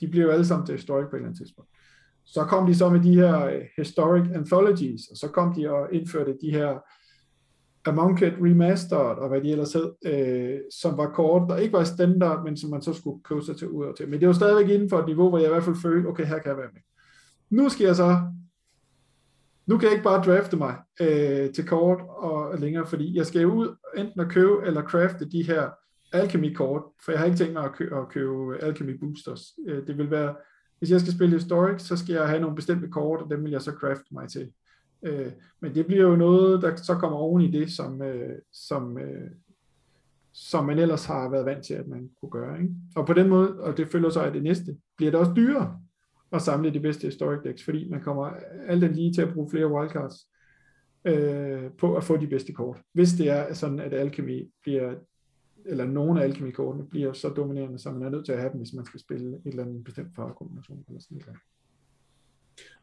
de 0.00 0.08
bliver 0.08 0.24
jo 0.24 0.30
alle 0.30 0.46
sammen 0.46 0.66
til 0.66 0.74
historic 0.74 1.04
på 1.10 1.16
et 1.16 1.18
eller 1.18 1.28
andet 1.28 1.40
tidspunkt. 1.40 1.70
Så 2.24 2.44
kom 2.44 2.66
de 2.66 2.74
så 2.74 2.88
med 2.90 3.00
de 3.00 3.14
her 3.14 3.46
øh, 3.46 3.62
historic 3.76 4.24
anthologies, 4.34 5.08
og 5.10 5.16
så 5.16 5.28
kom 5.28 5.54
de 5.54 5.70
og 5.70 5.88
indførte 5.92 6.36
de 6.42 6.50
her 6.50 6.78
Among 7.84 8.22
It 8.22 8.34
Remastered, 8.40 9.18
og 9.18 9.28
hvad 9.28 9.40
de 9.40 9.50
ellers 9.50 9.72
hed, 9.72 9.92
øh, 10.06 10.58
som 10.70 10.96
var 10.96 11.10
kort, 11.10 11.48
der 11.48 11.56
ikke 11.56 11.72
var 11.72 11.84
standard, 11.84 12.44
men 12.44 12.56
som 12.56 12.70
man 12.70 12.82
så 12.82 12.92
skulle 12.92 13.22
købe 13.22 13.42
sig 13.42 13.56
til 13.56 13.68
ud 13.68 13.84
og 13.84 13.96
til. 13.96 14.08
Men 14.08 14.20
det 14.20 14.28
var 14.28 14.34
stadigvæk 14.34 14.74
inden 14.74 14.90
for 14.90 14.98
et 14.98 15.06
niveau, 15.06 15.28
hvor 15.28 15.38
jeg 15.38 15.46
i 15.46 15.50
hvert 15.50 15.64
fald 15.64 15.76
følte, 15.82 16.06
okay, 16.06 16.24
her 16.24 16.38
kan 16.38 16.48
jeg 16.48 16.56
være 16.56 16.70
med. 16.72 16.80
Nu 17.50 17.68
skal 17.68 17.84
jeg 17.84 17.96
så 17.96 18.18
nu 19.70 19.78
kan 19.78 19.86
jeg 19.86 19.92
ikke 19.92 20.04
bare 20.04 20.24
drafte 20.24 20.56
mig 20.56 20.76
øh, 21.00 21.52
til 21.52 21.66
kort 21.66 22.00
og 22.08 22.58
længere, 22.58 22.86
fordi 22.86 23.16
jeg 23.16 23.26
skal 23.26 23.46
ud 23.46 23.76
enten 23.96 24.20
at 24.20 24.28
købe 24.28 24.66
eller 24.66 24.82
crafte 24.82 25.30
de 25.30 25.42
her 25.42 25.70
alchemy 26.12 26.54
kort, 26.54 26.82
for 27.04 27.12
jeg 27.12 27.18
har 27.18 27.26
ikke 27.26 27.38
tænkt 27.38 27.52
mig 27.52 27.64
at 27.64 27.72
købe, 27.72 27.96
at 27.96 28.08
købe 28.08 28.62
alchemy 28.62 28.98
boosters. 29.00 29.42
Øh, 29.68 29.86
det 29.86 29.98
vil 29.98 30.10
være, 30.10 30.34
hvis 30.78 30.90
jeg 30.90 31.00
skal 31.00 31.12
spille 31.12 31.34
historic, 31.34 31.82
så 31.82 31.96
skal 31.96 32.12
jeg 32.12 32.28
have 32.28 32.40
nogle 32.40 32.56
bestemte 32.56 32.88
kort, 32.88 33.22
og 33.22 33.30
dem 33.30 33.44
vil 33.44 33.52
jeg 33.52 33.62
så 33.62 33.72
crafte 33.72 34.14
mig 34.14 34.28
til. 34.28 34.52
Øh, 35.02 35.32
men 35.60 35.74
det 35.74 35.86
bliver 35.86 36.02
jo 36.02 36.16
noget, 36.16 36.62
der 36.62 36.76
så 36.76 36.94
kommer 36.94 37.18
oven 37.18 37.42
i 37.42 37.50
det, 37.50 37.72
som, 37.72 38.02
øh, 38.02 38.38
som, 38.52 38.98
øh, 38.98 39.30
som 40.32 40.64
man 40.64 40.78
ellers 40.78 41.04
har 41.04 41.30
været 41.30 41.46
vant 41.46 41.64
til, 41.64 41.74
at 41.74 41.88
man 41.88 42.10
kunne 42.20 42.30
gøre. 42.30 42.60
Ikke? 42.60 42.74
Og 42.96 43.06
på 43.06 43.12
den 43.12 43.28
måde, 43.28 43.60
og 43.60 43.76
det 43.76 43.88
følger 43.88 44.10
så 44.10 44.20
af 44.20 44.32
det 44.32 44.42
næste, 44.42 44.76
bliver 44.96 45.10
det 45.10 45.20
også 45.20 45.32
dyrere 45.36 45.80
at 46.32 46.42
samle 46.42 46.74
de 46.74 46.80
bedste 46.80 47.06
historic 47.06 47.40
decks, 47.44 47.64
fordi 47.64 47.88
man 47.88 48.00
kommer 48.00 48.32
alt 48.66 48.96
lige 48.96 49.12
til 49.12 49.22
at 49.22 49.32
bruge 49.34 49.50
flere 49.50 49.72
wildcards 49.72 50.28
øh, 51.04 51.70
på 51.78 51.96
at 51.96 52.04
få 52.04 52.16
de 52.16 52.26
bedste 52.26 52.52
kort. 52.52 52.82
Hvis 52.92 53.12
det 53.12 53.28
er 53.28 53.54
sådan, 53.54 53.80
at 53.80 53.94
Alchemy 53.94 54.48
bliver, 54.62 54.94
eller 55.66 55.86
nogle 55.86 56.20
af 56.20 56.24
Alchemy-kortene 56.24 56.86
bliver 56.86 57.12
så 57.12 57.28
dominerende, 57.28 57.78
så 57.78 57.90
man 57.92 58.02
er 58.02 58.10
nødt 58.10 58.24
til 58.24 58.32
at 58.32 58.38
have 58.38 58.52
dem, 58.52 58.58
hvis 58.58 58.72
man 58.72 58.84
skal 58.84 59.00
spille 59.00 59.28
et 59.28 59.40
eller 59.44 59.64
andet 59.64 59.84
bestemt 59.84 60.14
farvekombination 60.16 60.84
eller 60.88 61.00
sådan 61.00 61.22
noget. 61.26 61.38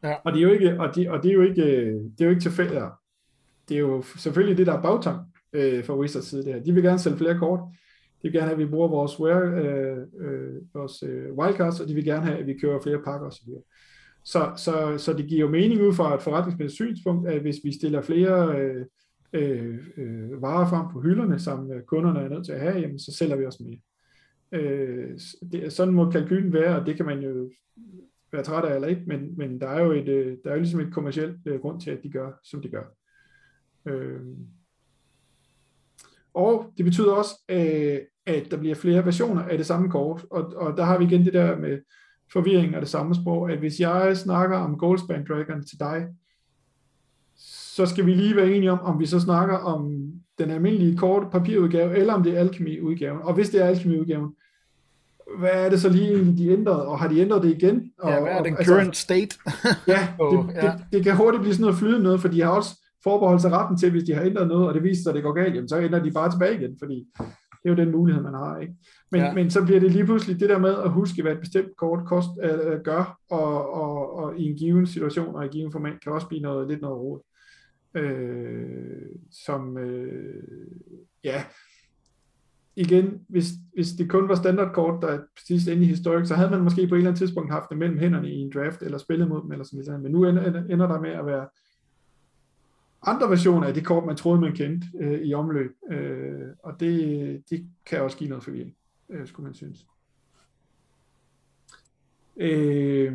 Ja. 0.02 0.14
Og 0.24 0.32
det 0.32 0.38
er 0.38 0.42
jo 0.42 0.50
ikke, 0.50 0.80
og 0.80 0.94
det, 0.94 1.10
og 1.10 1.22
det 1.22 1.28
er 1.28 1.34
jo 1.34 1.42
ikke, 1.42 1.64
det 1.94 2.20
er 2.20 2.24
jo 2.24 2.30
ikke 2.30 2.42
tilfældigt. 2.42 2.82
Det 3.68 3.74
er 3.74 3.80
jo 3.80 4.02
selvfølgelig 4.02 4.58
det, 4.58 4.66
der 4.66 4.72
er 4.72 4.82
bagtank 4.82 5.26
øh, 5.52 5.84
fra 5.84 5.98
Wizards 5.98 6.26
side. 6.26 6.44
Det 6.44 6.54
her. 6.54 6.62
De 6.62 6.72
vil 6.72 6.82
gerne 6.82 6.98
sælge 6.98 7.16
flere 7.16 7.38
kort. 7.38 7.60
De 8.22 8.28
vil 8.28 8.32
gerne 8.32 8.46
have, 8.46 8.52
at 8.52 8.58
vi 8.58 8.70
bruger 8.70 8.88
vores, 8.88 9.20
wear, 9.20 9.42
øh, 9.42 9.98
øh, 10.18 10.54
vores 10.74 11.02
øh, 11.02 11.32
wildcards, 11.32 11.80
og 11.80 11.88
de 11.88 11.94
vil 11.94 12.04
gerne 12.04 12.26
have, 12.26 12.38
at 12.38 12.46
vi 12.46 12.58
kører 12.58 12.80
flere 12.80 13.02
pakker 13.04 13.26
osv. 13.26 13.48
Så, 14.24 14.52
så, 14.56 14.94
så 14.98 15.12
det 15.12 15.26
giver 15.26 15.40
jo 15.40 15.48
mening 15.48 15.82
ud 15.82 15.92
fra 15.92 16.14
et 16.14 16.22
forretningsmæssigt 16.22 16.74
synspunkt, 16.74 17.28
at 17.28 17.40
hvis 17.40 17.56
vi 17.64 17.72
stiller 17.72 18.00
flere 18.02 18.60
øh, 18.60 18.86
øh, 19.32 19.78
øh, 19.96 20.42
varer 20.42 20.68
frem 20.68 20.86
på 20.92 21.00
hylderne, 21.00 21.38
som 21.38 21.72
øh, 21.72 21.82
kunderne 21.82 22.20
er 22.20 22.28
nødt 22.28 22.44
til 22.44 22.52
at 22.52 22.60
have, 22.60 22.78
jamen, 22.78 22.98
så 22.98 23.12
sælger 23.12 23.36
vi 23.36 23.46
også 23.46 23.62
mere. 23.62 23.80
Øh, 24.52 25.18
det, 25.52 25.72
sådan 25.72 25.94
må 25.94 26.10
kalkylen 26.10 26.52
være, 26.52 26.80
og 26.80 26.86
det 26.86 26.96
kan 26.96 27.06
man 27.06 27.22
jo 27.22 27.50
være 28.32 28.42
træt 28.42 28.64
af 28.64 28.74
eller 28.74 28.88
ikke, 28.88 29.02
men, 29.06 29.34
men 29.36 29.60
der 29.60 29.68
er 29.68 29.84
jo 29.84 29.92
et, 29.92 30.08
øh, 30.08 30.36
der 30.44 30.50
er 30.50 30.54
jo 30.54 30.60
ligesom 30.60 30.80
et 30.80 30.92
kommersielt 30.92 31.36
øh, 31.46 31.60
grund 31.60 31.80
til, 31.80 31.90
at 31.90 32.02
de 32.02 32.10
gør, 32.10 32.32
som 32.44 32.62
de 32.62 32.68
gør. 32.68 32.84
Øh, 33.86 34.20
og 36.38 36.72
det 36.76 36.84
betyder 36.84 37.12
også, 37.12 37.30
øh, 37.48 37.98
at 38.26 38.50
der 38.50 38.56
bliver 38.56 38.74
flere 38.74 39.04
versioner 39.04 39.42
af 39.42 39.56
det 39.56 39.66
samme 39.66 39.90
kort, 39.90 40.24
og, 40.30 40.52
og 40.56 40.76
der 40.76 40.84
har 40.84 40.98
vi 40.98 41.04
igen 41.04 41.24
det 41.24 41.32
der 41.32 41.56
med 41.56 41.78
forvirring 42.32 42.74
af 42.74 42.80
det 42.80 42.90
samme 42.90 43.14
sprog, 43.14 43.50
at 43.50 43.58
hvis 43.58 43.80
jeg 43.80 44.16
snakker 44.16 44.56
om 44.56 44.78
Goldspan 44.78 45.26
Dragon 45.28 45.64
til 45.64 45.78
dig, 45.80 46.06
så 47.36 47.86
skal 47.86 48.06
vi 48.06 48.14
lige 48.14 48.36
være 48.36 48.50
enige 48.50 48.72
om, 48.72 48.80
om 48.80 49.00
vi 49.00 49.06
så 49.06 49.20
snakker 49.20 49.56
om 49.56 50.12
den 50.38 50.50
almindelige 50.50 50.96
kort 50.96 51.30
papirudgave, 51.32 51.96
eller 51.96 52.14
om 52.14 52.22
det 52.22 52.36
er 52.36 52.40
Alchemy-udgaven. 52.40 53.22
Og 53.22 53.34
hvis 53.34 53.50
det 53.50 53.62
er 53.62 53.66
Alchemy-udgaven, 53.66 54.34
hvad 55.38 55.50
er 55.52 55.70
det 55.70 55.80
så 55.80 55.88
lige 55.88 56.36
de 56.38 56.48
ændret, 56.48 56.86
og 56.86 56.98
har 56.98 57.08
de 57.08 57.20
ændret 57.20 57.42
det 57.42 57.62
igen? 57.62 57.92
Og, 57.98 58.10
ja, 58.10 58.20
hvad 58.20 58.32
er 58.32 58.42
den 58.42 58.56
altså, 58.56 58.72
current 58.72 58.96
state? 58.96 59.36
ja, 59.86 60.08
det, 60.32 60.62
det, 60.62 60.84
det 60.92 61.04
kan 61.04 61.16
hurtigt 61.16 61.40
blive 61.40 61.54
sådan 61.54 61.64
noget 61.64 61.78
flydende 61.78 62.02
noget, 62.02 62.20
for 62.20 62.28
de 62.28 62.40
har 62.42 62.50
også 62.50 62.87
forbeholdt 63.04 63.42
sig 63.42 63.52
retten 63.52 63.76
til, 63.76 63.90
hvis 63.90 64.04
de 64.04 64.14
har 64.14 64.22
ændret 64.22 64.48
noget, 64.48 64.68
og 64.68 64.74
det 64.74 64.82
viser 64.82 65.02
sig, 65.02 65.10
at 65.10 65.14
det 65.14 65.22
går 65.22 65.32
galt, 65.32 65.54
jamen, 65.54 65.68
så 65.68 65.80
ændrer 65.80 66.02
de 66.02 66.10
bare 66.10 66.30
tilbage 66.30 66.54
igen, 66.54 66.76
fordi 66.78 67.06
det 67.62 67.70
er 67.70 67.70
jo 67.70 67.84
den 67.84 67.92
mulighed, 67.92 68.22
man 68.22 68.34
har. 68.34 68.58
Ikke? 68.58 68.74
Men, 69.10 69.20
ja. 69.20 69.34
men 69.34 69.50
så 69.50 69.64
bliver 69.64 69.80
det 69.80 69.92
lige 69.92 70.04
pludselig 70.04 70.40
det 70.40 70.48
der 70.48 70.58
med 70.58 70.74
at 70.74 70.90
huske, 70.90 71.22
hvad 71.22 71.32
et 71.32 71.40
bestemt 71.40 71.76
kort 71.76 72.06
kost, 72.06 72.28
uh, 72.44 72.82
gør, 72.84 73.18
og, 73.30 73.72
og, 73.72 74.16
og, 74.16 74.38
i 74.38 74.44
en 74.50 74.56
given 74.56 74.86
situation 74.86 75.34
og 75.34 75.42
i 75.42 75.46
en 75.46 75.52
given 75.52 75.72
format, 75.72 76.00
kan 76.02 76.12
også 76.12 76.28
blive 76.28 76.42
noget, 76.42 76.68
lidt 76.68 76.80
noget 76.80 76.98
råd. 76.98 77.20
Øh, 77.94 79.06
som, 79.30 79.78
øh, 79.78 80.42
ja, 81.24 81.44
igen, 82.76 83.20
hvis, 83.28 83.46
hvis 83.74 83.92
det 83.92 84.10
kun 84.10 84.28
var 84.28 84.34
standardkort, 84.34 85.02
der 85.02 85.08
er 85.08 85.18
præcis 85.36 85.66
inde 85.66 85.82
i 85.82 85.86
historik, 85.86 86.26
så 86.26 86.34
havde 86.34 86.50
man 86.50 86.60
måske 86.60 86.88
på 86.88 86.94
et 86.94 86.98
eller 86.98 87.10
andet 87.10 87.18
tidspunkt 87.18 87.52
haft 87.52 87.70
det 87.70 87.78
mellem 87.78 87.98
hænderne 87.98 88.30
i 88.30 88.36
en 88.36 88.52
draft, 88.54 88.82
eller 88.82 88.98
spillet 88.98 89.28
mod 89.28 89.42
dem, 89.42 89.52
eller 89.52 89.64
sådan 89.64 89.84
noget. 89.86 90.02
Men 90.02 90.12
nu 90.12 90.24
ender, 90.24 90.62
ender 90.70 90.86
der 90.86 91.00
med 91.00 91.10
at 91.10 91.26
være 91.26 91.46
andre 93.02 93.30
versioner 93.30 93.66
af 93.66 93.74
det 93.74 93.86
kort, 93.86 94.06
man 94.06 94.16
troede, 94.16 94.40
man 94.40 94.54
kendte 94.54 94.86
øh, 95.00 95.20
i 95.20 95.34
omløb. 95.34 95.70
Øh, 95.90 96.48
og 96.62 96.80
det, 96.80 97.42
det 97.50 97.68
kan 97.86 98.02
også 98.02 98.16
give 98.16 98.28
noget 98.28 98.44
forvirring, 98.44 98.74
øh, 99.10 99.26
skulle 99.26 99.44
man 99.44 99.54
synes. 99.54 99.86
Øh, 102.36 103.12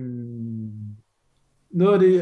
noget 1.71 1.93
af 1.93 1.99
det, 1.99 2.17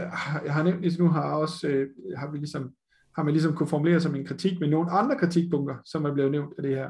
jeg 0.45 0.53
har 0.53 0.63
nævnt 0.63 0.99
nu, 0.99 1.07
har 1.07 1.33
også 1.33 1.67
øh, 1.67 1.89
har 2.17 2.31
vi 2.31 2.37
ligesom 2.37 2.73
har 3.15 3.23
man 3.23 3.33
ligesom 3.33 3.55
kunne 3.55 3.67
formulere 3.67 4.01
som 4.01 4.15
en 4.15 4.25
kritik, 4.25 4.59
men 4.59 4.69
nogle 4.69 4.91
andre 4.91 5.17
kritikpunkter, 5.17 5.75
som 5.85 6.05
er 6.05 6.13
blevet 6.13 6.31
nævnt 6.31 6.53
af 6.57 6.63
det 6.63 6.75
her, 6.75 6.89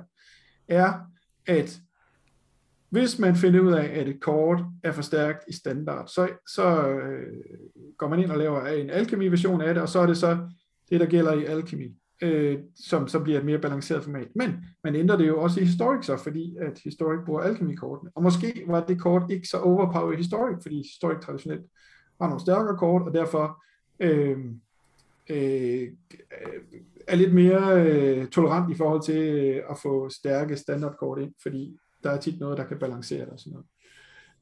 er, 0.68 0.94
at 1.46 1.80
hvis 2.90 3.20
man 3.20 3.36
finder 3.36 3.60
ud 3.60 3.72
af, 3.72 4.00
at 4.00 4.08
et 4.08 4.22
kort 4.22 4.64
er 4.84 4.92
for 4.92 5.02
stærkt 5.02 5.44
i 5.48 5.54
standard, 5.54 6.08
så, 6.08 6.30
så 6.48 6.88
øh, 6.88 7.38
går 7.98 8.08
man 8.08 8.20
ind 8.20 8.32
og 8.32 8.38
laver 8.38 8.68
en 8.68 8.90
alkemi-version 8.90 9.62
af 9.62 9.74
det, 9.74 9.84
og 9.84 9.90
så 9.90 10.00
er 10.00 10.06
det 10.06 10.18
så 10.18 10.50
det, 10.92 11.00
der 11.00 11.06
gælder 11.06 11.34
i 11.34 11.46
alkemi, 11.46 11.96
øh, 12.22 12.60
som 12.76 13.08
så 13.08 13.20
bliver 13.20 13.40
et 13.40 13.46
mere 13.46 13.60
balanceret 13.60 14.04
format. 14.04 14.28
Men 14.36 14.66
man 14.84 14.96
ændrer 14.96 15.18
det 15.18 15.28
jo 15.28 15.42
også 15.42 15.60
i 15.60 15.64
historik 15.64 16.04
så, 16.04 16.18
fordi 16.18 16.58
at 16.60 16.80
Historic 16.84 17.20
bruger 17.26 17.42
Alchemy-kortene. 17.42 18.12
Og 18.16 18.24
måske 18.24 18.64
var 18.68 18.86
det 18.86 19.02
kort 19.02 19.32
ikke 19.32 19.48
så 19.48 19.58
overpowered 19.58 20.14
i 20.14 20.18
Historic, 20.18 20.56
fordi 20.62 20.78
Historic 20.78 21.22
traditionelt 21.22 21.66
har 22.22 22.28
nogle 22.28 22.42
stærkere 22.42 22.78
kort, 22.78 23.02
og 23.02 23.14
derfor 23.14 23.64
øh, 24.00 24.38
øh, 25.30 25.88
er 27.08 27.16
lidt 27.16 27.34
mere 27.34 27.86
øh, 27.86 28.28
tolerant 28.28 28.72
i 28.72 28.78
forhold 28.78 29.02
til 29.02 29.22
øh, 29.22 29.64
at 29.70 29.78
få 29.78 30.10
stærke 30.10 30.58
standardkort 30.58 31.20
ind, 31.20 31.34
fordi 31.42 31.78
der 32.04 32.10
er 32.10 32.20
tit 32.20 32.40
noget, 32.40 32.58
der 32.58 32.66
kan 32.66 32.80
balancere 32.80 33.20
det 33.20 33.30
og 33.30 33.40
sådan 33.40 33.52
noget. 33.52 33.68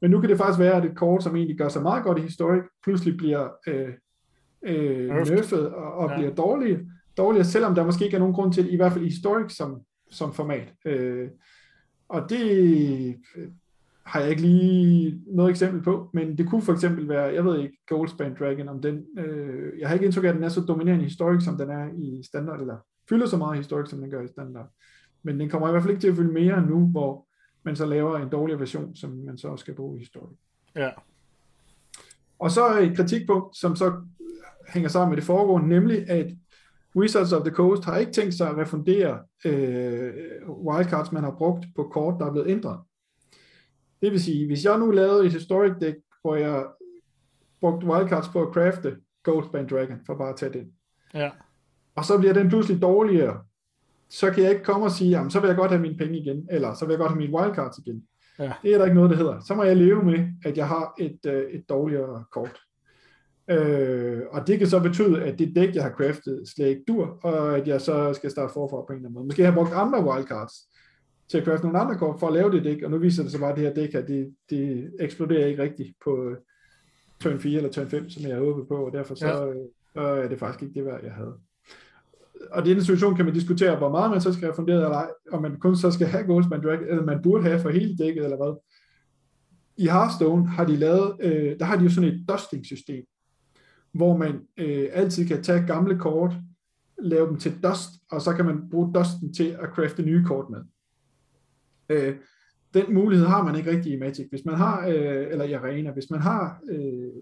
Men 0.00 0.10
nu 0.10 0.20
kan 0.20 0.30
det 0.30 0.38
faktisk 0.38 0.58
være, 0.58 0.74
at 0.74 0.84
et 0.84 0.96
kort, 0.96 1.22
som 1.22 1.36
egentlig 1.36 1.58
gør 1.58 1.68
sig 1.68 1.82
meget 1.82 2.04
godt 2.04 2.18
i 2.18 2.22
Historic, 2.22 2.62
pludselig 2.84 3.16
bliver 3.16 3.48
øh, 3.66 3.88
øh, 4.62 5.08
nerfed 5.08 5.64
og, 5.64 5.92
og 5.92 6.10
ja. 6.10 6.16
bliver 6.16 6.34
dårlige, 6.34 6.90
dårligere, 7.16 7.44
selvom 7.44 7.74
der 7.74 7.84
måske 7.84 8.04
ikke 8.04 8.14
er 8.14 8.20
nogen 8.20 8.34
grund 8.34 8.52
til 8.52 8.64
det, 8.64 8.72
i 8.72 8.76
hvert 8.76 8.92
fald 8.92 9.04
i 9.04 9.08
Historic 9.08 9.52
som, 9.52 9.80
som 10.10 10.32
format. 10.32 10.72
Øh, 10.84 11.28
og 12.08 12.30
det 12.30 13.16
øh, 13.36 13.48
har 14.04 14.20
jeg 14.20 14.30
ikke 14.30 14.42
lige 14.42 15.20
noget 15.26 15.50
eksempel 15.50 15.82
på, 15.82 16.10
men 16.12 16.38
det 16.38 16.48
kunne 16.48 16.62
for 16.62 16.72
eksempel 16.72 17.08
være, 17.08 17.34
jeg 17.34 17.44
ved 17.44 17.58
ikke, 17.58 17.78
Goldspan 17.88 18.36
Dragon, 18.38 18.68
om 18.68 18.82
den, 18.82 19.04
øh, 19.18 19.80
jeg 19.80 19.88
har 19.88 19.94
ikke 19.94 20.04
indtryk 20.04 20.24
af, 20.24 20.28
at 20.28 20.34
den 20.34 20.44
er 20.44 20.48
så 20.48 20.60
dominerende 20.60 21.04
i 21.04 21.08
Historic, 21.08 21.44
som 21.44 21.56
den 21.56 21.70
er 21.70 21.88
i 21.98 22.22
standard, 22.22 22.60
eller 22.60 22.76
fylder 23.08 23.26
så 23.26 23.36
meget 23.36 23.54
i 23.54 23.58
Historic, 23.58 23.90
som 23.90 24.00
den 24.00 24.10
gør 24.10 24.22
i 24.22 24.28
standard. 24.28 24.70
Men 25.22 25.40
den 25.40 25.50
kommer 25.50 25.68
i 25.68 25.70
hvert 25.70 25.82
fald 25.82 25.90
ikke 25.90 26.00
til 26.00 26.08
at 26.08 26.16
fylde 26.16 26.32
mere 26.32 26.66
nu, 26.66 26.86
hvor 26.86 27.26
man 27.62 27.76
så 27.76 27.86
laver 27.86 28.18
en 28.18 28.28
dårligere 28.28 28.60
version, 28.60 28.96
som 28.96 29.10
man 29.10 29.38
så 29.38 29.56
skal 29.56 29.74
bruge 29.74 29.96
i 29.96 29.98
Historic. 29.98 30.36
Ja. 30.76 30.90
Og 32.38 32.50
så 32.50 32.78
et 32.78 32.96
kritikpunkt, 32.96 33.56
som 33.56 33.76
så 33.76 34.02
hænger 34.70 34.88
sammen 34.88 35.10
med 35.10 35.16
det 35.16 35.24
foregående, 35.24 35.68
nemlig 35.68 36.10
at 36.10 36.26
Wizards 36.96 37.32
of 37.32 37.44
the 37.44 37.54
Coast 37.54 37.84
har 37.84 37.96
ikke 37.96 38.12
tænkt 38.12 38.34
sig 38.34 38.48
at 38.48 38.56
refundere 38.56 39.18
øh, 39.44 40.12
wildcards, 40.48 41.12
man 41.12 41.24
har 41.24 41.34
brugt 41.38 41.66
på 41.76 41.82
kort, 41.92 42.14
der 42.18 42.26
er 42.26 42.32
blevet 42.32 42.48
ændret. 42.50 42.78
Det 44.02 44.12
vil 44.12 44.22
sige, 44.22 44.46
hvis 44.46 44.64
jeg 44.64 44.78
nu 44.78 44.90
lavede 44.90 45.26
et 45.26 45.32
historic 45.32 45.72
deck, 45.80 45.98
hvor 46.22 46.34
jeg 46.34 46.66
brugte 47.60 47.86
wildcards 47.86 48.28
på 48.28 48.42
at 48.42 48.54
crafte 48.54 48.96
Goldspan 49.22 49.68
Dragon, 49.68 49.98
for 50.06 50.14
bare 50.14 50.28
at 50.28 50.36
tage 50.36 50.52
den. 50.52 50.72
Ja. 51.14 51.30
Og 51.94 52.04
så 52.04 52.18
bliver 52.18 52.34
den 52.34 52.48
pludselig 52.48 52.82
dårligere, 52.82 53.40
så 54.08 54.30
kan 54.30 54.42
jeg 54.42 54.52
ikke 54.52 54.64
komme 54.64 54.86
og 54.86 54.92
sige, 54.92 55.10
jamen, 55.10 55.30
så 55.30 55.40
vil 55.40 55.48
jeg 55.48 55.56
godt 55.56 55.70
have 55.70 55.82
mine 55.82 55.96
penge 55.96 56.18
igen, 56.18 56.48
eller 56.50 56.74
så 56.74 56.86
vil 56.86 56.92
jeg 56.92 56.98
godt 56.98 57.10
have 57.10 57.18
mine 57.18 57.38
wildcards 57.38 57.78
igen. 57.78 58.02
Ja. 58.38 58.52
Det 58.62 58.74
er 58.74 58.78
der 58.78 58.84
ikke 58.84 58.94
noget, 58.94 59.10
der 59.10 59.16
hedder. 59.16 59.40
Så 59.40 59.54
må 59.54 59.62
jeg 59.62 59.76
leve 59.76 60.02
med, 60.02 60.28
at 60.44 60.56
jeg 60.56 60.68
har 60.68 60.94
et, 60.98 61.18
øh, 61.26 61.50
et 61.50 61.68
dårligere 61.68 62.24
kort. 62.32 62.60
Øh, 63.50 64.22
og 64.30 64.46
det 64.46 64.58
kan 64.58 64.68
så 64.68 64.80
betyde, 64.80 65.22
at 65.22 65.38
det 65.38 65.56
dæk, 65.56 65.74
jeg 65.74 65.82
har 65.82 65.90
craftet, 65.90 66.48
slet 66.48 66.66
ikke 66.66 66.84
dur, 66.88 67.18
og 67.22 67.56
at 67.56 67.68
jeg 67.68 67.80
så 67.80 68.12
skal 68.12 68.30
starte 68.30 68.52
forfra 68.52 68.76
på 68.76 68.86
en 68.86 68.94
eller 68.94 69.08
anden 69.08 69.14
måde. 69.14 69.26
Måske 69.26 69.42
har 69.42 69.50
jeg 69.50 69.54
brugt 69.54 69.72
andre 69.72 70.04
wildcards 70.04 70.54
til 71.30 71.38
at 71.38 71.44
crafte 71.44 71.66
nogle 71.66 71.78
andre 71.78 71.98
kort 71.98 72.20
for 72.20 72.26
at 72.26 72.32
lave 72.32 72.52
det 72.52 72.64
dæk, 72.64 72.82
og 72.82 72.90
nu 72.90 72.98
viser 72.98 73.22
det 73.22 73.32
sig 73.32 73.40
bare, 73.40 73.50
at 73.50 73.56
det 73.56 73.64
her 73.64 73.74
dæk 73.74 73.92
her, 73.92 74.06
det, 74.06 74.34
det 74.50 74.90
eksploderer 75.00 75.46
ikke 75.46 75.62
rigtigt 75.62 75.94
på 76.04 76.24
øh, 76.24 76.36
turn 77.20 77.40
4 77.40 77.56
eller 77.56 77.70
turn 77.70 77.88
5, 77.88 78.10
som 78.10 78.22
jeg 78.22 78.30
havde 78.30 78.44
håbet 78.44 78.68
på, 78.68 78.86
og 78.86 78.92
derfor 78.92 79.14
så, 79.14 79.54
ja. 79.96 80.18
øh, 80.18 80.24
er 80.24 80.28
det 80.28 80.38
faktisk 80.38 80.62
ikke 80.62 80.74
det 80.74 80.84
værd, 80.84 81.04
jeg 81.04 81.12
havde. 81.12 81.34
Og 82.50 82.66
i 82.66 82.74
den 82.74 82.80
situation 82.80 83.16
kan 83.16 83.24
man 83.24 83.34
diskutere, 83.34 83.78
hvor 83.78 83.90
meget 83.90 84.10
man 84.10 84.20
så 84.20 84.32
skal 84.32 84.44
have 84.44 84.54
funderet, 84.54 84.84
eller 84.84 84.96
ej, 84.96 85.10
om 85.32 85.42
man 85.42 85.58
kun 85.60 85.76
så 85.76 85.90
skal 85.90 86.06
have 86.06 86.24
Goldsman 86.24 86.62
Drag, 86.62 86.80
eller 86.88 87.04
man 87.04 87.22
burde 87.22 87.42
have 87.42 87.60
for 87.60 87.70
hele 87.70 87.96
dækket, 87.96 88.24
eller 88.24 88.36
hvad. 88.36 88.60
I 89.76 89.86
Hearthstone 89.86 90.46
har 90.46 90.64
de 90.64 90.76
lavet, 90.76 91.16
øh, 91.20 91.58
der 91.58 91.64
har 91.64 91.76
de 91.76 91.84
jo 91.84 91.90
sådan 91.90 92.08
et 92.08 92.24
dusting 92.28 92.66
system, 92.66 93.04
hvor 93.92 94.16
man 94.16 94.40
øh, 94.56 94.88
altid 94.92 95.28
kan 95.28 95.42
tage 95.42 95.66
gamle 95.66 95.98
kort, 95.98 96.34
lave 96.98 97.28
dem 97.28 97.36
til 97.36 97.62
dust, 97.62 97.90
og 98.10 98.22
så 98.22 98.32
kan 98.32 98.44
man 98.44 98.70
bruge 98.70 98.92
dusten 98.94 99.34
til 99.34 99.56
at 99.62 99.68
crafte 99.68 100.02
nye 100.02 100.24
kort 100.24 100.50
med. 100.50 100.60
Øh, 101.88 102.16
den 102.74 102.94
mulighed 102.94 103.26
har 103.26 103.44
man 103.44 103.56
ikke 103.56 103.70
rigtig 103.70 103.92
i 103.92 103.98
Magic. 103.98 104.26
Hvis 104.30 104.44
man 104.44 104.54
har, 104.54 104.86
øh, 104.88 105.26
eller 105.30 105.44
i 105.44 105.52
Arena, 105.52 105.90
hvis 105.90 106.10
man 106.10 106.20
har 106.20 106.60
øh, 106.70 107.12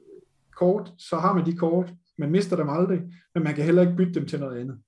kort, 0.57 0.93
så 0.99 1.16
har 1.16 1.35
man 1.35 1.47
de 1.47 1.57
kort, 1.57 1.95
man 2.19 2.31
mister 2.31 2.57
dem 2.57 2.69
aldrig, 2.69 3.03
men 3.35 3.45
man 3.45 3.55
kan 3.55 3.64
heller 3.64 3.83
ikke 3.83 3.97
bytte 3.97 4.14
dem 4.14 4.27
til 4.27 4.41
noget 4.41 4.61
andet. 4.61 4.79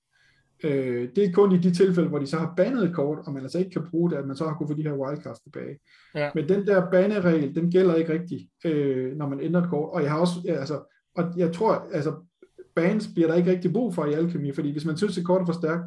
Øh, 0.63 1.09
det 1.15 1.25
er 1.25 1.31
kun 1.31 1.55
i 1.55 1.57
de 1.57 1.73
tilfælde, 1.73 2.09
hvor 2.09 2.19
de 2.19 2.27
så 2.27 2.37
har 2.37 2.53
bandet 2.57 2.83
et 2.83 2.95
kort, 2.95 3.19
og 3.25 3.33
man 3.33 3.43
altså 3.43 3.59
ikke 3.59 3.71
kan 3.71 3.87
bruge 3.89 4.11
det, 4.11 4.17
at 4.17 4.27
man 4.27 4.35
så 4.35 4.45
har 4.45 4.53
kunnet 4.53 4.69
få 4.69 4.77
de 4.77 4.83
her 4.83 4.93
wildcards 4.93 5.39
tilbage. 5.39 5.79
Ja. 6.15 6.31
Men 6.35 6.49
den 6.49 6.67
der 6.67 6.91
baneregel, 6.91 7.55
den 7.55 7.71
gælder 7.71 7.95
ikke 7.95 8.13
rigtigt, 8.13 8.49
øh, 8.65 9.17
når 9.17 9.29
man 9.29 9.39
ændrer 9.39 9.61
et 9.61 9.69
kort. 9.69 9.89
Og 9.93 10.03
jeg 10.03 10.11
har 10.11 10.19
også, 10.19 10.35
altså, 10.47 10.93
og 11.15 11.33
jeg 11.37 11.53
tror, 11.53 11.87
altså, 11.93 12.13
bands 12.75 13.07
bliver 13.07 13.27
der 13.27 13.35
ikke 13.35 13.51
rigtig 13.51 13.73
brug 13.73 13.95
for 13.95 14.05
i 14.05 14.13
alkemi, 14.13 14.53
fordi 14.53 14.71
hvis 14.71 14.85
man 14.85 14.97
synes, 14.97 15.17
at 15.17 15.25
kortet 15.25 15.43
er 15.43 15.53
for 15.53 15.59
stærkt, 15.59 15.83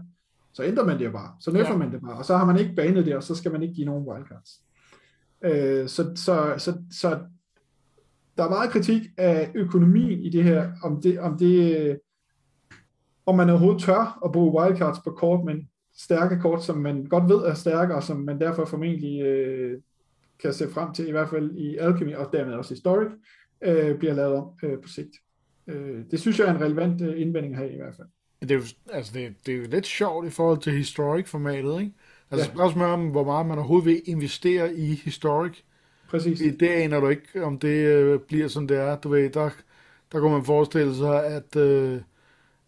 så 0.53 0.63
ændrer 0.63 0.85
man 0.85 0.99
det 0.99 1.13
bare. 1.13 1.33
Så 1.41 1.53
nøffer 1.53 1.73
ja. 1.73 1.79
man 1.79 1.93
det 1.93 2.01
bare, 2.01 2.17
og 2.17 2.25
så 2.25 2.37
har 2.37 2.45
man 2.45 2.59
ikke 2.59 2.75
banet 2.75 3.07
det, 3.07 3.17
og 3.17 3.23
så 3.23 3.35
skal 3.35 3.53
man 3.53 3.63
ikke 3.63 3.75
give 3.75 3.87
nogen 3.87 4.09
wildcards. 4.09 4.61
Øh, 5.45 5.89
så, 5.89 6.13
så, 6.17 6.55
så, 6.59 6.79
så 6.91 7.19
der 8.37 8.45
er 8.45 8.49
meget 8.49 8.71
kritik 8.71 9.03
af 9.17 9.53
økonomien 9.55 10.19
i 10.21 10.29
det 10.29 10.45
her, 10.45 10.73
om 10.83 11.03
det, 11.03 11.21
om 11.21 11.39
det, 11.39 12.01
om 13.27 13.37
man 13.37 13.51
overhovedet 13.51 13.83
tør 13.83 14.21
at 14.25 14.33
bruge 14.33 14.63
wildcards 14.63 14.99
på 15.05 15.11
kort, 15.11 15.45
men 15.45 15.69
stærke 15.97 16.41
kort, 16.41 16.65
som 16.65 16.79
man 16.79 17.05
godt 17.05 17.29
ved 17.29 17.37
er 17.37 17.55
stærke, 17.55 17.95
og 17.95 18.03
som 18.03 18.17
man 18.17 18.41
derfor 18.41 18.65
formentlig 18.65 19.23
øh, 19.23 19.81
kan 20.39 20.53
se 20.53 20.71
frem 20.71 20.93
til, 20.93 21.09
i 21.09 21.11
hvert 21.11 21.29
fald 21.29 21.57
i 21.57 21.77
Alchemy, 21.77 22.15
og 22.15 22.33
dermed 22.33 22.55
også 22.55 22.75
Historic, 22.75 23.09
øh, 23.63 23.99
bliver 23.99 24.15
lavet 24.15 24.37
om 24.37 24.53
øh, 24.63 24.81
på 24.83 24.89
sigt. 24.89 25.11
Øh, 25.67 26.05
det 26.11 26.21
synes 26.21 26.39
jeg 26.39 26.49
er 26.49 26.55
en 26.55 26.61
relevant 26.61 27.01
øh, 27.01 27.21
indvending 27.21 27.57
her 27.57 27.65
i 27.65 27.77
hvert 27.77 27.95
fald. 27.97 28.09
Det 28.41 28.51
er, 28.51 28.55
jo, 28.55 28.63
altså 28.93 29.13
det, 29.15 29.35
det 29.47 29.55
er 29.55 29.59
jo 29.59 29.67
lidt 29.71 29.87
sjovt 29.87 30.27
i 30.27 30.31
forhold 30.31 30.59
til 30.59 30.73
Historic-formatet, 30.73 31.81
ikke? 31.81 31.93
Altså 32.31 32.47
ja. 32.49 32.55
spørgsmålet 32.55 32.93
om, 32.93 33.09
hvor 33.11 33.25
meget 33.25 33.47
man 33.47 33.59
overhovedet 33.59 33.87
vil 33.87 34.03
investere 34.07 34.75
i 34.75 34.95
Historic. 34.95 35.63
Præcis. 36.09 36.41
I 36.41 36.51
det 36.57 36.69
aner 36.69 37.01
du 37.01 37.09
ikke, 37.09 37.45
om 37.45 37.59
det 37.59 37.69
øh, 37.87 38.21
bliver 38.21 38.49
som 38.49 38.69
det 38.69 38.77
er. 38.77 38.97
Du 39.01 39.09
ved, 39.09 39.31
der, 39.31 39.51
der 40.13 40.21
kunne 40.21 40.33
man 40.33 40.45
forestille 40.45 40.95
sig, 40.97 41.27
at, 41.27 41.57
øh, 41.57 42.03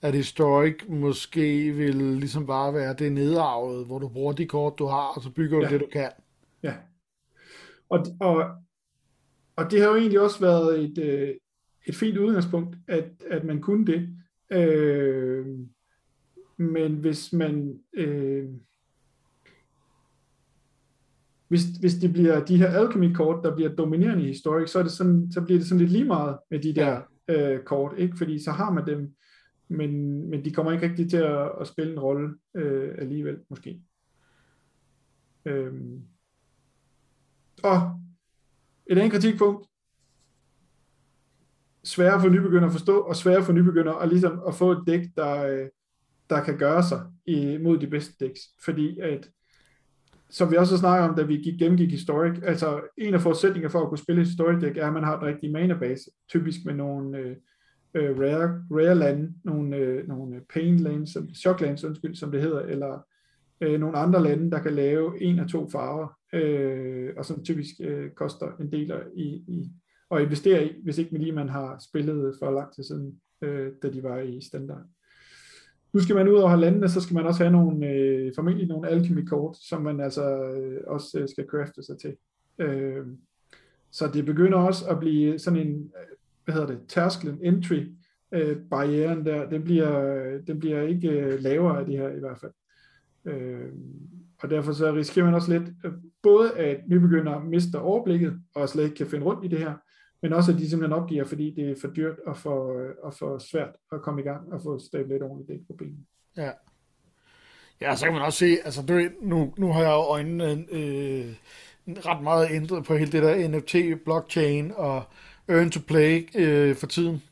at 0.02 0.14
Historic 0.14 0.74
måske 0.88 1.72
vil 1.72 1.96
ligesom 1.96 2.46
bare 2.46 2.74
være 2.74 2.94
det 2.94 3.12
nedarvet, 3.12 3.86
hvor 3.86 3.98
du 3.98 4.08
bruger 4.08 4.32
de 4.32 4.46
kort, 4.46 4.78
du 4.78 4.86
har, 4.86 5.08
og 5.16 5.22
så 5.22 5.30
bygger 5.30 5.58
du 5.60 5.64
Ja. 5.64 5.68
det, 5.68 5.80
du 5.80 5.86
kan. 5.92 6.10
Ja. 6.62 6.74
Og, 7.88 8.06
og, 8.20 8.44
og 9.56 9.70
det 9.70 9.80
har 9.80 9.88
jo 9.88 9.96
egentlig 9.96 10.20
også 10.20 10.40
været 10.40 10.80
et, 10.84 10.98
øh, 10.98 11.34
et 11.86 11.94
fint 11.94 12.18
udgangspunkt, 12.18 12.76
at, 12.88 13.04
at 13.30 13.44
man 13.44 13.60
kunne 13.60 13.86
det. 13.86 14.08
Øh, 14.52 15.46
men 16.56 16.92
hvis 16.92 17.32
man... 17.32 17.80
Øh, 17.92 18.48
hvis, 21.48 21.62
hvis 21.64 21.94
det 21.94 22.12
bliver 22.12 22.44
de 22.44 22.56
her 22.56 22.68
alchemy-kort, 22.68 23.44
der 23.44 23.54
bliver 23.54 23.74
dominerende 23.74 24.24
i 24.24 24.26
historik, 24.26 24.68
så, 24.68 24.78
er 24.78 24.82
det 24.82 24.92
sådan, 24.92 25.32
så 25.32 25.40
bliver 25.40 25.58
det 25.58 25.68
sådan 25.68 25.80
lidt 25.80 25.92
lige 25.92 26.04
meget 26.04 26.38
med 26.50 26.58
de 26.58 26.74
der 26.74 27.02
øh, 27.28 27.60
kort, 27.60 27.94
ikke? 27.98 28.16
fordi 28.16 28.38
så 28.44 28.50
har 28.50 28.72
man 28.72 28.86
dem, 28.86 29.14
men, 29.68 30.22
men 30.30 30.44
de 30.44 30.50
kommer 30.50 30.72
ikke 30.72 30.88
rigtig 30.88 31.10
til 31.10 31.16
at, 31.16 31.52
at 31.60 31.66
spille 31.66 31.92
en 31.92 32.00
rolle 32.00 32.34
øh, 32.54 32.94
alligevel, 32.98 33.38
måske. 33.50 33.80
Øhm. 35.44 36.02
Og 37.62 38.00
et 38.90 38.98
andet 38.98 39.12
kritikpunkt, 39.12 39.66
svære 41.84 42.20
for 42.20 42.28
nybegynder 42.28 42.66
at 42.66 42.72
forstå, 42.72 43.00
og 43.00 43.16
svære 43.16 43.42
for 43.42 43.52
nybegynder 43.52 43.92
at, 43.92 44.08
ligesom 44.08 44.40
at 44.48 44.54
få 44.54 44.70
et 44.70 44.82
dæk, 44.86 45.06
der, 45.16 45.46
øh, 45.46 45.68
der 46.30 46.44
kan 46.44 46.58
gøre 46.58 46.82
sig 46.82 47.00
imod 47.26 47.78
de 47.78 47.86
bedste 47.86 48.24
dæks. 48.24 48.40
Fordi 48.64 49.00
at, 49.00 49.30
som 50.30 50.50
vi 50.50 50.56
også 50.56 50.76
snakker 50.76 51.08
om, 51.08 51.16
da 51.16 51.22
vi 51.22 51.36
gik, 51.36 51.58
gennemgik 51.58 51.90
Historic, 51.90 52.38
altså 52.42 52.80
en 52.98 53.14
af 53.14 53.20
forudsætningerne 53.20 53.72
for 53.72 53.82
at 53.82 53.88
kunne 53.88 53.98
spille 53.98 54.24
Historic 54.24 54.60
deck, 54.60 54.76
er, 54.76 54.86
at 54.86 54.92
man 54.92 55.04
har 55.04 55.18
den 55.18 55.28
rigtige 55.28 55.52
mana-base, 55.52 56.10
typisk 56.28 56.58
med 56.64 56.74
nogle 56.74 57.18
øh, 57.18 57.36
øh, 57.94 58.18
rare, 58.18 58.62
rare 58.70 58.94
lande, 58.94 59.32
nogle, 59.44 59.76
øh, 59.76 60.08
nogle 60.08 60.36
øh, 60.36 60.42
pain 60.54 60.76
lands, 60.76 61.12
som, 61.12 61.34
shock 61.34 61.60
lands, 61.60 61.84
undskyld, 61.84 62.14
som 62.14 62.30
det 62.30 62.42
hedder, 62.42 62.60
eller 62.60 63.06
øh, 63.60 63.80
nogle 63.80 63.98
andre 63.98 64.22
lande, 64.22 64.50
der 64.50 64.62
kan 64.62 64.72
lave 64.72 65.22
en 65.22 65.38
af 65.38 65.48
to 65.48 65.70
farver, 65.70 66.15
øh, 66.36 67.14
og 67.16 67.24
som 67.24 67.44
typisk 67.44 67.74
øh, 67.80 68.10
koster 68.10 68.56
en 68.60 68.72
del 68.72 68.92
i, 69.14 69.24
i, 69.24 69.70
at 70.10 70.22
investere 70.22 70.66
i, 70.66 70.82
hvis 70.82 70.98
ikke 70.98 71.12
man 71.12 71.20
lige 71.20 71.32
man 71.32 71.48
har 71.48 71.78
spillet 71.88 72.34
for 72.38 72.50
lang 72.50 72.74
tid 72.74 72.84
siden, 72.84 73.20
øh, 73.42 73.72
da 73.82 73.88
de 73.90 74.02
var 74.02 74.18
i 74.18 74.40
standard. 74.40 74.82
Nu 75.92 76.00
skal 76.00 76.16
man 76.16 76.28
ud 76.28 76.34
over 76.34 76.48
have 76.48 76.60
landene, 76.60 76.88
så 76.88 77.00
skal 77.00 77.14
man 77.14 77.26
også 77.26 77.42
have 77.42 77.52
nogle, 77.52 77.90
øh, 77.90 78.32
formentlig 78.34 78.68
nogle 78.68 78.88
alchemy-kort, 78.88 79.56
som 79.56 79.82
man 79.82 80.00
altså 80.00 80.52
øh, 80.52 80.80
også 80.86 81.20
øh, 81.20 81.28
skal 81.28 81.46
crafte 81.46 81.82
sig 81.82 81.98
til. 81.98 82.16
Øh, 82.58 83.06
så 83.90 84.10
det 84.14 84.26
begynder 84.26 84.58
også 84.58 84.86
at 84.88 84.98
blive 85.00 85.38
sådan 85.38 85.66
en, 85.66 85.74
øh, 85.74 86.16
hvad 86.44 86.54
hedder 86.54 86.68
det, 86.68 86.78
tærsklen, 86.88 87.38
entry, 87.42 87.82
øh, 88.32 88.56
barrieren 88.70 89.26
der, 89.26 89.48
den 89.48 89.64
bliver, 89.64 90.38
den 90.46 90.58
bliver 90.58 90.82
ikke 90.82 91.10
øh, 91.10 91.42
lavere 91.42 91.80
af 91.80 91.86
det 91.86 91.98
her 91.98 92.10
i 92.10 92.18
hvert 92.18 92.38
fald. 92.40 92.52
Øh, 93.24 93.72
og 94.42 94.50
derfor 94.50 94.72
så 94.72 94.94
risikerer 94.94 95.24
man 95.24 95.34
også 95.34 95.58
lidt, 95.58 95.68
øh, 95.84 95.92
både 96.26 96.58
at 96.58 96.76
nybegyndere 96.88 97.44
mister 97.44 97.78
overblikket, 97.78 98.40
og 98.54 98.68
slet 98.68 98.84
ikke 98.84 98.96
kan 98.96 99.06
finde 99.06 99.24
rundt 99.24 99.44
i 99.44 99.48
det 99.48 99.58
her, 99.58 99.74
men 100.22 100.32
også 100.32 100.52
at 100.52 100.58
de 100.58 100.70
simpelthen 100.70 101.02
opgiver, 101.02 101.24
fordi 101.24 101.54
det 101.56 101.70
er 101.70 101.74
for 101.80 101.88
dyrt 101.88 102.18
og 102.26 102.36
for, 102.36 102.78
øh, 102.78 102.90
og 103.02 103.14
for 103.14 103.38
svært 103.38 103.70
at 103.92 104.02
komme 104.02 104.20
i 104.20 104.24
gang 104.24 104.52
og 104.52 104.62
få 104.62 104.78
stablet 104.78 105.08
lidt 105.08 105.22
ordentligt 105.22 105.48
det 105.48 105.66
problem. 105.66 105.96
Ja. 106.36 106.50
Ja, 107.80 107.96
så 107.96 108.04
kan 108.04 108.12
man 108.12 108.22
også 108.22 108.38
se, 108.38 108.56
altså 108.64 108.82
du, 108.82 109.00
nu, 109.20 109.54
nu 109.58 109.72
har 109.72 109.80
jeg 109.80 109.90
jo 109.90 110.02
øjnene 110.02 110.66
øh, 110.72 111.34
ret 111.86 112.22
meget 112.22 112.48
ændret 112.50 112.84
på 112.84 112.96
hele 112.96 113.12
det 113.12 113.22
der 113.22 113.48
NFT, 113.48 114.04
blockchain 114.04 114.72
og 114.76 115.02
earn 115.48 115.70
to 115.70 115.80
play 115.88 116.28
øh, 116.34 116.76
for 116.76 116.86
tiden. 116.86 117.22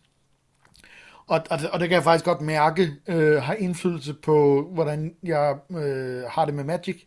Og, 1.26 1.40
og, 1.50 1.58
og 1.72 1.80
det 1.80 1.88
kan 1.88 1.94
jeg 1.96 2.02
faktisk 2.02 2.24
godt 2.24 2.40
mærke 2.40 2.90
øh, 3.08 3.42
har 3.42 3.54
indflydelse 3.54 4.14
på, 4.14 4.68
hvordan 4.72 5.14
jeg 5.22 5.58
øh, 5.70 6.22
har 6.28 6.44
det 6.44 6.54
med 6.54 6.64
Magic. 6.64 7.04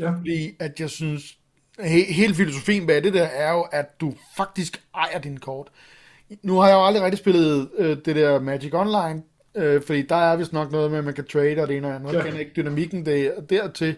Ja, 0.00 0.10
Fordi 0.10 0.56
at 0.58 0.80
jeg 0.80 0.90
synes, 0.90 1.38
he, 1.80 2.04
hele 2.12 2.34
filosofien 2.34 2.86
bag 2.86 3.04
det 3.04 3.14
der 3.14 3.22
er 3.24 3.52
jo, 3.52 3.60
at 3.62 4.00
du 4.00 4.14
faktisk 4.36 4.82
ejer 4.94 5.18
dine 5.18 5.38
kort. 5.38 5.68
Nu 6.42 6.56
har 6.58 6.68
jeg 6.68 6.74
jo 6.74 6.86
aldrig 6.86 7.02
rigtig 7.02 7.18
spillet 7.18 7.70
øh, 7.78 7.96
det 8.04 8.16
der 8.16 8.40
Magic 8.40 8.74
Online, 8.74 9.22
øh, 9.54 9.82
fordi 9.82 10.02
der 10.02 10.16
er 10.16 10.36
vist 10.36 10.52
nok 10.52 10.72
noget 10.72 10.90
med, 10.90 10.98
at 10.98 11.04
man 11.04 11.14
kan 11.14 11.24
trade 11.26 11.58
og 11.62 11.68
det 11.68 11.76
ene 11.76 11.88
og 11.88 11.94
andet. 11.94 12.12
Jeg 12.12 12.18
Ja. 12.18 12.24
kender 12.24 12.38
ikke 12.40 12.52
dynamikken 12.56 13.06
der, 13.06 13.40
dertil, 13.50 13.96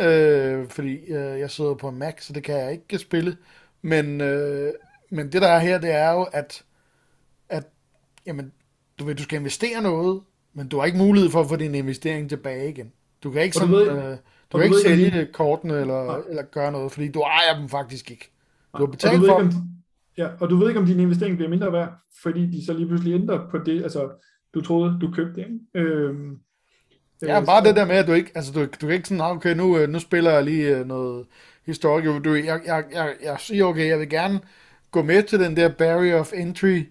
øh, 0.00 0.68
fordi 0.68 0.94
øh, 0.96 1.40
jeg 1.40 1.50
sidder 1.50 1.74
på 1.74 1.88
en 1.88 1.98
Mac, 1.98 2.14
så 2.24 2.32
det 2.32 2.42
kan 2.44 2.54
jeg 2.56 2.72
ikke 2.72 2.98
spille. 2.98 3.36
Men, 3.82 4.20
øh, 4.20 4.72
men 5.10 5.32
det 5.32 5.42
der 5.42 5.48
er 5.48 5.58
her, 5.58 5.78
det 5.78 5.90
er 5.90 6.12
jo, 6.12 6.22
at, 6.22 6.62
at 7.48 7.64
jamen, 8.26 8.52
du, 8.98 9.04
ved, 9.04 9.14
du 9.14 9.22
skal 9.22 9.38
investere 9.38 9.82
noget, 9.82 10.22
men 10.54 10.68
du 10.68 10.78
har 10.78 10.86
ikke 10.86 10.98
mulighed 10.98 11.30
for 11.30 11.40
at 11.40 11.48
få 11.48 11.56
din 11.56 11.74
investering 11.74 12.28
tilbage 12.28 12.68
igen. 12.68 12.92
Du 13.22 13.30
kan 13.30 13.42
ikke, 13.42 13.56
sådan, 13.56 13.74
øh, 13.98 14.16
du 14.52 14.58
kan 14.58 14.64
ikke 14.64 14.74
ved 14.76 14.84
ikke, 14.84 15.04
om 15.06 15.12
sælge 15.12 15.32
kortene 15.32 15.80
eller, 15.80 16.04
Nej. 16.04 16.18
eller 16.28 16.42
gøre 16.42 16.72
noget, 16.72 16.92
fordi 16.92 17.08
du 17.08 17.20
ejer 17.20 17.58
dem 17.60 17.68
faktisk 17.68 18.10
ikke. 18.10 18.30
Du 18.78 18.84
har 18.84 18.86
betalt 18.90 19.16
du, 19.16 19.20
ved 19.20 19.28
for 19.28 19.40
ikke, 19.40 19.50
dem. 19.50 19.58
om, 19.60 19.68
ja, 20.18 20.28
og 20.40 20.50
du 20.50 20.56
ved 20.56 20.68
ikke, 20.68 20.80
om 20.80 20.86
din 20.86 21.00
investering 21.00 21.36
bliver 21.36 21.50
mindre 21.50 21.72
værd, 21.72 21.92
fordi 22.22 22.46
de 22.46 22.66
så 22.66 22.72
lige 22.72 22.86
pludselig 22.86 23.14
ændrer 23.14 23.50
på 23.50 23.58
det, 23.58 23.82
altså 23.82 24.10
du 24.54 24.60
troede, 24.60 24.98
du 25.00 25.10
købte, 25.10 25.40
ikke? 25.40 25.58
Øhm, 25.74 26.36
Ja, 27.22 27.40
øh, 27.40 27.46
bare 27.46 27.64
så- 27.64 27.68
det 27.68 27.76
der 27.76 27.84
med, 27.84 27.96
at 27.96 28.06
du 28.06 28.12
ikke, 28.12 28.30
altså 28.34 28.52
du, 28.52 28.60
du 28.60 28.86
kan 28.86 28.90
ikke 28.90 29.08
sådan, 29.08 29.20
"Ah, 29.20 29.30
okay, 29.36 29.54
nu, 29.56 29.78
øh, 29.78 29.88
nu 29.88 29.98
spiller 29.98 30.30
jeg 30.30 30.44
lige 30.44 30.76
øh, 30.78 30.86
noget 30.86 31.26
historik. 31.66 32.24
Du, 32.24 32.34
jeg, 32.34 32.60
jeg, 32.66 32.84
jeg, 32.92 33.14
jeg 33.24 33.36
siger, 33.40 33.64
okay, 33.64 33.88
jeg 33.88 33.98
vil 33.98 34.08
gerne 34.08 34.40
gå 34.90 35.02
med 35.02 35.22
til 35.22 35.40
den 35.40 35.56
der 35.56 35.68
barrier 35.68 36.16
of 36.20 36.32
entry, 36.34 36.82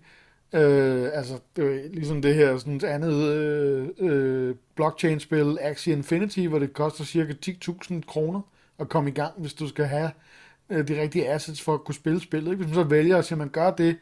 øh, 0.54 1.10
altså 1.14 1.40
det 1.56 1.66
er 1.66 1.90
ligesom 1.90 2.22
det 2.22 2.36
her 2.36 2.58
sådan 2.58 2.76
et 2.76 2.84
andet 2.84 3.14
øh, 3.14 3.88
øh, 4.00 4.56
blockchain-spil, 4.76 5.58
Axie 5.62 5.94
Infinity, 5.94 6.40
hvor 6.40 6.60
det 6.60 6.74
koster 6.74 7.04
cirka 7.04 7.34
10.000 7.46 8.02
kroner 8.08 8.42
at 8.80 8.90
komme 8.90 9.10
i 9.10 9.14
gang, 9.14 9.34
hvis 9.38 9.54
du 9.54 9.68
skal 9.68 9.86
have 9.86 10.12
øh, 10.70 10.88
de 10.88 11.02
rigtige 11.02 11.30
assets 11.30 11.62
for 11.62 11.74
at 11.74 11.84
kunne 11.84 11.96
spille 11.96 12.20
spillet. 12.20 12.52
Ikke? 12.52 12.64
Hvis 12.64 12.76
man 12.76 12.84
så 12.84 12.90
vælger 12.90 13.18
at 13.18 13.26
sige, 13.26 13.36
at 13.36 13.40
man 13.40 13.50
gør 13.50 13.72
det, 13.72 13.98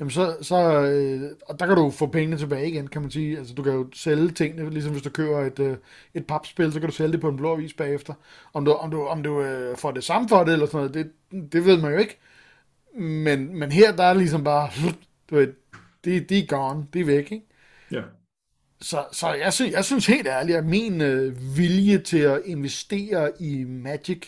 Jamen 0.00 0.10
så, 0.10 0.36
så 0.42 0.82
øh, 0.82 1.30
og 1.48 1.60
der 1.60 1.66
kan 1.66 1.76
du 1.76 1.90
få 1.90 2.06
pengene 2.06 2.38
tilbage 2.38 2.68
igen, 2.68 2.86
kan 2.86 3.02
man 3.02 3.10
sige. 3.10 3.38
Altså 3.38 3.54
du 3.54 3.62
kan 3.62 3.72
jo 3.72 3.86
sælge 3.94 4.30
tingene, 4.30 4.70
ligesom 4.70 4.92
hvis 4.92 5.02
du 5.02 5.10
køber 5.10 5.40
et, 5.40 5.58
øh, 5.58 5.76
et 6.14 6.26
papspil, 6.26 6.72
så 6.72 6.80
kan 6.80 6.88
du 6.88 6.94
sælge 6.94 7.12
det 7.12 7.20
på 7.20 7.28
en 7.28 7.36
blå 7.36 7.52
avis 7.52 7.74
bagefter. 7.74 8.14
Om 8.52 8.64
du, 8.64 8.72
om 8.72 8.90
du, 8.90 9.06
om 9.06 9.22
du 9.22 9.42
øh, 9.42 9.76
får 9.76 9.90
det 9.90 10.04
samme 10.04 10.28
for 10.28 10.44
det, 10.44 10.52
eller 10.52 10.66
sådan 10.66 10.78
noget, 10.78 10.94
det, 10.94 11.52
det 11.52 11.64
ved 11.64 11.80
man 11.80 11.92
jo 11.92 11.98
ikke. 11.98 12.18
Men, 12.94 13.58
men 13.58 13.72
her, 13.72 13.96
der 13.96 14.04
er 14.04 14.14
ligesom 14.14 14.44
bare, 14.44 14.70
du 15.30 15.34
ved, 15.34 15.52
de, 16.08 16.20
de 16.20 16.38
er 16.38 16.46
gone, 16.46 16.86
de 16.94 17.00
er 17.00 17.04
væk, 17.04 17.32
ikke? 17.32 17.46
Ja. 17.90 18.02
Så, 18.80 19.04
så 19.12 19.32
jeg, 19.32 19.52
synes, 19.52 19.72
jeg 19.72 19.84
synes 19.84 20.06
helt 20.06 20.26
ærligt, 20.26 20.58
at 20.58 20.64
min 20.64 21.00
øh, 21.00 21.56
vilje 21.56 21.98
til 21.98 22.18
at 22.18 22.42
investere 22.44 23.42
i 23.42 23.64
Magic, 23.64 24.26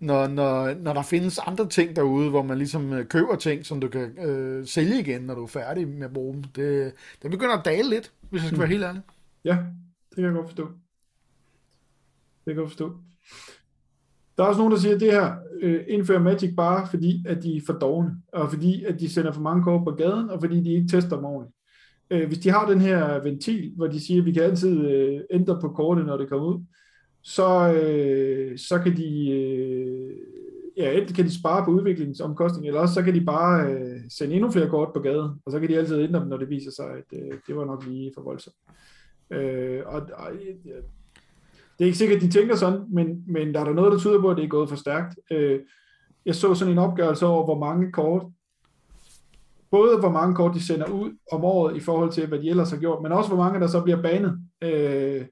når, 0.00 0.26
når, 0.26 0.74
når 0.74 0.92
der 0.92 1.02
findes 1.02 1.38
andre 1.38 1.68
ting 1.68 1.96
derude, 1.96 2.30
hvor 2.30 2.42
man 2.42 2.58
ligesom 2.58 2.92
øh, 2.92 3.06
køber 3.06 3.36
ting, 3.36 3.66
som 3.66 3.80
du 3.80 3.88
kan 3.88 4.18
øh, 4.18 4.66
sælge 4.66 5.00
igen, 5.00 5.22
når 5.22 5.34
du 5.34 5.42
er 5.42 5.46
færdig 5.46 5.88
med 5.88 6.06
at 6.06 6.12
bruge 6.12 6.34
dem, 6.34 6.44
det, 6.44 6.92
det 7.22 7.30
begynder 7.30 7.56
at 7.58 7.64
dale 7.64 7.90
lidt, 7.90 8.12
hvis 8.30 8.42
jeg 8.42 8.48
skal 8.48 8.58
være 8.58 8.68
helt 8.68 8.84
ærlig. 8.84 9.02
Ja, 9.44 9.56
det 10.10 10.16
kan 10.16 10.24
jeg 10.24 10.32
godt 10.32 10.46
forstå. 10.46 10.64
Det 10.64 12.44
kan 12.44 12.50
jeg 12.50 12.56
godt 12.56 12.70
forstå. 12.70 12.96
Der 14.36 14.42
er 14.42 14.48
også 14.48 14.58
nogen, 14.58 14.72
der 14.72 14.78
siger, 14.78 14.94
at 14.94 15.00
det 15.00 15.12
her 15.12 15.34
øh, 15.62 15.84
indfører 15.88 16.20
Magic 16.20 16.54
bare 16.56 16.86
fordi, 16.90 17.24
at 17.28 17.42
de 17.42 17.56
er 17.56 17.60
for 17.66 17.72
dogne, 17.72 18.10
og 18.32 18.50
fordi, 18.50 18.84
at 18.84 19.00
de 19.00 19.08
sender 19.08 19.32
for 19.32 19.40
mange 19.40 19.62
kort 19.62 19.84
på 19.84 19.90
gaden, 19.90 20.30
og 20.30 20.40
fordi 20.40 20.60
de 20.60 20.72
ikke 20.72 20.88
tester 20.88 21.16
dem 21.16 21.24
ordentligt. 21.24 21.56
Øh, 22.10 22.26
hvis 22.28 22.38
de 22.38 22.50
har 22.50 22.68
den 22.68 22.80
her 22.80 23.22
ventil, 23.22 23.72
hvor 23.76 23.86
de 23.86 24.00
siger, 24.00 24.20
at 24.20 24.26
vi 24.26 24.32
kan 24.32 24.42
altid 24.42 24.90
øh, 24.90 25.20
ændre 25.30 25.58
på 25.60 25.68
kortet, 25.68 26.06
når 26.06 26.16
det 26.16 26.28
kommer 26.28 26.46
ud, 26.46 26.64
så, 27.22 27.72
øh, 27.72 28.58
så 28.58 28.78
kan 28.78 28.96
de 28.96 29.30
øh, 29.30 30.16
ja, 30.76 30.92
enten 30.92 31.14
kan 31.14 31.24
de 31.24 31.38
spare 31.38 31.64
på 31.64 31.70
udviklingsomkostning, 31.70 32.66
eller 32.66 32.80
også 32.80 32.94
så 32.94 33.02
kan 33.02 33.14
de 33.14 33.20
bare 33.20 33.72
øh, 33.72 34.00
sende 34.08 34.34
endnu 34.34 34.50
flere 34.50 34.68
kort 34.68 34.92
på 34.94 35.00
gaden, 35.00 35.30
og 35.46 35.52
så 35.52 35.60
kan 35.60 35.68
de 35.68 35.78
altid 35.78 36.00
ændre 36.00 36.20
dem, 36.20 36.28
når 36.28 36.36
det 36.36 36.50
viser 36.50 36.70
sig, 36.70 36.86
at 36.86 37.18
øh, 37.18 37.38
det 37.46 37.56
var 37.56 37.64
nok 37.64 37.86
lige 37.86 38.12
for 38.14 38.22
voldsomt. 38.22 38.56
Øh, 39.30 39.82
og, 39.86 40.02
og 40.14 40.30
det 41.78 41.84
er 41.84 41.86
ikke 41.86 41.98
sikkert, 41.98 42.16
at 42.16 42.22
de 42.22 42.30
tænker 42.30 42.56
sådan, 42.56 42.80
men, 42.88 43.24
men 43.26 43.54
der 43.54 43.60
er 43.60 43.64
der 43.64 43.72
noget, 43.72 43.92
der 43.92 43.98
tyder 43.98 44.20
på, 44.20 44.30
at 44.30 44.36
det 44.36 44.44
er 44.44 44.48
gået 44.48 44.68
for 44.68 44.76
stærkt. 44.76 45.18
Øh, 45.30 45.60
jeg 46.26 46.34
så 46.34 46.54
sådan 46.54 46.72
en 46.72 46.78
opgørelse 46.78 47.26
over, 47.26 47.44
hvor 47.44 47.58
mange 47.58 47.92
kort 47.92 48.22
både 49.70 49.98
hvor 49.98 50.10
mange 50.10 50.34
kort 50.34 50.54
de 50.54 50.66
sender 50.66 50.86
ud 50.86 51.10
om 51.32 51.44
året 51.44 51.76
i 51.76 51.80
forhold 51.80 52.12
til, 52.12 52.26
hvad 52.26 52.38
de 52.38 52.50
ellers 52.50 52.70
har 52.70 52.78
gjort, 52.78 53.02
men 53.02 53.12
også 53.12 53.28
hvor 53.28 53.44
mange 53.44 53.60
der 53.60 53.66
så 53.66 53.80
bliver 53.80 54.02
banet. 54.02 54.38
Øh, 54.62 55.24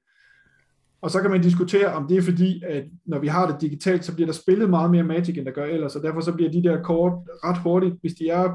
og 1.01 1.11
så 1.11 1.21
kan 1.21 1.31
man 1.31 1.41
diskutere, 1.41 1.93
om 1.93 2.07
det 2.07 2.17
er 2.17 2.21
fordi, 2.21 2.63
at 2.63 2.83
når 3.05 3.19
vi 3.19 3.27
har 3.27 3.51
det 3.51 3.61
digitalt, 3.61 4.05
så 4.05 4.15
bliver 4.15 4.27
der 4.27 4.33
spillet 4.33 4.69
meget 4.69 4.91
mere 4.91 5.03
Magic, 5.03 5.37
end 5.37 5.45
der 5.45 5.51
gør 5.51 5.65
ellers, 5.65 5.95
og 5.95 6.03
derfor 6.03 6.21
så 6.21 6.33
bliver 6.33 6.51
de 6.51 6.63
der 6.63 6.81
kort 6.81 7.13
ret 7.43 7.57
hurtigt, 7.57 7.95
hvis 8.01 8.13
de 8.13 8.29
er, 8.29 8.53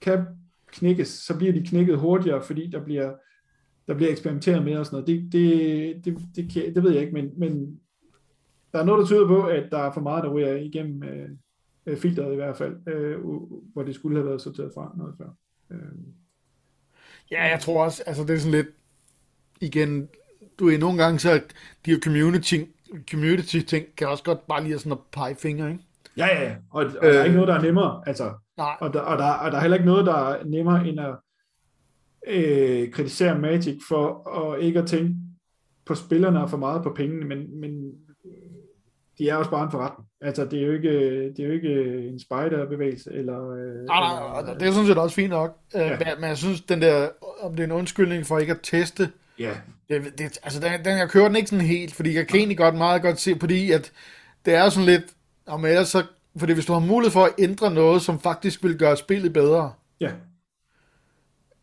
kan 0.00 0.26
knækkes, 0.72 1.08
så 1.08 1.36
bliver 1.38 1.52
de 1.52 1.66
knækket 1.66 1.98
hurtigere, 1.98 2.42
fordi 2.42 2.70
der 2.70 2.84
bliver, 2.84 3.12
der 3.88 3.94
bliver 3.94 4.10
eksperimenteret 4.10 4.64
med 4.64 4.76
og 4.76 4.86
sådan 4.86 4.96
noget. 4.96 5.06
Det, 5.06 5.32
det, 5.32 6.04
det, 6.04 6.18
det, 6.36 6.54
det, 6.54 6.74
det 6.74 6.82
ved 6.82 6.92
jeg 6.92 7.00
ikke, 7.00 7.12
men, 7.12 7.30
men 7.36 7.80
der 8.72 8.78
er 8.78 8.84
noget, 8.84 9.00
der 9.00 9.06
tyder 9.06 9.26
på, 9.26 9.42
at 9.42 9.64
der 9.70 9.78
er 9.78 9.92
for 9.92 10.00
meget, 10.00 10.24
der 10.24 10.30
ryger 10.30 10.54
igennem 10.54 11.02
øh, 11.02 11.28
øh 11.86 11.96
filteret 11.96 12.32
i 12.32 12.36
hvert 12.36 12.56
fald, 12.56 12.88
øh, 12.88 13.20
hvor 13.72 13.82
det 13.82 13.94
skulle 13.94 14.16
have 14.16 14.26
været 14.26 14.42
sorteret 14.42 14.72
fra 14.74 14.94
noget 14.96 15.14
før. 15.18 15.28
Øh. 15.70 15.78
Ja, 17.30 17.44
jeg 17.44 17.60
tror 17.60 17.84
også, 17.84 18.02
altså 18.06 18.22
det 18.22 18.34
er 18.34 18.38
sådan 18.38 18.52
lidt, 18.52 18.68
igen, 19.60 20.08
du 20.58 20.68
er 20.68 20.78
nogle 20.78 21.02
gange 21.02 21.18
så, 21.18 21.40
de 21.86 21.90
her 21.90 22.00
community, 22.00 22.58
community 23.10 23.58
ting, 23.58 23.86
kan 23.96 24.08
også 24.08 24.24
godt 24.24 24.46
bare 24.46 24.64
lige 24.64 24.78
sådan 24.78 24.92
at 24.92 24.98
pege 25.12 25.34
fingre, 25.34 25.70
ikke? 25.70 25.84
Ja, 26.16 26.42
ja, 26.42 26.56
og, 26.70 26.84
og 26.84 27.06
øh, 27.06 27.14
der 27.14 27.20
er 27.20 27.24
ikke 27.24 27.36
noget, 27.36 27.48
der 27.48 27.54
er 27.54 27.62
nemmere, 27.62 28.02
altså, 28.06 28.32
nej. 28.56 28.76
Og, 28.80 28.92
der, 28.92 29.00
og, 29.00 29.18
der, 29.18 29.32
og 29.32 29.50
der 29.50 29.56
er 29.56 29.60
heller 29.60 29.76
ikke 29.76 29.86
noget, 29.86 30.06
der 30.06 30.14
er 30.14 30.44
nemmere, 30.44 30.88
end 30.88 31.00
at 31.00 31.16
øh, 32.26 32.90
kritisere 32.90 33.38
Magic 33.38 33.78
for 33.88 34.30
at 34.30 34.62
ikke 34.62 34.78
at 34.78 34.86
tænke 34.86 35.14
på 35.86 35.94
spillerne 35.94 36.42
og 36.42 36.50
for 36.50 36.56
meget 36.56 36.82
på 36.82 36.92
pengene, 36.96 37.24
men, 37.26 37.60
men 37.60 37.92
de 39.18 39.28
er 39.28 39.36
også 39.36 39.50
bare 39.50 39.64
en 39.64 39.70
forretning. 39.70 40.08
Altså, 40.20 40.44
det 40.44 40.62
er 40.62 40.66
jo 40.66 40.72
ikke, 40.72 40.88
det 41.28 41.38
er 41.38 41.46
jo 41.46 41.52
ikke 41.52 41.72
en 42.08 42.20
spider-bevægelse, 42.20 43.10
eller... 43.12 43.50
Øh, 43.50 43.84
nej, 43.86 44.00
nej, 44.00 44.40
eller, 44.40 44.58
det 44.58 44.68
er 44.68 44.72
sådan 44.72 44.86
set 44.86 44.98
også 44.98 45.14
fint 45.14 45.30
nok. 45.30 45.58
Øh, 45.74 45.80
ja. 45.80 45.98
Men 46.18 46.28
jeg 46.28 46.36
synes, 46.36 46.60
den 46.60 46.82
der, 46.82 47.08
om 47.40 47.56
det 47.56 47.60
er 47.60 47.64
en 47.64 47.72
undskyldning 47.72 48.26
for 48.26 48.38
ikke 48.38 48.52
at 48.52 48.60
teste, 48.62 49.10
ja. 49.38 49.50
det, 49.88 50.18
det, 50.18 50.38
altså, 50.42 50.60
den, 50.60 50.84
den, 50.84 50.98
jeg 50.98 51.10
kører 51.10 51.26
den 51.28 51.36
ikke 51.36 51.48
sådan 51.48 51.64
helt, 51.64 51.94
fordi 51.94 52.16
jeg 52.16 52.26
kan 52.26 52.38
egentlig 52.38 52.58
godt 52.58 52.74
meget 52.74 53.02
godt 53.02 53.20
se, 53.20 53.36
fordi 53.40 53.70
at 53.70 53.92
det 54.46 54.54
er 54.54 54.68
sådan 54.68 54.86
lidt, 54.86 55.04
om 55.46 55.64
ellers 55.64 55.88
så, 55.88 56.02
fordi 56.36 56.52
hvis 56.52 56.66
du 56.66 56.72
har 56.72 56.80
mulighed 56.80 57.12
for 57.12 57.24
at 57.24 57.32
ændre 57.38 57.74
noget, 57.74 58.02
som 58.02 58.20
faktisk 58.20 58.62
vil 58.64 58.78
gøre 58.78 58.96
spillet 58.96 59.32
bedre, 59.32 59.72
ja. 60.00 60.10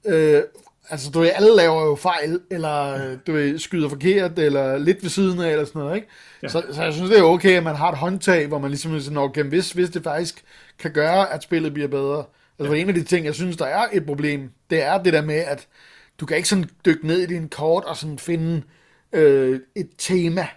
Øh, 0.06 0.44
altså, 0.90 1.12
du 1.12 1.20
ved, 1.20 1.32
alle 1.36 1.56
laver 1.56 1.86
jo 1.86 1.96
fejl, 1.96 2.40
eller 2.52 3.16
du 3.28 3.32
ved, 3.32 3.60
skyder 3.60 3.90
forkert, 3.90 4.40
eller 4.40 4.78
lidt 4.78 5.04
ved 5.04 5.10
siden 5.10 5.40
af, 5.40 5.52
eller 5.52 5.66
sådan 5.66 5.82
noget, 5.82 5.96
ikke? 5.96 6.08
Ja. 6.44 6.48
Så, 6.48 6.64
så 6.72 6.84
jeg 6.84 6.94
synes, 6.94 7.10
det 7.10 7.20
er 7.20 7.24
okay, 7.24 7.58
at 7.58 7.64
man 7.64 7.76
har 7.76 7.92
et 7.92 7.98
håndtag, 7.98 8.48
hvor 8.48 8.60
man 8.60 8.70
ligesom 8.70 9.00
sådan, 9.00 9.18
okay, 9.18 9.44
hvis, 9.44 9.72
hvis 9.72 9.90
det 9.90 10.04
faktisk 10.04 10.44
kan 10.80 10.92
gøre, 10.92 11.34
at 11.34 11.44
spillet 11.44 11.74
bliver 11.74 11.88
bedre. 11.88 12.24
Altså, 12.60 12.74
ja. 12.74 12.82
en 12.82 12.88
af 12.88 12.94
de 12.94 13.04
ting, 13.04 13.26
jeg 13.26 13.36
synes, 13.36 13.58
der 13.58 13.66
er 13.66 13.88
et 13.94 14.06
problem, 14.06 14.50
det 14.70 14.84
er 14.84 15.04
det 15.04 15.14
der 15.14 15.22
med, 15.22 15.36
at 15.36 15.68
du 16.20 16.26
kan 16.26 16.38
ikke 16.38 16.50
sådan 16.50 16.70
dykke 16.86 17.08
ned 17.08 17.20
i 17.20 17.26
din 17.26 17.50
kort 17.50 17.84
og 17.84 17.98
sådan 17.98 18.20
finde 18.20 18.62
øh, 19.14 19.60
et 19.76 19.90
tema. 19.98 20.48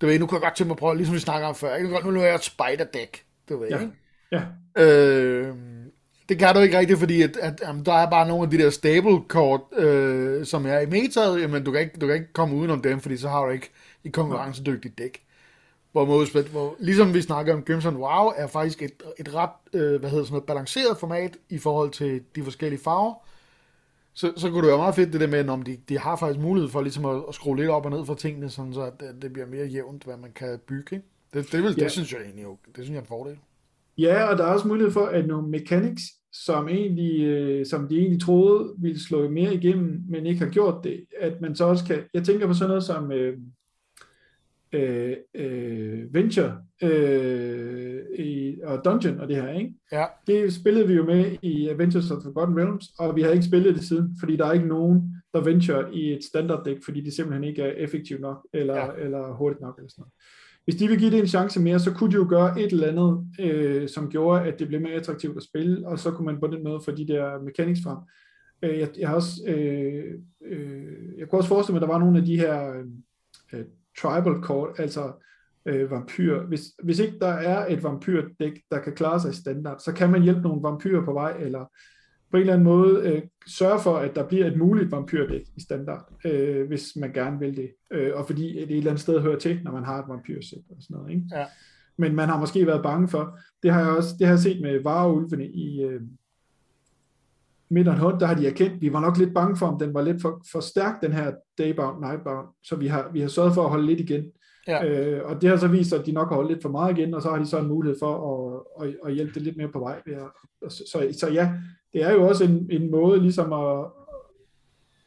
Du 0.00 0.06
ved, 0.06 0.18
nu 0.18 0.26
kan 0.26 0.36
jeg 0.36 0.42
godt 0.42 0.56
tænke 0.56 0.68
mig 0.68 0.74
at 0.74 0.78
prøve, 0.78 0.96
ligesom 0.96 1.14
vi 1.14 1.20
snakker 1.20 1.48
om 1.48 1.54
før, 1.54 1.76
ikke? 1.76 1.90
nu 2.04 2.10
nu 2.10 2.20
er 2.20 2.24
jeg 2.24 2.34
et 2.34 2.44
spider-deck, 2.44 3.22
du 3.48 3.58
ved, 3.58 3.68
ja. 3.68 3.78
ikke? 3.78 3.92
Ja. 4.32 4.42
Øh, 4.82 5.54
det 6.28 6.38
kan 6.38 6.54
du 6.54 6.60
ikke 6.60 6.78
rigtigt, 6.78 6.98
fordi 6.98 7.22
at, 7.22 7.36
at, 7.36 7.60
at 7.60 7.86
der 7.86 7.92
er 7.92 8.10
bare 8.10 8.28
nogle 8.28 8.44
af 8.44 8.50
de 8.50 8.58
der 8.58 8.70
stable-kort, 8.70 9.60
øh, 9.76 10.46
som 10.46 10.66
er 10.66 10.78
i 10.78 10.86
metaet, 10.86 11.50
men 11.50 11.64
du 11.64 11.72
kan, 11.72 11.80
ikke, 11.80 11.98
du 12.00 12.06
kan 12.06 12.14
ikke 12.14 12.32
komme 12.32 12.56
udenom 12.56 12.82
dem, 12.82 13.00
fordi 13.00 13.16
så 13.16 13.28
har 13.28 13.44
du 13.44 13.50
ikke 13.50 13.70
et 14.04 14.12
konkurrencedygtigt 14.12 14.98
dæk. 14.98 15.22
Hvor, 15.92 16.04
modspil, 16.04 16.48
hvor 16.48 16.76
ligesom 16.78 17.14
vi 17.14 17.22
snakker 17.22 17.54
om 17.54 17.64
Crimson 17.64 17.96
WoW, 17.96 18.32
er 18.36 18.46
faktisk 18.46 18.82
et, 18.82 19.02
et 19.18 19.34
ret 19.34 19.50
øh, 19.72 20.00
hvad 20.00 20.10
hedder 20.10 20.24
sådan 20.24 20.32
noget, 20.32 20.44
balanceret 20.44 20.98
format 20.98 21.36
i 21.48 21.58
forhold 21.58 21.90
til 21.90 22.22
de 22.36 22.44
forskellige 22.44 22.80
farver. 22.80 23.14
Så, 24.14 24.32
så 24.36 24.50
kunne 24.50 24.62
det 24.62 24.68
være 24.68 24.78
meget 24.78 24.94
fedt 24.94 25.12
det 25.12 25.20
der 25.20 25.26
med, 25.26 25.48
om 25.48 25.62
de, 25.62 25.78
de 25.88 25.98
har 25.98 26.16
faktisk 26.16 26.40
mulighed 26.40 26.70
for 26.70 26.82
ligesom 26.82 27.04
at, 27.04 27.22
at 27.28 27.34
skrue 27.34 27.56
lidt 27.56 27.70
op 27.70 27.84
og 27.84 27.90
ned 27.90 28.06
for 28.06 28.14
tingene, 28.14 28.50
sådan 28.50 28.74
så 28.74 28.82
at 28.82 29.00
det, 29.00 29.22
det 29.22 29.32
bliver 29.32 29.46
mere 29.46 29.66
jævnt, 29.66 30.04
hvad 30.04 30.16
man 30.16 30.32
kan 30.32 30.58
bygge. 30.66 30.96
Ikke? 30.96 31.06
Det, 31.34 31.52
det, 31.52 31.62
vil, 31.62 31.74
ja. 31.78 31.84
det 31.84 31.92
synes 31.92 32.12
jeg 32.12 32.20
egentlig 32.20 32.42
jo, 32.42 32.56
det 32.66 32.74
synes 32.74 32.90
jeg 32.90 32.96
er 32.96 33.00
en 33.00 33.06
fordel. 33.06 33.38
Ja, 33.98 34.24
og 34.24 34.38
der 34.38 34.44
er 34.44 34.52
også 34.52 34.68
mulighed 34.68 34.92
for, 34.92 35.06
at 35.06 35.26
nogle 35.26 35.48
mechanics, 35.48 36.02
som, 36.32 36.68
egentlig, 36.68 37.24
øh, 37.24 37.66
som 37.66 37.88
de 37.88 37.98
egentlig 37.98 38.20
troede 38.20 38.74
ville 38.78 39.00
slå 39.00 39.30
mere 39.30 39.54
igennem, 39.54 40.02
men 40.08 40.26
ikke 40.26 40.40
har 40.40 40.50
gjort 40.50 40.84
det, 40.84 41.04
at 41.20 41.40
man 41.40 41.56
så 41.56 41.64
også 41.64 41.84
kan, 41.84 41.98
jeg 42.14 42.24
tænker 42.24 42.46
på 42.46 42.54
sådan 42.54 42.68
noget 42.68 42.84
som 42.84 43.12
øh, 43.12 43.38
øh, 44.72 45.16
øh, 45.34 46.14
Venture 46.14 46.58
øh, 46.82 48.00
i, 48.18 48.60
og 48.64 48.84
Dungeon 48.84 49.20
og 49.20 49.28
det 49.28 49.36
her, 49.36 49.52
ikke? 49.52 49.74
Ja. 49.92 50.04
Det 50.26 50.52
spillede 50.52 50.88
vi 50.88 50.94
jo 50.94 51.04
med 51.04 51.36
i 51.42 51.68
Adventures 51.68 52.10
of 52.10 52.22
Forgotten 52.22 52.58
Realms, 52.58 52.84
og 52.98 53.16
vi 53.16 53.22
har 53.22 53.30
ikke 53.30 53.46
spillet 53.46 53.74
det 53.74 53.84
siden, 53.84 54.16
fordi 54.20 54.36
der 54.36 54.46
er 54.46 54.52
ikke 54.52 54.68
nogen, 54.68 55.14
der 55.34 55.44
venture 55.44 55.94
i 55.94 56.12
et 56.12 56.24
standard 56.24 56.64
deck, 56.64 56.84
fordi 56.84 57.00
det 57.00 57.12
simpelthen 57.12 57.44
ikke 57.44 57.62
er 57.62 57.84
effektivt 57.84 58.20
nok, 58.20 58.46
eller, 58.54 58.76
ja. 58.76 58.92
eller 58.98 59.32
hurtigt 59.32 59.60
nok, 59.60 59.78
eller 59.78 59.88
sådan 59.88 60.02
noget 60.02 60.12
hvis 60.64 60.76
de 60.76 60.88
vil 60.88 60.98
give 60.98 61.10
det 61.10 61.18
en 61.18 61.26
chance 61.26 61.60
mere, 61.60 61.78
så 61.78 61.92
kunne 61.92 62.10
de 62.10 62.16
jo 62.16 62.26
gøre 62.28 62.60
et 62.60 62.72
eller 62.72 62.88
andet, 62.88 63.26
øh, 63.40 63.88
som 63.88 64.10
gjorde, 64.10 64.42
at 64.42 64.58
det 64.58 64.68
blev 64.68 64.80
mere 64.80 64.92
attraktivt 64.92 65.36
at 65.36 65.42
spille, 65.42 65.88
og 65.88 65.98
så 65.98 66.10
kunne 66.10 66.26
man 66.26 66.40
på 66.40 66.46
den 66.46 66.64
måde 66.64 66.80
få 66.84 66.90
de 66.90 67.08
der 67.08 67.42
mechanics 67.42 67.80
frem. 67.84 67.98
Øh, 68.62 68.78
jeg, 68.78 68.88
jeg 68.98 69.08
har 69.08 69.14
også, 69.14 69.42
øh, 69.46 70.04
øh, 70.44 71.18
jeg 71.18 71.28
kunne 71.28 71.38
også 71.38 71.48
forestille 71.48 71.74
mig, 71.74 71.82
at 71.82 71.88
der 71.88 71.94
var 71.94 72.00
nogle 72.04 72.18
af 72.18 72.24
de 72.24 72.38
her 72.38 72.72
øh, 72.72 72.84
øh 73.52 73.64
tribal 74.00 74.42
kort, 74.42 74.70
altså 74.78 75.12
øh, 75.66 75.90
vampyr. 75.90 76.46
Hvis, 76.46 76.62
hvis 76.82 76.98
ikke 76.98 77.18
der 77.18 77.32
er 77.32 77.66
et 77.66 77.82
vampyrdæk, 77.82 78.60
der 78.70 78.78
kan 78.78 78.94
klare 78.94 79.20
sig 79.20 79.30
i 79.30 79.34
standard, 79.34 79.78
så 79.78 79.92
kan 79.92 80.10
man 80.10 80.22
hjælpe 80.22 80.40
nogle 80.40 80.62
vampyrer 80.62 81.04
på 81.04 81.12
vej, 81.12 81.36
eller 81.40 81.66
på 82.32 82.36
en 82.36 82.40
eller 82.40 82.52
anden 82.52 82.64
måde 82.64 83.08
øh, 83.08 83.22
sørge 83.46 83.80
for, 83.80 83.96
at 83.96 84.14
der 84.14 84.28
bliver 84.28 84.46
et 84.46 84.58
muligt 84.58 84.92
vampyrdæk 84.92 85.42
i 85.56 85.60
standard, 85.60 86.12
øh, 86.24 86.66
hvis 86.66 86.96
man 86.96 87.12
gerne 87.12 87.38
vil 87.38 87.56
det. 87.56 87.70
Øh, 87.90 88.10
og 88.14 88.26
fordi 88.26 88.52
det 88.52 88.62
et 88.62 88.76
eller 88.76 88.90
andet 88.90 89.02
sted 89.02 89.20
hører 89.20 89.38
til, 89.38 89.60
når 89.64 89.72
man 89.72 89.84
har 89.84 90.02
et 90.02 90.08
vampyrsæt 90.08 90.58
og 90.70 90.76
sådan 90.80 90.96
noget. 90.96 91.10
Ikke? 91.10 91.26
Ja. 91.32 91.44
Men 91.96 92.14
man 92.14 92.28
har 92.28 92.40
måske 92.40 92.66
været 92.66 92.82
bange 92.82 93.08
for, 93.08 93.38
det 93.62 93.72
har 93.72 93.80
jeg 93.80 93.90
også 93.90 94.14
det 94.18 94.26
har 94.26 94.34
jeg 94.34 94.40
set 94.40 94.60
med 94.62 94.82
vareulvene 94.82 95.46
i 95.46 95.82
øh, 95.82 96.00
Midtern 97.70 97.98
Hunt, 97.98 98.20
der 98.20 98.26
har 98.26 98.34
de 98.34 98.46
erkendt, 98.46 98.80
vi 98.80 98.92
var 98.92 99.00
nok 99.00 99.18
lidt 99.18 99.34
bange 99.34 99.56
for, 99.56 99.66
om 99.66 99.78
den 99.78 99.94
var 99.94 100.02
lidt 100.02 100.22
for, 100.22 100.42
for 100.52 100.60
stærk, 100.60 101.02
den 101.02 101.12
her 101.12 101.32
Daybound, 101.58 102.04
Nightbound, 102.04 102.48
så 102.62 102.76
vi 102.76 102.86
har, 102.86 103.10
vi 103.12 103.20
har 103.20 103.28
sørget 103.28 103.54
for 103.54 103.64
at 103.64 103.70
holde 103.70 103.86
lidt 103.86 104.00
igen. 104.00 104.24
Ja. 104.68 104.86
Øh, 104.86 105.26
og 105.26 105.42
det 105.42 105.50
har 105.50 105.56
så 105.56 105.68
vist 105.68 105.88
sig, 105.88 105.98
at 105.98 106.06
de 106.06 106.12
nok 106.12 106.28
har 106.28 106.36
holdt 106.36 106.50
lidt 106.50 106.62
for 106.62 106.68
meget 106.68 106.98
igen, 106.98 107.14
og 107.14 107.22
så 107.22 107.30
har 107.30 107.38
de 107.38 107.46
så 107.46 107.58
en 107.58 107.68
mulighed 107.68 107.98
for 107.98 108.14
at, 108.80 108.88
at, 108.88 108.96
at 109.06 109.14
hjælpe 109.14 109.34
det 109.34 109.42
lidt 109.42 109.56
mere 109.56 109.72
på 109.72 109.78
vej. 109.78 110.02
Ved 110.06 110.14
at, 110.14 110.72
så, 110.72 110.82
så, 110.92 111.18
så 111.20 111.28
ja, 111.28 111.52
det 111.92 112.02
er 112.02 112.12
jo 112.12 112.28
også 112.28 112.44
en, 112.44 112.68
en 112.70 112.90
måde 112.90 113.20
ligesom 113.20 113.52
at, 113.52 113.86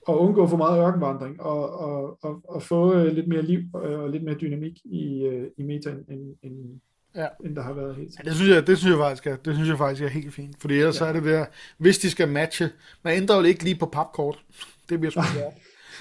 at 0.10 0.14
undgå 0.14 0.48
for 0.48 0.58
meget 0.58 0.88
ørkenvandring 0.88 1.42
og, 1.42 1.80
og, 1.80 2.18
og, 2.22 2.42
og 2.48 2.64
få 2.64 2.94
øh, 2.94 3.14
lidt 3.14 3.28
mere 3.28 3.42
liv 3.42 3.62
og 3.74 4.10
lidt 4.10 4.24
mere 4.24 4.36
dynamik 4.36 4.82
i, 4.86 5.24
øh, 5.24 5.48
i 5.58 5.64
meta, 5.64 5.90
end, 5.90 6.36
end, 6.44 6.80
ja. 7.16 7.28
end 7.46 7.56
der 7.56 7.62
har 7.62 7.74
været 7.74 7.96
helt. 7.96 8.14
Ja, 8.20 8.30
det 8.30 8.36
synes 8.36 8.52
jeg, 8.52 8.68
det 8.68 8.78
synes 8.78 8.92
jeg 8.92 9.00
faktisk 9.00 9.28
er, 9.28 9.36
det 9.36 9.56
synes 9.56 9.70
jeg 9.70 9.78
faktisk 9.78 10.04
er 10.04 10.08
helt 10.08 10.34
fint, 10.34 10.56
fordi 10.62 10.74
ellers 10.74 10.96
ja. 10.96 11.00
så 11.00 11.06
er 11.06 11.14
det 11.14 11.24
der, 11.24 11.46
hvis 11.78 11.98
de 11.98 12.10
skal 12.10 12.28
matche, 12.28 12.70
man 13.04 13.18
ændrer 13.18 13.36
jo 13.36 13.42
ikke 13.42 13.64
lige 13.64 13.80
på 13.80 13.86
papkort, 13.86 14.44
det 14.90 15.00
bliver 15.00 15.12
sgu 15.12 15.22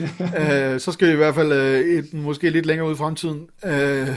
øh, 0.40 0.80
så 0.80 0.92
skal 0.92 1.08
vi 1.08 1.12
i 1.12 1.16
hvert 1.16 1.34
fald 1.34 1.52
øh, 1.52 1.80
et, 1.80 2.14
måske 2.14 2.50
lidt 2.50 2.66
længere 2.66 2.88
ud 2.88 2.92
i 2.92 2.96
fremtiden. 2.96 3.48
Øh, 3.64 4.08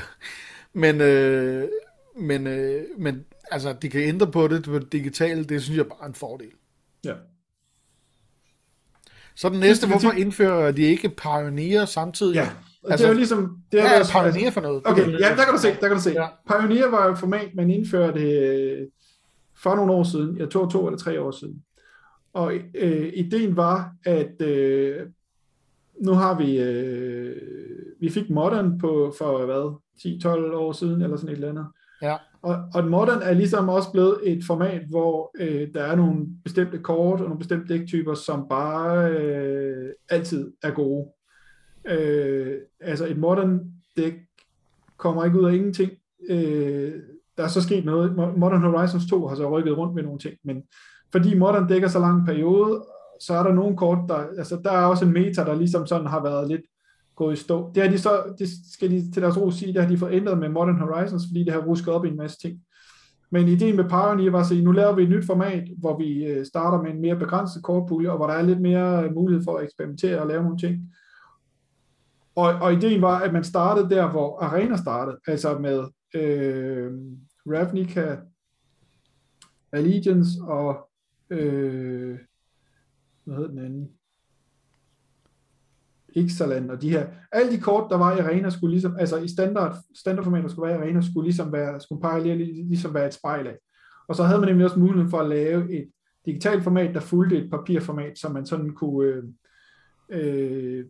men, 0.74 1.01
øh, 1.01 1.68
men, 2.15 2.47
øh, 2.47 2.84
men 2.97 3.26
altså, 3.51 3.73
de 3.81 3.89
kan 3.89 4.01
ændre 4.01 4.31
på 4.31 4.47
det 4.47 4.65
det 4.65 4.91
digitale, 4.91 5.43
det 5.43 5.63
synes 5.63 5.77
jeg 5.77 5.85
bare 5.85 5.97
er 6.01 6.07
en 6.07 6.13
fordel. 6.13 6.51
Ja. 7.05 7.13
Så 9.35 9.49
den 9.49 9.59
næste, 9.59 9.87
hvorfor 9.87 10.11
indfører 10.11 10.71
de 10.71 10.81
ikke 10.81 11.09
Pioneer 11.09 11.85
samtidig? 11.85 12.35
Ja, 12.35 12.49
altså, 12.83 12.97
det 12.97 13.03
er 13.03 13.07
jo 13.07 13.17
ligesom... 13.17 13.57
Det 13.71 13.79
er, 13.79 13.83
hvad 13.83 14.01
er 14.01 14.31
Pioneer 14.31 14.51
for 14.51 14.61
noget? 14.61 14.81
Okay, 14.85 15.11
ja, 15.11 15.29
der 15.29 15.43
kan 15.43 15.53
du 15.53 15.59
se, 15.59 15.67
der 15.67 15.87
kan 15.87 15.97
du 15.97 16.01
se. 16.01 16.11
Ja. 16.11 16.27
Pioneer 16.47 16.89
var 16.89 17.05
jo 17.05 17.11
et 17.11 17.17
format, 17.17 17.55
man 17.55 17.71
indførte 17.71 18.31
øh, 18.31 18.87
for 19.57 19.75
nogle 19.75 19.91
år 19.91 20.03
siden, 20.03 20.37
jeg 20.37 20.49
tror 20.49 20.69
to 20.69 20.87
eller 20.87 20.97
tre 20.97 21.21
år 21.21 21.31
siden. 21.31 21.63
Og 22.33 22.53
øh, 22.75 23.11
ideen 23.13 23.57
var, 23.57 23.91
at 24.05 24.41
øh, 24.41 24.99
nu 26.01 26.13
har 26.13 26.37
vi, 26.37 26.59
øh, 26.59 27.35
vi 27.99 28.09
fik 28.09 28.29
Modern 28.29 28.79
på 28.79 29.13
for 29.17 29.45
hvad, 29.45 29.75
10-12 30.51 30.55
år 30.55 30.71
siden, 30.71 31.01
eller 31.01 31.17
sådan 31.17 31.29
et 31.29 31.35
eller 31.35 31.49
andet. 31.49 31.67
Ja. 32.01 32.15
Og, 32.47 32.55
og 32.73 32.87
Modern 32.87 33.21
er 33.21 33.33
ligesom 33.33 33.69
også 33.69 33.91
blevet 33.91 34.17
et 34.23 34.43
format, 34.47 34.81
hvor 34.89 35.31
øh, 35.39 35.67
der 35.73 35.83
er 35.83 35.95
nogle 35.95 36.27
bestemte 36.43 36.77
kort 36.77 37.19
og 37.19 37.25
nogle 37.25 37.39
bestemte 37.39 37.73
dæktyper, 37.73 38.13
som 38.13 38.45
bare 38.49 39.11
øh, 39.11 39.89
altid 40.09 40.51
er 40.63 40.71
gode. 40.71 41.07
Øh, 41.85 42.57
altså 42.79 43.07
et 43.07 43.17
Modern 43.17 43.59
dæk 43.97 44.13
kommer 44.97 45.25
ikke 45.25 45.39
ud 45.39 45.45
af 45.45 45.53
ingenting. 45.53 45.91
Øh, 46.29 46.93
der 47.37 47.43
er 47.43 47.47
så 47.47 47.61
sket 47.61 47.85
noget. 47.85 48.15
Modern 48.15 48.61
Horizons 48.61 49.09
2 49.09 49.27
har 49.27 49.35
så 49.35 49.49
rykket 49.49 49.77
rundt 49.77 49.95
med 49.95 50.03
nogle 50.03 50.19
ting, 50.19 50.35
men 50.43 50.63
fordi 51.11 51.37
Modern 51.37 51.67
dækker 51.67 51.87
så 51.87 51.99
lang 51.99 52.25
periode, 52.25 52.85
så 53.21 53.33
er 53.33 53.43
der 53.43 53.53
nogle 53.53 53.77
kort, 53.77 53.99
der, 54.07 54.15
altså 54.37 54.59
der 54.63 54.71
er 54.71 54.85
også 54.85 55.05
en 55.05 55.13
meta, 55.13 55.43
der 55.43 55.55
ligesom 55.55 55.87
sådan 55.87 56.07
har 56.07 56.23
været 56.23 56.47
lidt 56.47 56.61
gået 57.18 57.34
i 57.34 57.41
stå. 57.43 57.72
Det 57.76 57.84
har 57.84 57.89
de 57.89 57.97
så, 57.97 58.36
det 58.39 58.49
skal 58.74 58.91
de 58.91 59.11
til 59.11 59.22
deres 59.22 59.38
ro 59.38 59.51
sige, 59.51 59.74
det 59.74 59.82
har 59.82 59.89
de 59.89 59.97
fået 59.97 60.13
ændret 60.13 60.38
med 60.38 60.49
Modern 60.49 60.80
Horizons, 60.80 61.24
fordi 61.30 61.43
det 61.43 61.53
har 61.53 61.59
rusket 61.61 61.93
op 61.93 62.05
i 62.05 62.07
en 62.07 62.18
masse 62.18 62.39
ting. 62.39 62.59
Men 63.32 63.47
ideen 63.47 63.76
med 63.76 63.89
Pioneer 63.89 64.32
var 64.32 64.39
at 64.39 64.45
sige, 64.45 64.63
nu 64.63 64.72
laver 64.72 64.95
vi 64.95 65.03
et 65.03 65.09
nyt 65.09 65.26
format, 65.26 65.63
hvor 65.78 65.97
vi 65.97 66.26
øh, 66.26 66.45
starter 66.45 66.82
med 66.82 66.91
en 66.91 67.01
mere 67.01 67.15
begrænset 67.15 67.63
kortpulje, 67.63 68.11
og 68.11 68.18
hvor 68.18 68.28
der 68.28 68.34
er 68.34 68.41
lidt 68.41 68.61
mere 68.61 69.03
øh, 69.03 69.13
mulighed 69.13 69.43
for 69.43 69.57
at 69.57 69.63
eksperimentere 69.63 70.22
og 70.22 70.28
lave 70.28 70.43
nogle 70.43 70.57
ting. 70.57 70.93
Og, 72.36 72.53
og 72.53 72.74
ideen 72.74 73.01
var, 73.01 73.20
at 73.20 73.34
man 73.34 73.43
startede 73.43 73.89
der, 73.89 74.11
hvor 74.11 74.39
Arena 74.39 74.78
startede, 74.78 75.18
altså 75.28 75.57
med 75.57 75.84
øh, 76.15 76.91
Ravnica, 77.47 78.18
Allegiance 79.72 80.41
og 80.41 80.89
øh, 81.30 82.18
hvad 83.24 83.36
hed 83.36 83.49
den 83.49 83.59
anden? 83.59 83.96
Ixalan 86.18 86.70
og 86.70 86.82
de 86.82 86.89
her, 86.89 87.07
alle 87.32 87.51
de 87.51 87.59
kort, 87.59 87.88
der 87.89 87.97
var 87.97 88.18
i 88.18 88.20
Arena, 88.20 88.49
skulle 88.49 88.72
ligesom, 88.72 88.95
altså 88.99 89.18
i 89.18 89.28
standard, 89.28 89.76
standardformat, 89.95 90.43
der 90.43 90.49
skulle 90.49 90.70
være 90.70 90.80
i 90.80 90.82
Arena, 90.82 91.01
skulle 91.01 91.26
ligesom 91.26 91.53
være, 91.53 91.80
skulle 91.80 92.01
parallelt 92.01 92.68
ligesom 92.70 92.93
være 92.93 93.07
et 93.07 93.13
spejl 93.13 93.47
af. 93.47 93.57
Og 94.07 94.15
så 94.15 94.24
havde 94.24 94.39
man 94.39 94.49
nemlig 94.49 94.65
også 94.65 94.80
mulighed 94.80 95.09
for 95.09 95.20
at 95.20 95.30
lave 95.30 95.80
et 95.80 95.88
digitalt 96.26 96.63
format, 96.63 96.95
der 96.95 96.99
fulgte 96.99 97.38
et 97.38 97.51
papirformat, 97.51 98.20
så 98.20 98.30
man 98.30 98.45
sådan 98.45 98.74
kunne, 98.74 99.07
øh, 99.07 99.24
øh, 100.09 100.86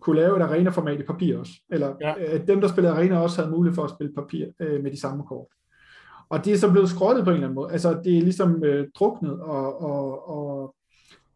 kunne 0.00 0.20
lave 0.20 0.36
et 0.36 0.42
arena-format 0.42 1.00
i 1.00 1.02
papir 1.02 1.38
også. 1.38 1.52
Eller 1.70 1.94
ja. 2.00 2.34
øh, 2.34 2.46
dem, 2.46 2.60
der 2.60 2.68
spillede 2.68 2.94
arena, 2.94 3.18
også 3.18 3.42
havde 3.42 3.54
mulighed 3.56 3.74
for 3.74 3.84
at 3.84 3.90
spille 3.90 4.14
papir 4.14 4.46
øh, 4.60 4.82
med 4.82 4.90
de 4.90 5.00
samme 5.00 5.22
kort. 5.28 5.46
Og 6.28 6.44
det 6.44 6.52
er 6.52 6.56
så 6.56 6.70
blevet 6.70 6.88
skrottet 6.88 7.24
på 7.24 7.30
en 7.30 7.34
eller 7.34 7.46
anden 7.46 7.54
måde. 7.54 7.72
Altså, 7.72 8.00
det 8.04 8.18
er 8.18 8.22
ligesom 8.22 8.64
øh, 8.64 8.88
druknet, 8.98 9.40
og, 9.40 9.82
og, 9.82 10.28
og 10.28 10.74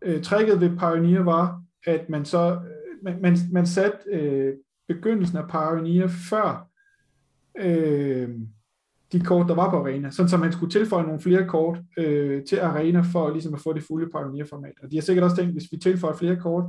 øh, 0.02 0.22
tricket 0.22 0.60
ved 0.60 0.68
Pioneer 0.68 1.22
var, 1.22 1.62
at 1.86 2.08
man 2.08 2.24
så 2.24 2.60
man, 3.06 3.22
man, 3.22 3.36
man 3.52 3.66
satte 3.66 3.98
øh, 4.10 4.54
begyndelsen 4.88 5.38
af 5.38 5.48
Pioneer 5.48 6.06
før 6.06 6.68
øh, 7.58 8.28
de 9.12 9.20
kort, 9.20 9.48
der 9.48 9.54
var 9.54 9.70
på 9.70 9.76
Arena, 9.76 10.10
sådan 10.10 10.28
så 10.28 10.36
man 10.36 10.52
skulle 10.52 10.72
tilføje 10.72 11.04
nogle 11.04 11.20
flere 11.20 11.48
kort 11.48 11.78
øh, 11.98 12.44
til 12.44 12.56
Arena 12.56 13.00
for 13.12 13.30
ligesom 13.30 13.54
at 13.54 13.60
få 13.60 13.72
det 13.72 13.82
fulde 13.82 14.10
Pioneer-format. 14.10 14.72
Og 14.82 14.90
de 14.90 14.96
har 14.96 15.02
sikkert 15.02 15.24
også 15.24 15.36
tænkt, 15.36 15.52
hvis 15.52 15.72
vi 15.72 15.76
tilføjer 15.76 16.16
flere 16.16 16.36
kort, 16.36 16.64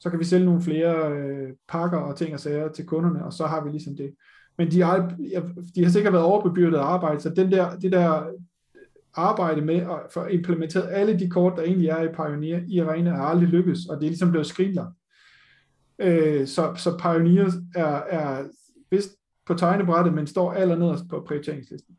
så 0.00 0.10
kan 0.10 0.18
vi 0.18 0.24
sælge 0.24 0.44
nogle 0.44 0.62
flere 0.62 1.12
øh, 1.12 1.48
pakker 1.68 1.98
og 1.98 2.16
ting 2.16 2.34
og 2.34 2.40
sager 2.40 2.72
til 2.72 2.86
kunderne, 2.86 3.24
og 3.24 3.32
så 3.32 3.46
har 3.46 3.64
vi 3.64 3.70
ligesom 3.70 3.96
det. 3.96 4.14
Men 4.58 4.70
de 4.70 4.82
har, 4.82 5.16
de 5.74 5.84
har 5.84 5.90
sikkert 5.90 6.12
været 6.12 6.24
overbebyrdet 6.24 6.78
af 6.78 6.82
arbejde, 6.82 7.20
så 7.20 7.28
den 7.28 7.52
der, 7.52 7.76
det 7.78 7.92
der 7.92 8.30
arbejde 9.14 9.60
med 9.60 9.74
at 9.74 9.98
få 10.10 10.24
implementeret 10.26 10.88
alle 10.90 11.18
de 11.18 11.30
kort, 11.30 11.52
der 11.56 11.62
egentlig 11.62 11.88
er 11.88 12.02
i 12.02 12.08
Pioneer 12.08 12.60
i 12.68 12.78
Arena, 12.78 13.10
er 13.10 13.22
aldrig 13.22 13.48
lykkes, 13.48 13.86
og 13.86 13.96
det 13.96 14.04
er 14.04 14.10
ligesom 14.10 14.30
blevet 14.30 14.46
skrinlagt. 14.46 14.97
Øh, 15.98 16.46
så, 16.46 16.72
så 16.76 16.98
Pioneers 16.98 17.52
er, 17.74 18.02
er 18.08 18.44
vist 18.90 19.10
på 19.46 19.54
tegnebrættet, 19.54 20.14
men 20.14 20.26
står 20.26 20.52
allernederst 20.52 21.04
på 21.10 21.24
prioriteringslisten. 21.26 21.94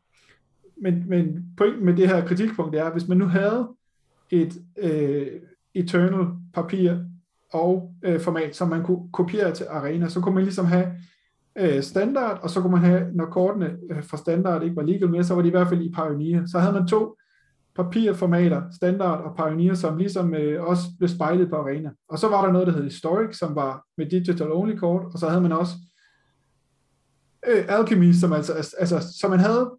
Men, 0.82 1.04
men 1.08 1.44
pointen 1.56 1.84
med 1.84 1.96
det 1.96 2.08
her 2.08 2.26
kritikpunkt 2.26 2.76
er, 2.76 2.84
at 2.84 2.92
hvis 2.92 3.08
man 3.08 3.18
nu 3.18 3.24
havde 3.24 3.68
et 4.30 4.62
øh, 4.78 5.26
Eternal 5.74 6.26
papir 6.54 6.96
og 7.52 7.94
øh, 8.04 8.20
format, 8.20 8.56
som 8.56 8.68
man 8.68 8.82
kunne 8.82 9.12
kopiere 9.12 9.54
til 9.54 9.66
Arena, 9.70 10.08
så 10.08 10.20
kunne 10.20 10.34
man 10.34 10.44
ligesom 10.44 10.66
have 10.66 10.92
øh, 11.58 11.82
standard, 11.82 12.38
og 12.42 12.50
så 12.50 12.60
kunne 12.60 12.72
man 12.72 12.80
have, 12.80 13.06
når 13.14 13.26
kortene 13.26 13.76
øh, 13.90 14.04
fra 14.04 14.16
standard 14.16 14.62
ikke 14.62 14.76
var 14.76 14.82
legal 14.82 15.10
mere, 15.10 15.24
så 15.24 15.34
var 15.34 15.42
de 15.42 15.48
i 15.48 15.50
hvert 15.50 15.68
fald 15.68 15.82
i 15.82 15.92
Pioneer. 15.94 16.46
Så 16.46 16.58
havde 16.58 16.72
man 16.74 16.86
to 16.86 17.16
papirformater, 17.82 18.62
standard 18.76 19.24
og 19.24 19.36
Pioneer, 19.36 19.74
som 19.74 19.96
ligesom 19.96 20.34
øh, 20.34 20.64
også 20.64 20.82
blev 20.98 21.08
spejlet 21.08 21.50
på 21.50 21.56
Arena. 21.56 21.90
Og 22.08 22.18
så 22.18 22.28
var 22.28 22.44
der 22.44 22.52
noget, 22.52 22.66
der 22.66 22.72
hed 22.72 22.84
Historic, 22.84 23.38
som 23.38 23.54
var 23.54 23.84
med 23.96 24.06
digital 24.06 24.52
only 24.52 24.76
kort, 24.76 25.02
og 25.12 25.18
så 25.18 25.28
havde 25.28 25.42
man 25.42 25.52
også 25.52 25.72
øh, 27.48 27.64
Alchemy, 27.68 28.12
som 28.12 28.32
altså, 28.32 28.52
altså, 28.52 28.76
altså, 28.78 29.18
så 29.20 29.28
man 29.28 29.38
havde 29.38 29.70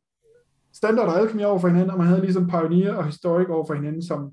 standard 0.73 1.07
og 1.07 1.19
Alchemy 1.19 1.43
over 1.43 1.59
for 1.59 1.67
hinanden, 1.67 1.91
og 1.91 1.97
man 1.97 2.07
havde 2.07 2.21
ligesom 2.21 2.47
Pioneer 2.47 2.93
og 2.93 3.05
Historic 3.05 3.47
over 3.49 3.65
for 3.65 3.73
hinanden, 3.73 4.03
som 4.03 4.31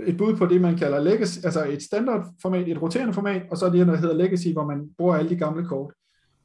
et 0.00 0.16
bud 0.16 0.36
på 0.36 0.46
det, 0.46 0.60
man 0.60 0.76
kalder 0.76 1.00
legacy, 1.00 1.38
altså 1.44 1.64
et 1.64 1.82
standardformat, 1.82 2.68
et 2.68 2.82
roterende 2.82 3.12
format, 3.12 3.42
og 3.50 3.56
så 3.56 3.70
det, 3.70 3.86
der 3.86 3.96
hedder 3.96 4.14
legacy, 4.14 4.48
hvor 4.52 4.64
man 4.64 4.90
bruger 4.98 5.16
alle 5.16 5.30
de 5.30 5.36
gamle 5.36 5.68
kort. 5.68 5.92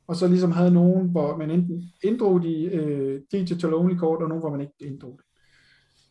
Og 0.08 0.16
så 0.16 0.28
ligesom 0.28 0.52
havde 0.52 0.72
nogen, 0.72 1.10
hvor 1.10 1.38
man 1.38 1.52
enten 1.52 1.84
inddrog 2.04 2.44
de 2.44 2.64
øh, 2.64 3.22
digital 3.32 3.74
only 3.74 3.96
kort, 3.96 4.22
og 4.22 4.30
nogen, 4.30 4.42
hvor 4.42 4.52
man 4.52 4.62
ikke 4.62 4.74
inddrog 4.80 5.16
det. 5.18 5.26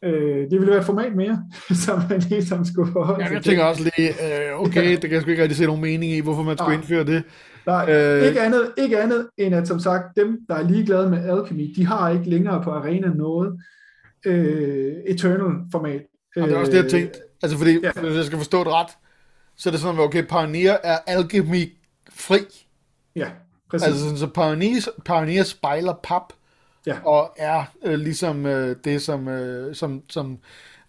Øh, 0.05 0.51
det 0.51 0.53
ville 0.53 0.71
være 0.71 0.79
et 0.79 0.87
format 0.87 1.17
mere, 1.17 1.45
som 1.85 2.03
man 2.11 2.21
ligesom 2.21 2.65
skulle 2.65 2.93
forholde 2.93 3.27
sig 3.27 3.35
Jeg 3.35 3.45
tænker 3.45 3.65
også 3.65 3.83
lige, 3.83 4.09
øh, 4.09 4.61
okay, 4.61 4.91
det 4.91 5.01
kan 5.01 5.13
jeg 5.13 5.23
sgu 5.23 5.31
ikke 5.31 5.43
rigtig 5.43 5.57
se 5.57 5.67
nogen 5.67 5.81
mening 5.81 6.13
i, 6.13 6.21
hvorfor 6.21 6.43
man 6.43 6.59
skulle 6.59 6.77
Nej. 6.77 6.81
indføre 6.81 7.05
det. 7.05 7.23
Nej, 7.67 7.91
øh, 7.91 8.27
ikke, 8.27 8.41
andet, 8.41 8.71
ikke 8.79 8.99
andet 9.01 9.29
end 9.37 9.55
at 9.55 9.69
som 9.69 9.81
sagt, 9.81 10.17
dem, 10.17 10.39
der 10.49 10.55
er 10.55 10.69
ligeglade 10.69 11.11
med 11.11 11.19
Alchemy, 11.19 11.73
de 11.77 11.87
har 11.87 12.11
ikke 12.11 12.31
længere 12.31 12.63
på 12.63 12.71
arena 12.71 13.09
noget 13.09 13.61
øh, 14.27 14.93
Eternal-format. 15.07 16.03
Og 16.37 16.49
det 16.49 16.53
er 16.53 16.59
også 16.59 16.73
det, 16.73 16.83
jeg 16.83 16.91
tænkte. 16.91 17.19
Altså, 17.43 17.59
fordi, 17.59 17.79
ja. 17.83 17.93
hvis 17.93 18.17
jeg 18.17 18.25
skal 18.25 18.39
forstå 18.39 18.59
det 18.65 18.73
ret, 18.73 18.91
så 19.57 19.69
er 19.69 19.71
det 19.71 19.81
sådan, 19.81 20.01
at 20.01 20.05
okay, 20.05 20.23
Pioneer 20.23 20.77
er 20.85 20.99
Alchemy 21.07 21.73
fri. 22.11 22.39
Ja, 23.17 23.29
præcis. 23.71 23.89
Altså, 23.89 24.17
så 24.17 24.27
Pioneer, 24.27 24.89
Pioneer 25.05 25.43
spejler 25.43 25.95
pap, 26.03 26.33
ja. 26.87 26.97
og 27.05 27.35
er 27.37 27.65
øh, 27.85 27.95
ligesom 27.95 28.47
øh, 28.47 28.77
det, 28.85 29.03
som, 29.03 29.29
øh, 29.29 29.75
som, 29.75 30.03
som, 30.09 30.39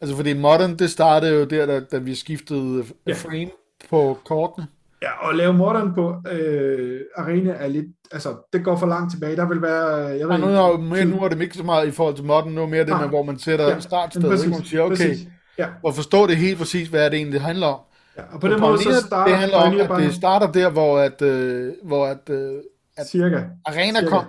altså 0.01 0.15
fordi 0.15 0.33
Modern, 0.33 0.75
det 0.75 0.89
startede 0.89 1.33
jo 1.33 1.43
der, 1.45 1.65
da, 1.65 1.79
da 1.79 1.97
vi 1.97 2.15
skiftede 2.15 2.83
ja. 3.07 3.13
frame 3.13 3.51
på 3.89 4.17
kortene. 4.25 4.67
Ja, 5.01 5.27
og 5.27 5.35
lave 5.35 5.53
Modern 5.53 5.93
på 5.93 6.15
øh, 6.31 7.01
Arena 7.15 7.51
er 7.51 7.67
lidt, 7.67 7.85
altså, 8.11 8.35
det 8.53 8.63
går 8.63 8.75
for 8.75 8.87
langt 8.87 9.11
tilbage. 9.11 9.35
Der 9.35 9.47
vil 9.47 9.61
være, 9.61 9.87
jeg 9.95 10.27
ved 10.27 10.35
ja, 10.35 10.37
nu, 10.37 10.47
er, 10.47 10.77
mere, 10.77 11.05
nu 11.05 11.23
er 11.23 11.29
det 11.29 11.41
ikke 11.41 11.57
så 11.57 11.63
meget 11.63 11.87
i 11.87 11.91
forhold 11.91 12.15
til 12.15 12.25
Modern, 12.25 12.51
nu 12.51 12.61
er 12.61 12.67
mere 12.67 12.85
det 12.85 12.93
ah, 12.93 13.01
med, 13.01 13.09
hvor 13.09 13.23
man 13.23 13.39
sætter 13.39 13.69
ja, 13.69 13.79
startsted, 13.79 14.21
præcis, 14.21 14.49
man 14.49 14.63
siger, 14.63 14.81
okay, 14.81 14.95
præcis, 14.95 15.27
ja. 15.57 15.67
og 15.83 15.95
forstå 15.95 16.27
det 16.27 16.37
helt 16.37 16.57
præcis, 16.57 16.87
hvad 16.87 17.05
det 17.11 17.17
egentlig, 17.17 17.41
handler 17.41 17.67
om. 17.67 17.79
Ja, 18.17 18.23
og 18.33 18.41
på 18.41 18.47
den 18.47 18.59
måde, 18.59 18.83
så 18.83 19.01
starter 19.07 19.31
det 19.31 19.39
handler 19.39 19.57
om, 19.57 19.97
at 19.97 20.03
det 20.03 20.13
starter 20.13 20.51
der, 20.51 20.69
hvor 20.69 20.99
at, 20.99 21.21
øh, 21.21 21.73
hvor 21.83 22.05
at, 22.05 22.29
øh, 22.29 22.53
at 22.97 23.07
cirka, 23.07 23.43
Arena 23.65 23.99
cirka. 23.99 24.09
kom, 24.09 24.25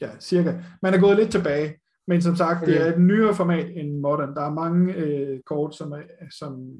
ja, 0.00 0.10
cirka. 0.20 0.52
Man 0.82 0.94
er 0.94 0.98
gået 0.98 1.16
lidt 1.16 1.30
tilbage, 1.30 1.80
men 2.06 2.22
som 2.22 2.36
sagt, 2.36 2.62
okay. 2.62 2.72
det 2.72 2.82
er 2.82 2.94
et 2.94 3.00
nyere 3.00 3.34
format 3.34 3.70
end 3.76 4.00
Modern. 4.00 4.34
Der 4.34 4.42
er 4.42 4.50
mange 4.50 4.94
øh, 4.94 5.40
kort, 5.40 5.76
som 5.76 5.92
er, 5.92 6.02
som 6.38 6.70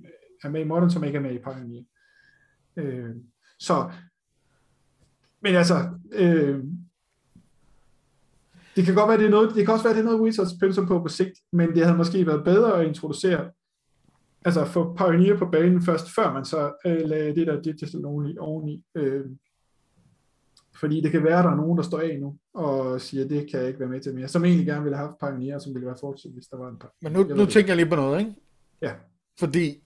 er 0.44 0.48
med 0.48 0.60
i 0.60 0.64
Modern, 0.64 0.90
som 0.90 1.04
ikke 1.04 1.16
er 1.16 1.22
med 1.22 1.34
i 1.34 1.38
Pioneer. 1.38 1.84
Øh, 2.76 3.14
så, 3.58 3.90
men 5.40 5.54
altså, 5.54 5.74
øh, 6.12 6.64
det 8.76 8.84
kan 8.84 8.94
godt 8.94 9.08
være, 9.08 9.18
det 9.18 9.26
er 9.26 9.30
noget, 9.30 9.54
det 9.54 9.64
kan 9.64 9.74
også 9.74 9.84
være, 9.84 9.94
det 9.94 10.00
er 10.00 10.04
noget, 10.04 10.20
Wizards 10.20 10.58
pølser 10.60 10.86
på 10.86 11.00
på 11.00 11.08
sigt, 11.08 11.40
men 11.52 11.74
det 11.74 11.84
havde 11.84 11.96
måske 11.96 12.26
været 12.26 12.44
bedre 12.44 12.80
at 12.80 12.86
introducere, 12.86 13.50
altså 14.44 14.64
få 14.64 14.94
Pioneer 14.94 15.38
på 15.38 15.46
banen 15.46 15.82
først, 15.82 16.14
før 16.14 16.32
man 16.32 16.44
så 16.44 16.72
øh, 16.86 17.08
lagde 17.08 17.34
det 17.34 17.46
der 17.46 17.62
digital 17.62 18.04
only 18.04 18.34
oveni. 18.38 18.84
Øh, 18.94 19.24
fordi 20.81 21.01
det 21.01 21.11
kan 21.11 21.25
være, 21.25 21.39
at 21.39 21.45
der 21.45 21.51
er 21.51 21.57
nogen, 21.57 21.77
der 21.79 21.85
står 21.85 21.99
af 21.99 22.18
nu, 22.20 22.37
og 22.55 23.01
siger, 23.01 23.29
det 23.29 23.51
kan 23.51 23.61
jeg 23.61 23.68
ikke 23.68 23.81
være 23.81 23.89
med 23.89 24.01
til 24.01 24.14
mere, 24.14 24.29
som 24.29 24.45
egentlig 24.45 24.66
gerne 24.66 24.83
ville 24.83 24.97
have 24.97 25.09
haft 25.09 25.18
Pioneer, 25.18 25.59
som 25.59 25.75
ville 25.75 25.87
være 25.87 25.97
fortsat, 26.01 26.31
hvis 26.31 26.47
der 26.47 26.57
var 26.57 26.68
en 26.68 26.79
par. 26.79 26.93
Men 27.03 27.12
nu, 27.12 27.22
nu 27.22 27.47
tænker 27.47 27.70
jeg 27.70 27.77
lige 27.77 27.89
på 27.89 27.97
noget, 27.97 28.20
ikke? 28.20 28.35
Ja. 28.83 28.93
Fordi, 29.39 29.83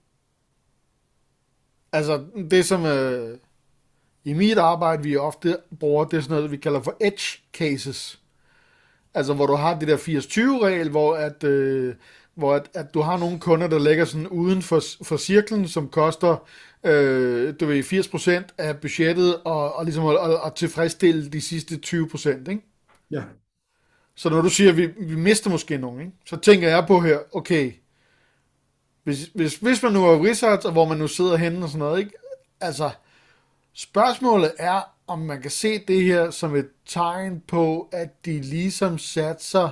altså, 1.91 2.25
det 2.51 2.65
som 2.65 2.85
øh, 2.85 3.37
i 4.23 4.33
mit 4.33 4.57
arbejde, 4.57 5.03
vi 5.03 5.17
ofte 5.17 5.57
bruger, 5.79 6.05
det 6.05 6.17
er 6.17 6.21
sådan 6.21 6.35
noget, 6.35 6.51
vi 6.51 6.57
kalder 6.57 6.81
for 6.81 6.95
edge 7.01 7.43
cases. 7.53 8.21
Altså, 9.13 9.33
hvor 9.33 9.45
du 9.45 9.53
har 9.55 9.79
det 9.79 9.87
der 9.87 9.97
80-20-regel, 9.97 10.89
hvor 10.89 11.15
at... 11.15 11.43
Øh, 11.43 11.95
hvor 12.39 12.53
at, 12.55 12.69
at 12.73 12.93
du 12.93 13.01
har 13.01 13.17
nogle 13.17 13.39
kunder, 13.39 13.67
der 13.67 13.79
ligger 13.79 14.05
sådan 14.05 14.27
uden 14.27 14.61
for, 14.61 14.81
for 15.03 15.17
cirklen, 15.17 15.67
som 15.67 15.89
koster 15.89 16.47
øh, 16.83 17.53
du 17.59 17.65
ved, 17.65 17.83
80% 17.83 18.53
af 18.57 18.77
budgettet, 18.77 19.41
og, 19.45 19.75
og 19.75 19.85
ligesom 19.85 20.05
at, 20.05 20.15
at, 20.15 20.39
at 20.45 20.53
tilfredsstille 20.53 21.29
de 21.29 21.41
sidste 21.41 21.79
20%, 21.85 22.29
ikke? 22.29 22.61
Ja. 23.11 23.23
Så 24.15 24.29
når 24.29 24.41
du 24.41 24.49
siger, 24.49 24.71
at 24.71 24.77
vi, 24.77 24.85
vi 24.85 25.15
mister 25.15 25.49
måske 25.49 25.77
nogen, 25.77 25.99
ikke? 25.99 26.11
så 26.25 26.37
tænker 26.37 26.69
jeg 26.69 26.85
på 26.87 26.99
her, 26.99 27.19
okay, 27.31 27.73
hvis, 29.03 29.31
hvis, 29.35 29.55
hvis 29.55 29.83
man 29.83 29.93
nu 29.93 30.05
er 30.05 30.29
research, 30.29 30.65
og 30.65 30.71
hvor 30.71 30.85
man 30.85 30.97
nu 30.97 31.07
sidder 31.07 31.35
henne 31.37 31.65
og 31.65 31.69
sådan 31.69 31.79
noget, 31.79 31.99
ikke? 31.99 32.11
altså, 32.61 32.89
spørgsmålet 33.73 34.51
er, 34.59 34.81
om 35.07 35.19
man 35.19 35.41
kan 35.41 35.51
se 35.51 35.79
det 35.87 36.03
her 36.03 36.31
som 36.31 36.55
et 36.55 36.69
tegn 36.85 37.41
på, 37.47 37.89
at 37.91 38.25
de 38.25 38.41
ligesom 38.41 38.97
satser 38.97 39.69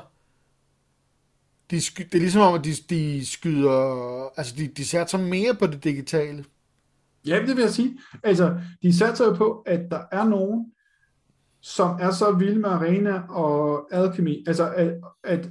de 1.71 1.81
sky, 1.81 2.03
det 2.03 2.15
er 2.15 2.19
ligesom 2.19 2.41
om, 2.41 2.53
at 2.53 2.65
de, 2.65 2.73
de 2.89 3.25
skyder, 3.25 3.79
altså 4.37 4.55
de, 4.55 4.67
de 4.67 4.85
satser 4.85 5.17
mere 5.17 5.55
på 5.55 5.67
det 5.67 5.83
digitale. 5.83 6.45
Ja, 7.27 7.39
det 7.39 7.55
vil 7.55 7.61
jeg 7.61 7.71
sige. 7.71 7.99
Altså, 8.23 8.59
de 8.81 8.97
satser 8.97 9.25
jo 9.25 9.33
på, 9.33 9.63
at 9.65 9.81
der 9.91 9.99
er 10.11 10.23
nogen, 10.23 10.71
som 11.61 11.97
er 11.99 12.11
så 12.11 12.31
vilde 12.31 12.59
med 12.59 12.69
Arena 12.69 13.21
og 13.29 13.87
Alchemy, 13.91 14.47
altså 14.47 14.73
at, 14.73 14.93
at 15.23 15.49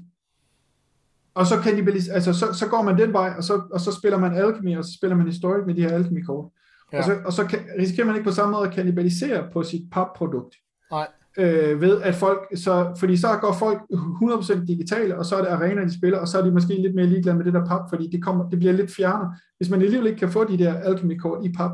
og 1.35 1.47
så, 1.47 1.61
kan 1.61 1.87
de, 1.87 2.13
altså, 2.13 2.33
så, 2.33 2.53
så 2.53 2.69
går 2.69 2.83
man 2.83 2.99
den 2.99 3.13
vej, 3.13 3.35
og 3.37 3.45
så, 3.45 3.63
og 3.73 3.81
så 3.81 3.93
spiller 3.93 4.19
man 4.19 4.35
Alchemy, 4.35 4.77
og 4.77 4.85
så 4.85 4.93
spiller 4.97 5.17
man 5.17 5.27
Historic 5.27 5.67
med 5.67 5.75
de 5.75 5.83
her 5.83 5.93
Alchemy-kort. 5.93 6.51
Ja. 6.93 6.99
Og 6.99 7.05
så, 7.05 7.19
og 7.25 7.33
så 7.33 7.47
kan, 7.47 7.59
risikerer 7.79 8.07
man 8.07 8.17
ikke 8.17 8.29
på 8.29 8.35
samme 8.35 8.53
måde 8.53 8.67
at 8.69 8.75
kannibalisere 8.75 9.49
på 9.53 9.63
sit 9.63 9.91
pap-produkt. 9.93 10.57
Nej. 10.91 11.09
Øh, 11.39 11.81
ved 11.81 12.03
at 12.03 12.15
folk, 12.15 12.41
så, 12.55 12.95
fordi 12.99 13.17
så 13.17 13.39
går 13.41 13.53
folk 13.53 13.81
100% 13.93 14.67
digitale, 14.67 15.19
og 15.19 15.25
så 15.25 15.37
er 15.37 15.41
det 15.41 15.49
arena, 15.49 15.85
de 15.85 15.99
spiller, 15.99 16.19
og 16.19 16.29
så 16.29 16.39
er 16.39 16.45
de 16.45 16.51
måske 16.51 16.83
lidt 16.83 16.95
mere 16.95 17.07
ligeglade 17.07 17.37
med 17.37 17.45
det 17.45 17.55
der 17.55 17.67
pap, 17.67 17.81
fordi 17.89 18.09
det, 18.11 18.23
kommer, 18.23 18.51
det 18.51 18.59
bliver 18.59 18.73
lidt 18.73 18.91
fjernere. 18.91 19.35
Hvis 19.57 19.71
man 19.71 19.83
alligevel 19.83 20.07
ikke 20.07 20.19
kan 20.19 20.31
få 20.31 20.45
de 20.45 20.59
der 20.59 20.75
alchemy-kort 20.75 21.45
i 21.45 21.53
pap, 21.53 21.71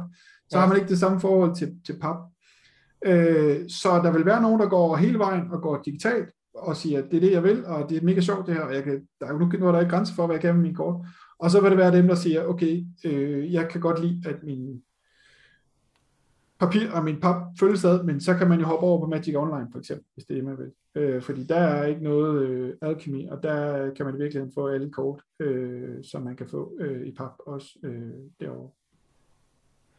så 0.51 0.59
ja. 0.59 0.61
har 0.61 0.69
man 0.69 0.77
ikke 0.77 0.89
det 0.89 0.99
samme 0.99 1.21
forhold 1.21 1.55
til, 1.57 1.73
til 1.87 1.99
pap. 2.01 2.17
Øh, 3.05 3.57
så 3.69 4.01
der 4.05 4.13
vil 4.13 4.27
være 4.27 4.43
nogen, 4.43 4.61
der 4.61 4.69
går 4.69 4.97
hele 4.97 5.19
vejen 5.19 5.43
og 5.51 5.63
går 5.63 5.83
digitalt, 5.85 6.29
og 6.55 6.77
siger, 6.77 6.99
at 6.99 7.05
det 7.11 7.17
er 7.17 7.21
det, 7.21 7.33
jeg 7.33 7.43
vil, 7.43 7.67
og 7.67 7.91
det 7.91 7.99
er 7.99 8.05
mega 8.05 8.21
sjovt 8.21 8.47
det 8.47 8.55
her, 8.55 8.63
og 8.63 8.75
jeg 8.75 8.85
kan, 8.85 9.03
der 9.21 9.27
er 9.27 9.33
jo 9.33 9.39
nu 9.39 9.67
er 9.67 9.73
der 9.73 9.81
ikke 9.81 9.91
grænser 9.91 10.15
for, 10.15 10.27
hvad 10.27 10.37
jeg 10.37 10.41
kan 10.41 10.55
med 10.55 10.63
min 10.63 10.75
kort. 10.75 11.07
Og 11.39 11.51
så 11.51 11.61
vil 11.61 11.71
det 11.71 11.79
være 11.79 11.97
dem, 11.97 12.09
der 12.09 12.15
siger, 12.15 12.47
okay, 12.47 12.85
øh, 13.05 13.53
jeg 13.53 13.69
kan 13.69 13.81
godt 13.81 14.01
lide, 14.01 14.23
at 14.29 14.43
min 14.43 14.83
papir 16.63 16.91
og 16.91 17.05
min 17.05 17.21
pap 17.21 17.37
følges 17.61 17.85
ad, 17.85 18.03
men 18.03 18.21
så 18.21 18.35
kan 18.35 18.49
man 18.49 18.61
jo 18.61 18.67
hoppe 18.67 18.87
over 18.87 19.01
på 19.01 19.07
Magic 19.07 19.37
Online 19.37 19.69
for 19.73 19.79
eksempel, 19.79 20.07
hvis 20.15 20.25
det 20.25 20.35
er 20.35 20.39
det, 20.39 20.45
man 20.45 20.59
vil. 20.59 20.73
Øh, 21.03 21.23
fordi 21.23 21.45
der 21.45 21.57
er 21.57 21.87
ikke 21.87 22.03
noget 22.03 22.43
øh, 22.43 22.75
alkemi, 22.83 23.27
og 23.27 23.43
der 23.43 23.91
kan 23.95 24.07
man 24.07 24.19
virkelig 24.19 24.51
få 24.55 24.67
alle 24.67 24.91
kort, 24.91 25.21
øh, 25.41 26.05
som 26.05 26.23
man 26.23 26.37
kan 26.37 26.49
få 26.49 26.73
øh, 26.81 27.07
i 27.07 27.15
pap 27.15 27.33
også 27.47 27.69
øh, 27.85 28.13
derovre. 28.41 28.71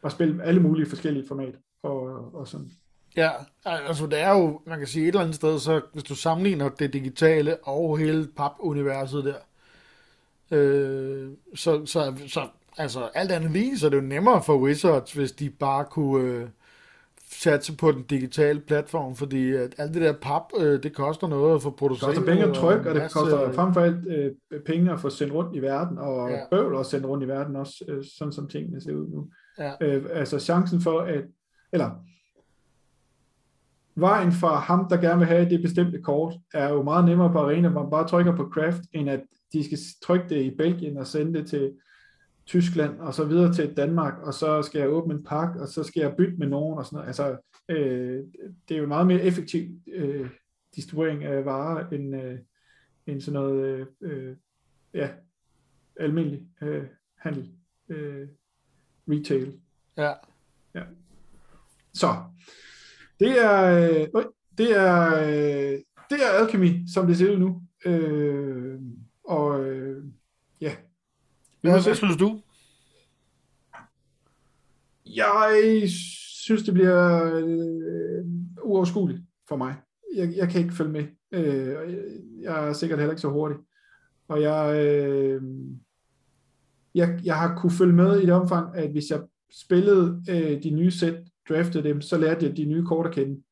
Og 0.02 0.12
spille 0.12 0.42
alle 0.42 0.60
mulige 0.60 0.86
forskellige 0.86 1.28
format 1.28 1.54
og, 1.82 2.34
og 2.34 2.48
sådan. 2.48 2.70
Ja, 3.16 3.30
altså 3.64 4.06
det 4.06 4.20
er 4.20 4.30
jo, 4.30 4.60
man 4.66 4.78
kan 4.78 4.88
sige 4.88 5.02
et 5.02 5.08
eller 5.08 5.20
andet 5.20 5.34
sted, 5.34 5.58
så 5.58 5.80
hvis 5.92 6.04
du 6.04 6.14
sammenligner 6.14 6.68
det 6.68 6.92
digitale 6.92 7.56
og 7.62 7.98
hele 7.98 8.28
pap-universet 8.36 9.24
der, 9.24 9.36
øh, 10.56 11.30
så, 11.54 11.86
så, 11.86 12.14
så 12.26 12.48
altså 12.78 13.08
alt 13.14 13.32
andet 13.32 13.50
lige, 13.50 13.78
så 13.78 13.86
er 13.86 13.90
det 13.90 13.96
jo 13.96 14.02
nemmere 14.02 14.42
for 14.42 14.58
Wizards, 14.58 15.12
hvis 15.12 15.32
de 15.32 15.50
bare 15.50 15.84
kunne 15.84 16.24
øh, 16.24 16.48
satse 17.30 17.76
på 17.76 17.92
den 17.92 18.02
digitale 18.02 18.60
platform, 18.60 19.14
fordi 19.14 19.52
at 19.52 19.74
alt 19.78 19.94
det 19.94 20.02
der 20.02 20.12
pap, 20.12 20.42
øh, 20.58 20.82
det 20.82 20.94
koster 20.94 21.26
noget 21.26 21.54
at 21.54 21.62
få 21.62 21.70
produceret. 21.70 22.16
Det 22.16 22.18
koster 22.18 22.32
penge 22.32 22.48
at 22.48 22.54
trykke, 22.54 22.88
og, 22.90 22.94
det 22.94 23.02
masse, 23.02 23.18
koster 23.18 23.52
frem 23.52 23.74
for 23.74 23.80
alt 23.80 24.06
øh, 24.06 24.60
penge 24.66 24.92
at 24.92 25.00
få 25.00 25.10
sendt 25.10 25.32
rundt 25.32 25.56
i 25.56 25.62
verden, 25.62 25.98
og 25.98 26.30
ja. 26.30 26.40
bøvl 26.50 26.76
at 26.80 26.86
sende 26.86 27.08
rundt 27.08 27.24
i 27.24 27.28
verden 27.28 27.56
også, 27.56 27.84
øh, 27.88 28.04
sådan 28.18 28.32
som 28.32 28.48
tingene 28.48 28.80
ser 28.80 28.92
ud 28.92 29.08
nu. 29.08 29.28
Ja. 29.58 29.72
Øh, 29.80 30.04
altså 30.12 30.38
chancen 30.38 30.80
for 30.80 31.00
at, 31.00 31.24
eller 31.72 31.90
vejen 33.96 34.32
fra 34.32 34.58
ham, 34.58 34.88
der 34.88 34.96
gerne 34.96 35.18
vil 35.18 35.26
have 35.26 35.50
det 35.50 35.62
bestemte 35.62 36.02
kort, 36.02 36.34
er 36.54 36.68
jo 36.68 36.82
meget 36.82 37.04
nemmere 37.04 37.32
på 37.32 37.38
arena, 37.38 37.68
hvor 37.68 37.82
man 37.82 37.90
bare 37.90 38.08
trykker 38.08 38.36
på 38.36 38.50
craft, 38.52 38.80
end 38.92 39.10
at 39.10 39.20
de 39.52 39.64
skal 39.64 39.78
trykke 40.02 40.28
det 40.28 40.42
i 40.42 40.56
Belgien 40.56 40.98
og 40.98 41.06
sende 41.06 41.38
det 41.38 41.46
til 41.46 41.72
Tyskland 42.46 43.00
og 43.00 43.14
så 43.14 43.24
videre 43.24 43.54
til 43.54 43.76
Danmark, 43.76 44.14
og 44.22 44.34
så 44.34 44.62
skal 44.62 44.78
jeg 44.78 44.88
åbne 44.88 45.14
en 45.14 45.24
pakke, 45.24 45.60
og 45.60 45.68
så 45.68 45.82
skal 45.82 46.00
jeg 46.00 46.16
bytte 46.16 46.36
med 46.36 46.46
nogen 46.46 46.78
og 46.78 46.86
sådan 46.86 46.96
noget. 46.96 47.06
Altså, 47.06 47.36
øh, 47.68 48.24
det 48.68 48.74
er 48.74 48.80
jo 48.80 48.86
meget 48.86 49.06
mere 49.06 49.20
effektiv 49.20 49.68
øh, 49.92 50.30
distribuering 50.76 51.24
af 51.24 51.44
varer, 51.44 51.88
end, 51.88 52.16
øh, 52.16 52.38
end 53.06 53.20
sådan 53.20 53.40
noget, 53.40 53.64
øh, 53.64 53.86
øh 54.00 54.36
ja, 54.94 55.08
almindelig 55.96 56.48
øh, 56.62 56.84
handel, 57.18 57.52
øh, 57.88 58.28
retail. 59.08 59.60
Ja. 59.96 60.12
ja. 60.74 60.82
Så, 61.94 62.08
det 63.20 63.44
er, 63.44 63.64
øh, 63.64 64.24
det 64.58 64.76
er, 64.76 65.14
øh, 65.14 65.78
det 66.10 66.18
er 66.22 66.40
alchemy, 66.40 66.86
som 66.94 67.06
det 67.06 67.16
ser 67.16 67.32
ud 67.32 67.38
nu. 67.38 67.62
Øh, 67.86 68.80
og 69.24 69.64
øh, 69.64 70.04
ja. 70.60 70.76
Hvad, 71.64 71.82
hvad 71.82 71.94
synes 71.94 72.16
du? 72.16 72.40
Jeg 75.06 75.82
synes, 76.44 76.62
det 76.62 76.74
bliver 76.74 77.24
øh, 77.34 78.24
uoverskueligt 78.62 79.20
for 79.48 79.56
mig. 79.56 79.74
Jeg, 80.16 80.36
jeg 80.36 80.48
kan 80.48 80.60
ikke 80.60 80.74
følge 80.74 80.92
med. 80.92 81.04
Øh, 81.32 81.94
jeg 82.40 82.68
er 82.68 82.72
sikkert 82.72 82.98
heller 82.98 83.12
ikke 83.12 83.20
så 83.20 83.28
hurtig. 83.28 83.56
Og 84.28 84.42
jeg, 84.42 84.86
øh, 84.86 85.42
jeg, 86.94 87.20
jeg 87.24 87.36
har 87.36 87.56
kunne 87.56 87.72
følge 87.72 87.92
med 87.92 88.20
i 88.20 88.26
det 88.26 88.34
omfang, 88.34 88.76
at 88.76 88.90
hvis 88.90 89.10
jeg 89.10 89.20
spillede 89.52 90.22
øh, 90.30 90.62
de 90.62 90.70
nye 90.70 90.90
sæt, 90.90 91.22
draftede 91.48 91.88
dem, 91.88 92.00
så 92.00 92.18
lærte 92.18 92.46
jeg 92.46 92.56
de 92.56 92.64
nye 92.64 92.84
kort 92.84 93.06
at 93.06 93.14
kende. 93.14 93.42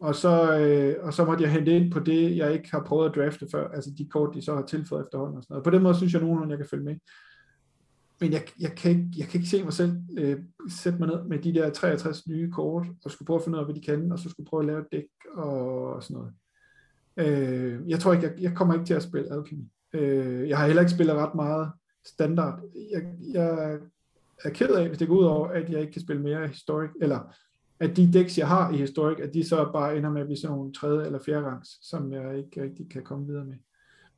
Og 0.00 0.14
så, 0.14 0.58
øh, 0.58 1.06
og 1.06 1.14
så 1.14 1.24
måtte 1.24 1.44
jeg 1.44 1.52
hente 1.52 1.76
ind 1.76 1.92
på 1.92 2.00
det, 2.00 2.36
jeg 2.36 2.52
ikke 2.52 2.70
har 2.70 2.84
prøvet 2.84 3.08
at 3.08 3.14
drafte 3.14 3.46
før, 3.52 3.68
altså 3.68 3.90
de 3.98 4.08
kort, 4.08 4.34
de 4.34 4.42
så 4.42 4.54
har 4.54 4.62
tilføjet 4.62 5.04
efterhånden 5.04 5.36
og 5.36 5.42
sådan 5.42 5.54
noget. 5.54 5.64
På 5.64 5.70
den 5.70 5.82
måde 5.82 5.96
synes 5.96 6.12
jeg 6.12 6.22
nogenlunde, 6.22 6.52
jeg 6.52 6.58
kan 6.58 6.68
følge 6.70 6.84
med. 6.84 6.96
Men 8.20 8.32
jeg, 8.32 8.42
jeg, 8.60 8.72
kan, 8.72 8.90
ikke, 8.90 9.08
jeg 9.16 9.26
kan 9.26 9.40
ikke 9.40 9.50
se 9.50 9.64
mig 9.64 9.72
selv 9.72 9.92
øh, 10.18 10.38
sætte 10.70 10.98
mig 10.98 11.08
ned 11.08 11.24
med 11.24 11.38
de 11.38 11.54
der 11.54 11.70
63 11.70 12.28
nye 12.28 12.50
kort, 12.50 12.86
og 13.04 13.10
skulle 13.10 13.26
prøve 13.26 13.38
at 13.38 13.44
finde 13.44 13.56
ud 13.56 13.60
af, 13.60 13.66
hvad 13.66 13.74
de 13.74 13.80
kan, 13.80 14.12
og 14.12 14.18
så 14.18 14.28
skulle 14.28 14.48
prøve 14.48 14.62
at 14.62 14.66
lave 14.66 14.80
et 14.80 14.92
dæk 14.92 15.04
og 15.34 16.02
sådan 16.02 16.16
noget. 16.16 16.32
Øh, 17.16 17.90
jeg 17.90 18.00
tror 18.00 18.12
ikke, 18.12 18.26
jeg, 18.26 18.34
jeg 18.40 18.54
kommer 18.56 18.74
ikke 18.74 18.86
til 18.86 18.94
at 18.94 19.02
spille 19.02 19.32
Alchemy. 19.32 19.64
Øh, 19.92 20.48
jeg 20.48 20.58
har 20.58 20.66
heller 20.66 20.82
ikke 20.82 20.92
spillet 20.92 21.16
ret 21.16 21.34
meget 21.34 21.70
standard. 22.06 22.62
Jeg, 22.92 23.02
jeg 23.32 23.78
er 24.44 24.50
ked 24.50 24.68
af, 24.68 24.88
hvis 24.88 24.98
det 24.98 25.08
går 25.08 25.16
ud 25.16 25.24
over, 25.24 25.48
at 25.48 25.70
jeg 25.70 25.80
ikke 25.80 25.92
kan 25.92 26.02
spille 26.02 26.22
mere 26.22 26.48
historic, 26.48 26.90
eller 27.00 27.34
at 27.80 27.96
de 27.96 28.12
decks, 28.12 28.38
jeg 28.38 28.48
har 28.48 28.72
i 28.72 28.76
historic, 28.76 29.18
at 29.20 29.34
de 29.34 29.48
så 29.48 29.70
bare 29.72 29.96
ender 29.96 30.10
med 30.10 30.20
at 30.20 30.26
blive 30.26 30.36
sådan 30.36 30.56
nogle 30.56 30.72
tredje 30.72 31.06
eller 31.06 31.18
fjerde 31.18 31.46
rangs, 31.46 31.88
som 31.88 32.12
jeg 32.12 32.38
ikke 32.38 32.62
rigtig 32.62 32.90
kan 32.90 33.02
komme 33.02 33.26
videre 33.26 33.44
med. 33.44 33.54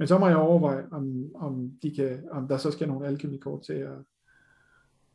Men 0.01 0.09
så 0.09 0.19
må 0.19 0.29
jeg 0.29 0.37
overveje, 0.37 0.85
om, 0.91 1.31
om, 1.35 1.73
de 1.83 1.95
kan, 1.95 2.21
om 2.31 2.49
der 2.49 2.57
så 2.57 2.71
skal 2.71 2.89
nogle 2.89 3.07
alkemi-kort 3.07 3.63
til 3.63 3.73
at, 3.73 3.99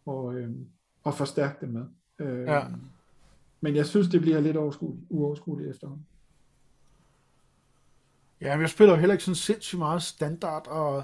og, 0.05 0.35
øh, 0.35 0.49
at 1.05 1.13
forstærke 1.13 1.55
dem 1.61 1.69
med. 1.69 1.85
Øh, 2.19 2.47
ja. 2.47 2.63
Men 3.61 3.75
jeg 3.75 3.85
synes, 3.85 4.07
det 4.07 4.21
bliver 4.21 4.39
lidt 4.39 4.57
uoverskueligt 5.09 5.69
efterhånden. 5.69 6.05
Ja, 8.41 8.55
men 8.55 8.61
jeg 8.61 8.69
spiller 8.69 8.93
jo 8.93 8.99
heller 8.99 9.13
ikke 9.13 9.23
sådan 9.23 9.35
sindssygt 9.35 9.79
meget 9.79 10.03
standard, 10.03 10.67
og 10.67 11.03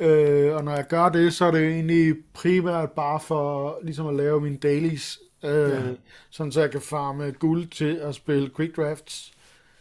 Øh, 0.00 0.54
og 0.54 0.64
når 0.64 0.72
jeg 0.72 0.86
gør 0.88 1.08
det, 1.08 1.34
så 1.34 1.44
er 1.44 1.50
det 1.50 1.68
egentlig 1.68 2.16
primært 2.32 2.92
bare 2.92 3.20
for 3.20 3.78
ligesom 3.82 4.06
at 4.06 4.14
lave 4.14 4.40
mine 4.40 4.56
dailies, 4.56 5.18
øh, 5.44 5.70
ja. 5.70 5.94
sådan 6.30 6.52
så 6.52 6.60
jeg 6.60 6.70
kan 6.70 6.80
farme 6.80 7.30
guld 7.30 7.66
til 7.66 7.94
at 7.94 8.14
spille 8.14 8.50
quick 8.56 8.76
drafts. 8.76 9.32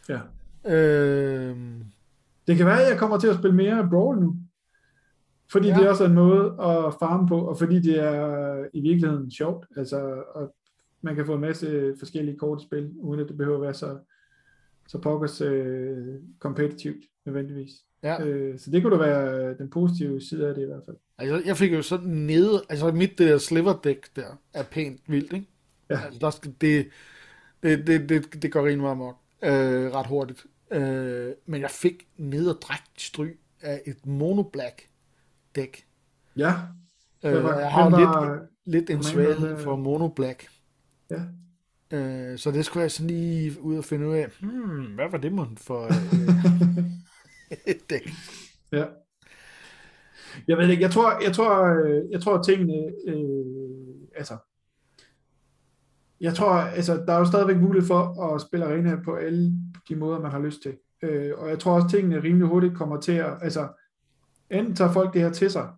Ja. 0.10 0.20
Øh, 0.76 1.58
det 2.48 2.58
kan 2.58 2.66
være, 2.66 2.84
at 2.84 2.90
jeg 2.90 3.00
kommer 3.00 3.20
til 3.20 3.28
at 3.28 3.36
spille 3.36 3.56
mere 3.56 3.88
Brawl 3.90 4.20
nu. 4.20 4.36
Fordi 5.52 5.68
ja. 5.68 5.76
det 5.76 5.86
er 5.86 5.90
også 5.90 6.06
en 6.06 6.14
måde 6.14 6.46
at 6.46 6.94
farme 7.00 7.28
på, 7.28 7.42
og 7.42 7.58
fordi 7.58 7.80
det 7.80 8.00
er 8.00 8.66
i 8.74 8.82
virkeligheden 8.82 9.32
sjovt. 9.32 9.66
Altså, 9.78 10.24
og 10.36 10.56
man 11.02 11.16
kan 11.16 11.26
få 11.26 11.34
en 11.34 11.42
masse 11.42 11.96
forskellige 12.00 12.38
kortspil, 12.38 12.92
uden 13.00 13.20
at 13.20 13.28
det 13.28 13.38
behøver 13.38 13.58
at 13.58 13.62
være 13.62 13.74
så, 13.74 13.98
så 14.88 14.98
pokkers 14.98 15.42
øh, 15.42 16.16
kompetitivt 16.40 17.04
nødvendigvis. 17.26 17.72
Ja. 18.04 18.24
Øh, 18.24 18.60
så 18.60 18.72
det 18.72 18.82
kunne 18.82 18.98
da 18.98 19.04
være 19.04 19.58
den 19.58 19.70
positive 19.70 20.22
side 20.22 20.48
af 20.48 20.56
det 20.56 20.62
i 20.62 20.66
hvert 20.66 20.84
fald. 20.86 20.98
Altså, 21.18 21.42
jeg 21.46 21.58
fik 21.58 21.74
jo 21.74 21.82
sådan 21.82 22.10
nede, 22.10 22.64
altså 22.70 22.92
mit 22.92 23.18
det 23.18 23.28
der 23.28 23.38
sliver 23.38 23.80
deck 23.84 24.16
der 24.16 24.40
er 24.54 24.64
pænt 24.64 25.02
vildt, 25.08 25.34
ikke? 25.34 25.48
Ja. 25.90 26.00
Altså, 26.06 26.20
der 26.20 26.30
skal, 26.30 26.54
det, 26.62 26.88
det, 27.64 27.88
det, 27.88 28.10
det, 28.10 28.44
det 28.44 28.52
går 28.52 28.60
rimelig 28.60 28.82
meget 28.82 28.92
amok, 28.92 29.16
øh, 29.44 29.92
ret 29.94 30.08
hurtigt. 30.08 30.46
Øh, 30.74 31.34
men 31.46 31.62
jeg 31.62 31.70
fik 31.72 32.08
nederdrægt 32.18 33.02
stry 33.02 33.28
af 33.62 33.82
et 33.86 34.06
mono 34.06 34.44
black 34.44 34.90
dæk. 35.56 35.86
Ja. 36.38 36.54
Øh, 37.24 37.44
var, 37.44 37.60
jeg 37.60 37.72
har 37.72 37.90
var, 37.90 38.40
lidt, 38.66 38.80
lidt 38.80 38.90
en 38.90 39.04
svaghed 39.04 39.58
for 39.58 39.76
mono 39.76 40.08
black. 40.08 40.48
Ja. 41.12 41.22
Øh, 41.98 42.38
så 42.38 42.52
det 42.52 42.66
skulle 42.66 42.82
jeg 42.82 42.92
sådan 42.92 43.08
lige 43.08 43.62
ud 43.62 43.78
og 43.78 43.86
finde 43.86 44.08
ud 44.08 44.16
af, 44.16 44.30
hmm, 44.42 44.86
hvad 44.86 45.10
var 45.12 45.18
det 45.18 45.34
mon 45.34 45.58
for 45.58 45.84
øh, 45.84 46.86
et 47.74 47.90
dæk? 47.90 48.10
Ja. 48.72 48.86
Jeg 50.48 50.58
ved 50.58 50.70
ikke, 50.70 50.84
jeg 50.84 50.92
tror, 50.92 51.24
jeg 51.24 51.34
tror, 51.34 51.86
øh, 51.86 52.12
jeg 52.12 52.22
tror 52.22 52.42
tingene, 52.42 52.92
øh, 53.08 53.46
altså, 54.16 54.38
jeg 56.24 56.36
tror, 56.36 56.50
altså, 56.52 57.04
der 57.08 57.14
er 57.14 57.20
jo 57.20 57.26
stadigvæk 57.26 57.58
mulighed 57.58 57.88
for 57.88 58.24
at 58.24 58.42
spille 58.42 58.66
arena 58.66 58.96
på 59.06 59.16
alle 59.16 59.54
de 59.90 59.96
måder, 59.96 60.20
man 60.20 60.32
har 60.32 60.40
lyst 60.40 60.62
til. 60.62 60.78
Øh, 61.04 61.32
og 61.38 61.50
jeg 61.50 61.60
tror 61.60 61.74
også, 61.74 61.88
tingene 61.88 62.24
rimelig 62.24 62.48
hurtigt 62.48 62.76
kommer 62.76 63.00
til 63.00 63.12
at, 63.12 63.38
altså, 63.42 63.68
enten 64.52 64.76
tager 64.76 64.92
folk 64.92 65.14
det 65.14 65.22
her 65.22 65.32
til 65.32 65.52
sig, 65.52 65.70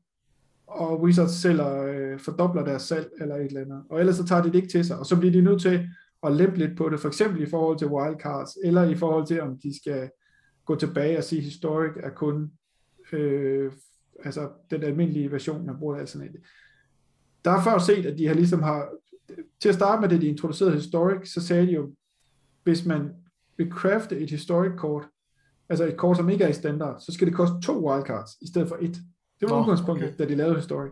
og 0.68 1.02
Wizards 1.02 1.32
sælger, 1.32 1.84
øh, 1.84 2.20
fordobler 2.20 2.66
deres 2.66 2.82
salg 2.82 3.10
eller 3.20 3.36
et 3.36 3.46
eller 3.46 3.62
andet, 3.62 3.84
og 3.90 4.00
ellers 4.00 4.16
så 4.16 4.26
tager 4.26 4.42
de 4.42 4.48
det 4.48 4.56
ikke 4.56 4.68
til 4.68 4.86
sig, 4.86 5.00
og 5.00 5.06
så 5.06 5.20
bliver 5.20 5.32
de 5.32 5.42
nødt 5.42 5.62
til 5.62 5.90
at 6.24 6.32
lempe 6.34 6.58
lidt 6.58 6.78
på 6.78 6.90
det, 6.90 7.00
for 7.00 7.08
eksempel 7.08 7.42
i 7.42 7.50
forhold 7.50 7.78
til 7.78 7.88
wildcards, 7.88 8.58
eller 8.64 8.84
i 8.84 8.96
forhold 8.96 9.28
til, 9.28 9.42
om 9.42 9.58
de 9.58 9.82
skal 9.82 10.10
gå 10.66 10.76
tilbage 10.76 11.18
og 11.18 11.24
sige, 11.24 11.42
historic 11.42 11.92
er 12.04 12.10
kun 12.10 12.52
øh, 13.12 13.72
altså 14.26 14.50
den 14.72 14.84
almindelige 14.84 15.32
version, 15.32 15.66
man 15.66 15.78
bruger 15.80 15.96
af 15.96 16.08
sådan 16.08 16.28
et. 16.28 16.36
Der 17.46 17.52
er 17.52 17.64
før 17.64 17.78
set, 17.78 18.06
at 18.06 18.18
de 18.18 18.28
har 18.28 18.34
ligesom 18.34 18.64
har, 18.64 18.90
til 19.60 19.70
at 19.70 19.76
starte 19.76 20.02
med 20.02 20.10
det, 20.10 20.22
de 20.22 20.28
introducerede 20.28 20.76
historic, 20.76 21.34
så 21.34 21.48
sagde 21.48 21.68
de 21.68 21.72
jo, 21.72 21.92
hvis 22.64 22.86
man 22.86 23.12
vil 23.58 23.72
crafte 23.72 24.20
et 24.20 24.30
historic 24.30 24.72
kort, 24.78 25.04
altså 25.70 25.86
et 25.86 25.98
kort, 25.98 26.18
som 26.18 26.30
ikke 26.30 26.44
er 26.44 26.50
i 26.50 26.54
standard, 26.54 27.00
så 27.00 27.12
skal 27.12 27.28
det 27.28 27.36
koste 27.36 27.62
to 27.62 27.90
wildcards, 27.90 28.32
i 28.42 28.48
stedet 28.48 28.68
for 28.68 28.78
et. 28.82 28.96
Det 29.40 29.50
var 29.50 29.56
oh, 29.56 29.62
udgangspunktet, 29.62 30.08
okay. 30.08 30.18
da 30.18 30.30
de 30.30 30.36
lavede 30.36 30.56
historic. 30.56 30.92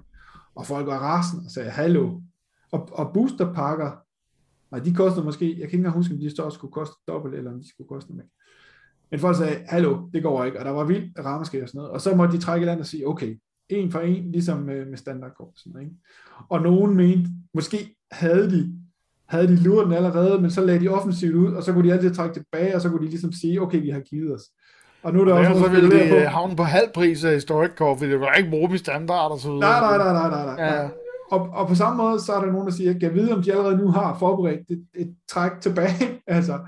Og 0.56 0.66
folk 0.66 0.88
var 0.88 0.98
rasen 0.98 1.40
og 1.46 1.52
sagde, 1.52 1.70
hallo. 1.70 2.22
Og, 2.72 2.90
og 2.92 3.14
boosterpakker 3.14 4.04
Nej, 4.74 4.80
de 4.80 4.94
koster 4.94 5.24
måske, 5.24 5.46
jeg 5.50 5.56
kan 5.56 5.64
ikke 5.64 5.78
engang 5.78 5.96
huske, 5.96 6.14
om 6.14 6.20
de 6.20 6.36
så 6.36 6.50
skulle 6.50 6.72
koste 6.72 6.96
dobbelt, 7.08 7.36
eller 7.36 7.52
om 7.52 7.60
de 7.60 7.70
skulle 7.70 7.88
koste 7.88 8.14
mere. 8.14 8.26
Men 9.12 9.20
folk 9.20 9.38
sagde, 9.38 9.66
hallo, 9.68 10.10
det 10.14 10.24
går 10.24 10.44
ikke, 10.44 10.60
og 10.60 10.66
der 10.66 10.72
var 10.72 10.84
vildt 10.84 11.20
rammeskab 11.20 11.64
og 11.64 11.70
sådan 11.70 11.78
noget. 11.78 11.92
Og 11.92 12.02
så 12.02 12.16
måtte 12.16 12.38
de 12.38 12.42
trække 12.42 12.66
land 12.66 12.80
og 12.80 12.86
sige, 12.86 13.08
okay, 13.08 13.40
en 13.70 13.92
for 13.92 14.00
en, 14.00 14.32
ligesom 14.32 14.58
med, 14.60 14.86
med 14.86 14.98
noget, 15.06 15.82
ikke? 15.82 15.96
Og 16.50 16.62
nogen 16.62 16.96
mente, 16.96 17.30
måske 17.54 17.96
havde 18.12 18.52
de, 18.52 18.74
havde 19.26 19.48
de 19.48 19.56
luret 19.56 19.86
den 19.86 19.94
allerede, 19.94 20.42
men 20.42 20.52
så 20.52 20.66
lagde 20.66 20.80
de 20.80 20.88
offensivt 20.88 21.36
ud, 21.36 21.54
og 21.54 21.64
så 21.64 21.74
kunne 21.74 21.88
de 21.88 21.94
altid 21.94 22.16
trække 22.16 22.34
tilbage, 22.34 22.76
og 22.76 22.82
så 22.82 22.90
kunne 22.90 23.06
de 23.06 23.10
ligesom 23.10 23.32
sige, 23.32 23.62
okay, 23.62 23.82
vi 23.82 23.90
har 23.90 24.00
givet 24.00 24.36
os. 24.36 24.44
Og 25.04 25.14
nu 25.14 25.22
er 25.22 25.26
der 25.26 25.40
Ja, 25.40 25.50
også 25.50 25.64
så 25.64 25.70
ville 25.70 25.90
de 25.90 26.28
havne 26.28 26.56
på 26.56 26.64
halv 26.64 26.90
pris 26.94 27.24
af 27.24 27.34
Historic 27.34 27.72
Core, 27.78 27.98
fordi 27.98 28.12
det 28.12 28.20
var 28.20 28.34
ikke 28.34 28.50
bruge 28.50 28.68
dem 28.68 28.76
i 28.76 28.78
standard 28.78 29.32
og 29.32 29.40
så 29.40 29.48
videre. 29.52 29.82
Nej, 29.82 29.98
nej, 29.98 30.14
nej, 30.14 30.30
nej, 30.30 30.56
nej. 30.56 30.66
Ja. 30.66 30.90
Og, 31.32 31.50
og 31.54 31.68
på 31.68 31.76
samme 31.76 32.04
måde, 32.04 32.20
så 32.20 32.34
er 32.34 32.46
der 32.46 32.52
nogen, 32.52 32.68
der 32.68 32.74
siger, 32.74 32.94
kan 32.94 33.02
jeg 33.02 33.14
vide, 33.14 33.34
om 33.34 33.44
de 33.44 33.52
allerede 33.52 33.78
nu 33.78 33.88
har 33.88 34.18
forberedt 34.20 34.70
et, 34.70 34.86
et 34.96 35.16
træk 35.30 35.52
tilbage, 35.62 36.22
altså, 36.28 36.60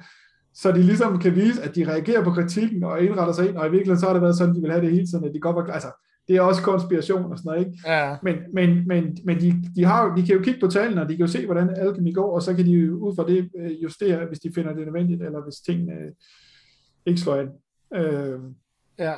så 0.54 0.72
de 0.72 0.82
ligesom 0.82 1.20
kan 1.20 1.36
vise, 1.36 1.62
at 1.62 1.76
de 1.76 1.88
reagerer 1.88 2.24
på 2.24 2.32
kritikken 2.32 2.84
og 2.84 3.02
indretter 3.02 3.34
sig 3.34 3.50
ind, 3.50 3.58
og 3.58 3.68
i 3.68 3.72
virkeligheden 3.72 4.00
så 4.00 4.06
har 4.06 4.14
det 4.14 4.22
været 4.22 4.38
sådan, 4.38 4.56
de 4.56 4.62
vil 4.62 4.72
have 4.72 4.82
det 4.82 4.92
hele 4.92 5.08
tiden, 5.08 5.26
at 5.26 5.34
de 5.34 5.40
godt 5.40 5.56
var, 5.56 5.74
altså, 5.74 5.92
det 6.28 6.36
er 6.36 6.42
også 6.42 6.62
konspiration 6.62 7.32
og 7.32 7.38
sådan 7.38 7.50
noget, 7.50 7.66
ikke? 7.68 7.80
Ja, 7.88 8.16
Men, 8.24 8.36
men, 8.54 8.88
men, 8.88 9.18
men 9.26 9.40
de, 9.40 9.54
de, 9.76 9.84
har, 9.84 10.06
jo- 10.06 10.16
de 10.16 10.24
kan 10.26 10.36
jo 10.36 10.42
kigge 10.42 10.60
på 10.60 10.68
tallene, 10.68 11.02
og 11.02 11.10
de 11.10 11.16
kan 11.18 11.26
jo 11.26 11.32
se, 11.32 11.46
hvordan 11.46 11.70
alkemi 11.70 12.12
går, 12.12 12.36
og 12.36 12.42
så 12.42 12.54
kan 12.56 12.66
de 12.66 12.72
jo 12.72 12.96
ud 12.98 13.16
fra 13.16 13.28
det 13.28 13.50
øh, 13.60 13.84
justere, 13.84 14.26
hvis 14.26 14.40
de 14.40 14.52
finder 14.56 14.74
det 14.74 14.86
nødvendigt, 14.86 15.22
eller 15.22 15.44
hvis 15.44 15.56
tingene 15.56 15.94
øh, 15.94 16.12
ikke 17.06 17.22
slår 17.22 17.36
ind. 17.36 17.50
Øh, 17.96 18.40
ja. 19.00 19.14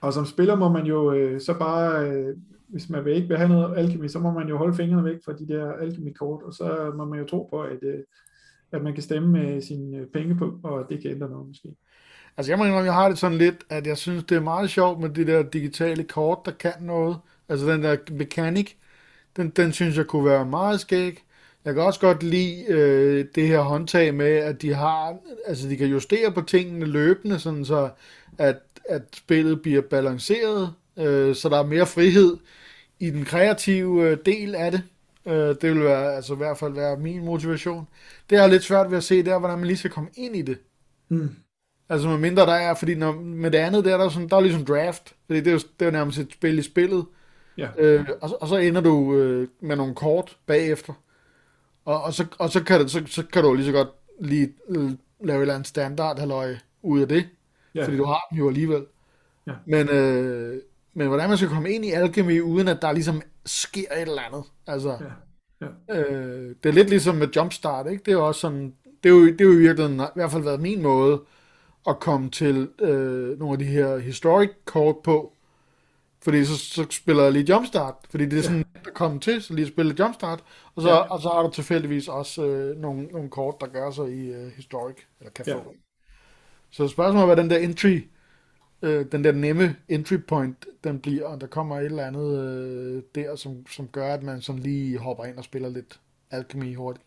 og 0.00 0.12
som 0.12 0.24
spiller 0.26 0.54
må 0.54 0.68
man 0.68 0.86
jo 0.86 1.12
øh, 1.12 1.40
så 1.40 1.58
bare, 1.58 2.10
øh, 2.10 2.36
hvis 2.68 2.90
man 2.90 3.04
vil 3.04 3.14
ikke 3.16 3.28
vil 3.28 3.36
have 3.36 3.48
noget 3.48 3.76
alkemi, 3.78 4.08
så 4.08 4.18
må 4.18 4.30
man 4.30 4.48
jo 4.48 4.56
holde 4.56 4.74
fingrene 4.74 5.04
væk 5.04 5.18
fra 5.24 5.32
de 5.32 5.48
der 5.48 5.72
alkemi-kort, 5.72 6.42
og 6.42 6.52
så 6.52 6.92
må 6.96 7.04
man 7.04 7.18
jo 7.18 7.24
tro 7.26 7.48
på, 7.50 7.60
at, 7.62 7.78
øh, 7.82 7.98
at 8.72 8.82
man 8.82 8.94
kan 8.94 9.02
stemme 9.02 9.28
med 9.28 9.60
sine 9.60 9.96
øh, 9.96 10.06
penge 10.06 10.34
på, 10.36 10.58
og 10.62 10.80
at 10.80 10.86
det 10.88 11.02
kan 11.02 11.10
ændre 11.10 11.28
noget 11.30 11.46
måske. 11.48 11.68
Altså 12.36 12.52
jeg 12.52 12.58
må 12.58 12.64
indrømme, 12.64 12.86
jeg 12.86 12.94
har 12.94 13.08
det 13.08 13.18
sådan 13.18 13.38
lidt, 13.38 13.64
at 13.70 13.86
jeg 13.86 13.96
synes, 13.96 14.24
det 14.24 14.36
er 14.36 14.40
meget 14.40 14.70
sjovt 14.70 15.00
med 15.00 15.08
de 15.08 15.26
der 15.26 15.42
digitale 15.42 16.04
kort, 16.04 16.38
der 16.44 16.52
kan 16.52 16.72
noget. 16.80 17.16
Altså 17.48 17.66
den 17.66 17.82
der 17.82 17.96
mekanik, 18.10 18.76
den, 19.36 19.50
den 19.50 19.72
synes 19.72 19.96
jeg 19.96 20.06
kunne 20.06 20.24
være 20.24 20.46
meget 20.46 20.80
skæg. 20.80 21.24
Jeg 21.64 21.74
kan 21.74 21.82
også 21.82 22.00
godt 22.00 22.22
lide 22.22 22.64
øh, 22.68 23.26
det 23.34 23.48
her 23.48 23.60
håndtag 23.60 24.14
med, 24.14 24.36
at 24.36 24.62
de 24.62 24.74
har, 24.74 25.16
altså 25.46 25.68
de 25.68 25.76
kan 25.76 25.86
justere 25.86 26.32
på 26.32 26.40
tingene 26.42 26.86
løbende, 26.86 27.38
sådan 27.38 27.64
så 27.64 27.90
at, 28.38 28.58
at 28.88 29.02
spillet 29.16 29.62
bliver 29.62 29.82
balanceret, 29.82 30.74
øh, 30.98 31.34
så 31.34 31.48
der 31.48 31.58
er 31.58 31.66
mere 31.66 31.86
frihed 31.86 32.36
i 33.00 33.10
den 33.10 33.24
kreative 33.24 34.02
øh, 34.02 34.18
del 34.26 34.54
af 34.54 34.70
det. 34.70 34.82
Øh, 35.26 35.34
det 35.34 35.62
vil 35.62 35.84
være, 35.84 36.14
altså 36.14 36.34
i 36.34 36.36
hvert 36.36 36.58
fald 36.58 36.72
være 36.72 36.96
min 36.96 37.24
motivation. 37.24 37.88
Det 38.30 38.38
er 38.38 38.46
lidt 38.46 38.62
svært 38.62 38.90
ved 38.90 38.96
at 38.96 39.04
se 39.04 39.22
der, 39.22 39.38
hvordan 39.38 39.58
man 39.58 39.66
lige 39.66 39.76
skal 39.76 39.90
komme 39.90 40.10
ind 40.14 40.36
i 40.36 40.42
det. 40.42 40.58
Mm. 41.08 41.36
Altså 41.92 42.08
med 42.08 42.18
mindre 42.18 42.46
der 42.46 42.52
er, 42.52 42.74
fordi 42.74 42.94
når, 42.94 43.12
med 43.12 43.50
det 43.50 43.58
andet 43.58 43.84
der, 43.84 43.96
der 43.96 44.04
er, 44.04 44.08
sådan, 44.08 44.28
der 44.28 44.36
er 44.36 44.40
ligesom 44.40 44.64
draft, 44.64 45.14
fordi 45.26 45.38
det 45.40 45.46
er, 45.46 45.52
jo, 45.52 45.58
det 45.58 45.66
er 45.80 45.86
jo 45.86 45.90
nærmest 45.92 46.18
et 46.18 46.32
spil 46.32 46.58
i 46.58 46.62
spillet, 46.62 47.04
Ja. 47.58 47.68
øh, 47.78 48.06
og, 48.20 48.28
så- 48.28 48.36
og 48.40 48.48
så 48.48 48.56
ender 48.56 48.80
du 48.80 49.14
øh, 49.16 49.48
med 49.60 49.76
nogle 49.76 49.94
kort 49.94 50.36
bagefter, 50.46 50.92
og, 51.84 52.02
og, 52.02 52.14
så, 52.14 52.26
og 52.38 52.50
så, 52.50 52.62
kan 52.64 52.80
det, 52.80 52.90
så, 52.90 53.02
så 53.06 53.22
kan 53.32 53.42
du 53.42 53.54
lige 53.54 53.66
så 53.66 53.72
godt 53.72 53.88
lige 54.20 54.52
øh, 54.68 54.90
lave 55.24 55.36
et 55.38 55.40
eller 55.42 55.54
andet 55.54 55.68
standard 55.68 56.18
halløj 56.18 56.54
ud 56.82 57.00
af 57.00 57.08
det, 57.08 57.24
Ja. 57.74 57.84
fordi 57.84 57.96
du 57.96 58.04
har 58.04 58.26
dem 58.30 58.38
jo 58.38 58.48
alligevel. 58.48 58.84
Ja. 59.46 59.52
Men, 59.66 59.88
øh, 59.88 60.60
men 60.94 61.08
hvordan 61.08 61.28
man 61.28 61.36
skal 61.38 61.48
komme 61.50 61.70
ind 61.70 61.84
i 61.84 61.90
alkemi, 61.90 62.40
uden 62.40 62.68
at 62.68 62.82
der 62.82 62.92
ligesom 62.92 63.22
sker 63.46 63.80
et 63.96 64.00
eller 64.00 64.22
andet, 64.22 64.44
altså... 64.66 64.96
Ja. 65.60 65.66
Ja. 65.88 66.00
Øh, 66.00 66.54
det 66.62 66.68
er 66.68 66.72
lidt 66.72 66.88
ligesom 66.90 67.14
med 67.14 67.28
Jumpstart, 67.36 67.86
ikke? 67.90 68.02
Det 68.04 68.08
er 68.12 68.16
jo 68.16 68.26
også 68.26 68.40
sådan, 68.40 68.74
det 69.04 69.08
er 69.08 69.14
jo, 69.14 69.26
det 69.26 69.40
er 69.40 69.44
jo 69.44 69.52
i 69.52 69.56
virkeligheden 69.56 70.00
i 70.00 70.04
hvert 70.14 70.30
fald 70.30 70.42
været 70.42 70.60
min 70.60 70.82
måde 70.82 71.20
at 71.88 72.00
komme 72.00 72.30
til 72.30 72.68
øh, 72.80 73.38
nogle 73.38 73.52
af 73.52 73.58
de 73.58 73.64
her 73.64 73.98
historic 73.98 74.50
kort 74.64 74.96
på, 75.04 75.32
fordi 76.22 76.44
så, 76.44 76.58
så 76.58 76.86
spiller 76.90 77.22
jeg 77.22 77.32
lige 77.32 77.44
Jumpstart, 77.54 77.94
fordi 78.10 78.26
det 78.26 78.38
er 78.38 78.42
sådan, 78.42 78.58
ja. 78.74 78.80
der 78.84 78.90
kommer 78.90 79.20
til, 79.20 79.42
så 79.42 79.54
lige 79.54 79.66
spille 79.68 79.94
Jumpstart, 79.98 80.44
og 80.74 80.82
så, 80.82 80.88
Ja. 80.88 80.94
og 80.96 81.20
så 81.20 81.28
har 81.28 81.42
du 81.42 81.50
tilfældigvis 81.50 82.08
også 82.08 82.44
øh, 82.46 82.76
nogle, 82.80 83.02
nogle 83.04 83.30
kort, 83.30 83.54
der 83.60 83.66
gør 83.66 83.90
sig 83.90 84.08
i 84.12 84.30
øh, 84.32 84.52
historic, 84.56 84.96
eller 85.20 85.30
kan 85.30 85.44
Ja. 85.46 85.54
få. 85.54 85.74
Så 86.70 86.88
spørgsmålet 86.88 87.22
er, 87.22 87.26
hvad 87.34 87.36
den 87.36 87.50
der 87.50 87.58
entry, 87.58 88.00
øh, 88.82 89.06
den 89.12 89.24
der 89.24 89.32
nemme 89.32 89.76
entry 89.88 90.16
point, 90.28 90.66
den 90.84 90.98
bliver, 91.00 91.26
og 91.26 91.40
der 91.40 91.46
kommer 91.46 91.78
et 91.78 91.84
eller 91.84 92.06
andet 92.06 92.38
øh, 92.38 93.02
der, 93.14 93.36
som, 93.36 93.66
som 93.66 93.88
gør, 93.88 94.14
at 94.14 94.22
man 94.22 94.40
sådan 94.42 94.62
lige 94.62 94.98
hopper 94.98 95.24
ind 95.24 95.38
og 95.38 95.44
spiller 95.44 95.68
lidt 95.68 96.00
alkemi 96.30 96.74
hurtigt. 96.74 97.06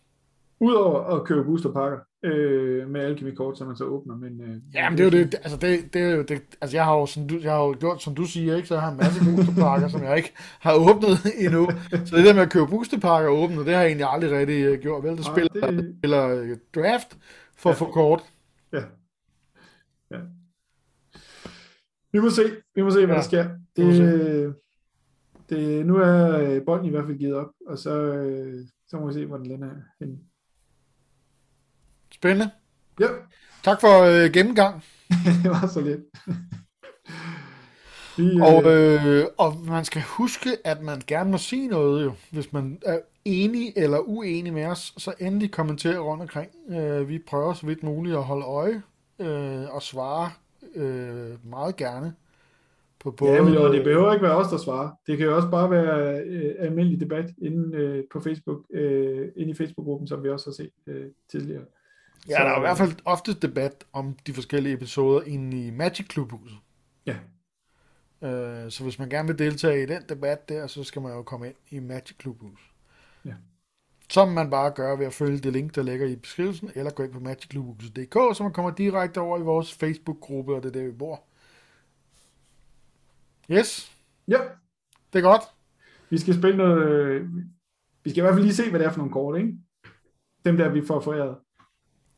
Udover 0.60 0.99
at 1.16 1.24
købe 1.28 1.43
boosterpakker 1.43 1.99
øh, 2.24 2.89
med 2.89 3.01
alkemi-kort, 3.01 3.58
som 3.58 3.68
man 3.68 3.76
så 3.76 3.84
åbner, 3.84 4.16
men... 4.16 4.41
Øh, 4.41 4.58
Ja, 4.74 4.89
men 4.89 4.97
det 4.97 5.14
er 5.14 5.20
jo 5.20 5.24
det, 5.26 5.36
altså 5.36 5.58
det, 5.58 5.93
det 5.93 6.01
er 6.01 6.16
jo 6.16 6.22
det, 6.24 6.41
altså 6.62 6.78
jeg 6.78 6.86
har 6.86 6.95
jo, 6.95 7.06
som 7.06 7.28
du, 7.28 7.39
jeg 7.41 7.51
har 7.51 7.64
jo 7.64 7.76
gjort, 7.80 8.01
som 8.03 8.16
du 8.16 8.26
siger, 8.26 8.56
ikke, 8.56 8.68
så 8.68 8.74
jeg 8.74 8.82
har 8.82 8.91
en 8.91 8.97
masse 8.97 9.20
boosterpakker, 9.36 9.88
som 9.88 10.03
jeg 10.03 10.18
ikke 10.18 10.34
har 10.60 10.74
åbnet 10.74 11.18
endnu. 11.45 11.70
Så 12.06 12.16
det 12.16 12.26
der 12.26 12.34
med 12.34 12.41
at 12.41 12.51
købe 12.51 12.68
boosterpakker 12.68 13.30
åbnet, 13.30 13.66
det 13.66 13.74
har 13.74 13.82
jeg 13.82 13.88
egentlig 13.88 14.08
aldrig 14.10 14.32
rigtig 14.32 14.66
øh, 14.66 14.80
gjort, 14.82 15.03
vel? 15.03 15.18
Det 15.18 15.26
spiller, 15.26 15.49
det- 15.53 15.74
det... 15.84 15.95
spiller 15.99 16.28
øh, 16.28 16.58
draft 16.76 17.18
for 17.58 17.70
Ja. 17.70 17.74
at 17.74 17.78
få 17.78 17.86
kort. 17.91 18.24
Ja. 18.74 18.82
ja. 20.12 20.20
Vi 22.12 22.20
må 22.20 22.30
se, 22.30 22.41
vi 22.76 22.82
må 22.82 22.89
se, 22.91 23.06
hvad 23.06 23.16
Ja, 23.16 23.22
der 23.22 23.22
sker. 23.22 23.45
Det, 23.76 24.56
det, 25.49 25.86
nu 25.86 25.95
er 25.95 26.39
øh, 26.39 26.66
bolden 26.66 26.86
i 26.86 26.89
hvert 26.89 27.06
fald 27.06 27.18
givet 27.18 27.36
op, 27.36 27.49
og 27.68 27.78
så, 27.78 27.91
så 28.88 28.97
må 28.99 29.08
vi 29.08 29.14
se, 29.14 29.26
hvor 29.26 29.38
den 29.38 29.45
lander 29.45 29.70
henne. 29.99 30.18
Spændende. 32.16 32.51
Ja, 32.99 33.07
Tak 33.66 33.82
for 33.82 34.03
øh, 34.03 34.32
gennemgang. 34.32 34.84
det 35.43 35.51
var 35.51 35.68
så 35.68 35.82
lidt. 35.82 36.01
Vi, 38.18 38.41
Og, 38.41 38.63
øh, 38.63 39.05
øh, 39.05 39.26
og 39.38 39.53
man 39.68 39.86
skal 39.86 40.01
huske, 40.01 40.49
at 40.63 40.82
man 40.82 41.01
gerne 41.07 41.32
må 41.32 41.38
sige 41.38 41.68
noget 41.68 42.05
jo. 42.05 42.13
Hvis 42.32 42.53
man 42.53 42.80
er 42.86 42.99
enig 43.26 43.74
eller 43.76 43.99
uenig 43.99 44.53
med 44.53 44.66
os, 44.66 44.93
så 44.97 45.13
endelig 45.20 45.51
kommenter 45.51 45.99
rundt 45.99 46.22
omkring. 46.22 46.51
Øh, 46.70 47.09
vi 47.09 47.20
prøver 47.20 47.53
så 47.53 47.66
vidt 47.66 47.84
muligt 47.84 48.16
at 48.16 48.24
holde 48.24 48.45
øje 48.45 48.82
øh, 49.20 49.76
og 49.76 49.82
svare 49.82 50.32
øh, 50.76 51.49
meget 51.49 51.76
gerne 51.76 52.13
på 52.99 53.11
både... 53.11 53.34
ja, 53.34 53.43
men 53.43 53.57
og 53.57 53.74
det 53.74 53.84
behøver 53.84 54.13
ikke 54.13 54.26
være 54.26 54.38
os, 54.38 54.47
der 54.47 54.57
svarer. 54.57 54.89
Det 55.07 55.18
kan 55.18 55.26
jo 55.28 55.36
også 55.36 55.49
bare 55.49 55.72
være 55.72 56.20
øh, 56.20 56.55
almindelig 56.59 56.99
debat 56.99 57.32
inde 57.41 57.78
øh, 57.78 58.03
på 58.11 58.20
Facebook, 58.20 58.59
øh, 58.74 59.28
inde 59.36 59.51
i 59.51 59.55
Facebook-gruppen, 59.55 60.07
som 60.07 60.24
vi 60.24 60.30
også 60.30 60.49
har 60.49 60.53
set 60.53 60.72
øh, 60.88 61.05
tidligere. 61.32 61.63
Ja, 62.30 62.34
der 62.34 62.49
er 62.49 62.57
i 62.57 62.59
hvert 62.59 62.78
fald 62.78 62.91
ofte 63.05 63.34
debat 63.34 63.86
om 63.93 64.18
de 64.28 64.34
forskellige 64.34 64.74
episoder 64.74 65.22
inde 65.22 65.68
i 65.68 65.72
Magic 65.72 66.07
Klubhuset. 66.07 66.57
Ja, 67.05 67.18
Øh, 68.24 68.72
så 68.72 68.84
hvis 68.84 68.99
man 68.99 69.09
gerne 69.09 69.28
vil 69.28 69.39
deltage 69.39 69.84
i 69.84 69.86
den 69.86 70.01
debat 70.09 70.49
der, 70.49 70.68
så 70.68 70.84
skal 70.84 71.01
man 71.01 71.11
jo 71.11 71.24
komme 71.24 71.47
ind 71.47 71.55
i 71.70 71.80
Magic 71.80 72.18
Klubhus. 72.18 72.72
Ja. 73.26 73.34
Som 74.09 74.28
man 74.28 74.49
bare 74.49 74.72
gør 74.72 74.95
ved 74.95 75.05
at 75.05 75.13
følge 75.13 75.38
det 75.39 75.53
link, 75.53 75.76
der 75.76 75.84
ligger 75.84 76.07
i 76.07 76.16
beskrivelsen, 76.16 76.72
eller 76.76 76.91
gå 76.91 77.03
ind 77.03 77.11
på 77.13 77.20
magicklubhuset.dk, 77.20 78.13
så 78.13 78.39
man 78.43 78.53
kommer 78.53 78.72
direkte 78.72 79.22
over 79.22 79.39
i 79.39 79.41
vores 79.41 79.74
Facebook-gruppe, 79.74 80.55
og 80.55 80.63
det 80.63 80.70
er 80.70 80.74
der, 80.80 80.86
vi 80.86 80.91
bor. 80.91 81.24
Yes, 83.51 83.97
ja. 84.28 84.39
det 85.13 85.20
er 85.20 85.24
godt. 85.24 85.43
Vi 86.09 86.18
skal 86.18 86.34
spille 86.34 86.57
noget... 86.57 86.88
øh, 86.88 87.30
Vi 88.03 88.09
skal 88.09 88.18
i 88.18 88.22
hvert 88.22 88.34
fald 88.34 88.43
lige 88.43 88.55
se, 88.55 88.70
hvad 88.70 88.80
det 88.80 88.86
er 88.86 88.91
for 88.91 88.97
nogle 88.97 89.13
kort, 89.13 89.39
ikke? 89.39 89.53
Dem 90.45 90.57
der, 90.57 90.70
vi 90.70 90.82
får 90.88 90.99
foræret. 90.99 91.38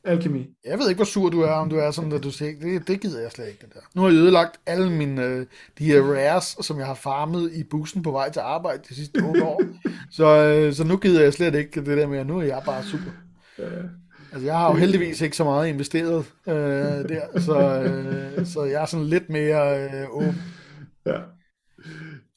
Alkemi. 0.08 0.48
Jeg 0.66 0.80
ved 0.80 0.90
ikke, 0.90 0.98
hvor 0.98 1.06
sur 1.06 1.30
du 1.30 1.42
er, 1.42 1.52
om 1.52 1.70
du 1.70 1.76
er 1.76 1.92
sådan, 1.92 2.12
at 2.12 2.24
du 2.24 2.32
siger, 2.32 2.52
det, 2.62 2.88
det 2.88 3.02
gider 3.02 3.22
jeg 3.22 3.32
slet 3.32 3.48
ikke, 3.48 3.60
det 3.62 3.74
der. 3.74 3.80
Nu 3.96 4.02
har 4.02 4.10
jeg 4.10 4.18
ødelagt 4.18 4.60
alle 4.66 4.92
mine, 4.92 5.24
øh, 5.24 5.46
de 5.80 5.86
her 5.86 6.02
rares, 6.02 6.58
som 6.62 6.80
jeg 6.80 6.86
har 6.88 6.94
farmet 6.94 7.52
i 7.54 7.64
bussen 7.64 8.04
på 8.04 8.12
vej 8.12 8.32
til 8.32 8.40
arbejde 8.40 8.84
de 8.90 8.96
sidste 8.96 9.20
otte 9.20 9.44
år. 9.44 9.62
Så, 10.18 10.26
øh, 10.26 10.74
så 10.74 10.84
nu 10.84 10.98
gider 10.98 11.24
jeg 11.24 11.34
slet 11.34 11.56
ikke 11.56 11.82
det 11.82 11.98
der 11.98 12.08
med, 12.08 12.20
at 12.20 12.28
nu 12.28 12.40
er 12.40 12.44
jeg 12.44 12.62
bare 12.66 12.84
super. 12.84 13.12
Øh, 13.60 13.84
Altså, 14.32 14.46
jeg 14.46 14.58
har 14.58 14.72
jo 14.72 14.76
heldigvis 14.76 15.22
ikke 15.22 15.38
så 15.38 15.44
meget 15.44 15.68
investeret 15.68 16.26
øh, 16.48 16.54
der, 16.54 17.40
så, 17.40 17.84
øh, 17.84 18.46
så 18.46 18.64
jeg 18.64 18.82
er 18.82 18.86
sådan 18.86 19.06
lidt 19.06 19.30
mere 19.30 19.84
øh, 19.84 20.06
åben. 20.10 20.42
ja. 21.06 21.20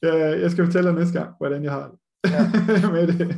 ja. 0.03 0.39
Jeg 0.39 0.51
skal 0.51 0.65
fortælle 0.65 0.89
dig 0.89 0.99
næste 0.99 1.19
gang, 1.19 1.29
hvordan 1.37 1.63
jeg 1.63 1.71
har 1.71 1.91
det. 1.91 2.31
Ja. 2.31 2.49
med 2.91 3.07
det. 3.07 3.37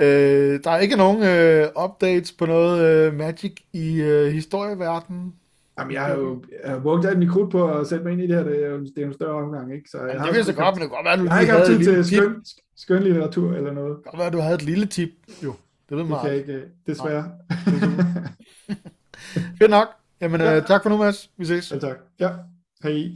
Øh, 0.00 0.60
der 0.64 0.70
er 0.70 0.78
ikke 0.78 0.96
nogen 0.96 1.22
øh, 1.22 1.84
updates 1.84 2.32
på 2.32 2.46
noget 2.46 2.82
øh, 2.84 3.14
Magic 3.14 3.52
i 3.72 4.00
øh, 4.02 4.32
historieverdenen. 4.32 5.34
Jamen, 5.78 5.92
jeg 5.92 6.02
har 6.02 6.14
jo 6.14 6.44
jeg 6.64 6.70
har 6.70 6.78
brugt 6.80 7.06
alt 7.06 7.18
mit 7.18 7.30
krudt 7.30 7.50
på 7.50 7.68
at 7.78 7.86
sætte 7.86 8.04
mig 8.04 8.12
ind 8.12 8.22
i 8.22 8.26
det 8.26 8.36
her. 8.36 8.42
Det 8.44 8.64
er 8.64 8.68
jo, 8.70 8.80
det 8.80 8.92
er 8.96 9.02
jo 9.02 9.06
en 9.08 9.14
større 9.14 9.42
omgang, 9.44 9.74
ikke? 9.74 9.90
Så 9.90 9.98
jeg, 9.98 10.06
Altså, 10.06 10.18
har, 10.18 10.26
det 10.26 10.36
vil 10.36 10.44
jeg 10.46 10.56
godt, 10.56 10.74
men 10.74 10.82
det 10.82 10.90
kan 10.90 10.96
godt 10.96 11.04
være, 11.06 11.16
du 11.16 11.22
jeg 11.24 11.32
har 11.32 11.40
ikke 11.40 11.52
haft 11.52 11.66
tid 11.66 11.78
til 11.84 12.04
skøn, 12.04 12.42
skøn 12.76 13.02
litteratur 13.02 13.52
eller 13.54 13.72
noget. 13.72 13.96
Det 13.96 14.04
kan 14.04 14.10
godt 14.10 14.20
være, 14.20 14.30
du 14.30 14.38
havde 14.38 14.54
et 14.54 14.62
lille 14.62 14.86
tip. 14.86 15.08
Jo, 15.44 15.54
det 15.88 15.96
ved 15.96 15.98
Det 15.98 16.08
man 16.08 16.18
kan 16.20 16.28
jeg 16.30 16.38
aldrig. 16.38 16.54
ikke, 16.54 16.66
øh, 16.66 16.70
desværre. 16.86 17.30
Fedt 19.58 19.70
nok. 19.70 19.88
Jamen, 20.20 20.40
øh, 20.40 20.66
tak 20.66 20.82
for 20.82 20.90
nu, 20.90 20.96
Mads. 20.96 21.30
Vi 21.36 21.44
ses. 21.44 21.72
ja, 21.72 21.78
tak. 21.78 21.96
Ja, 22.20 22.30
hej. 22.82 23.10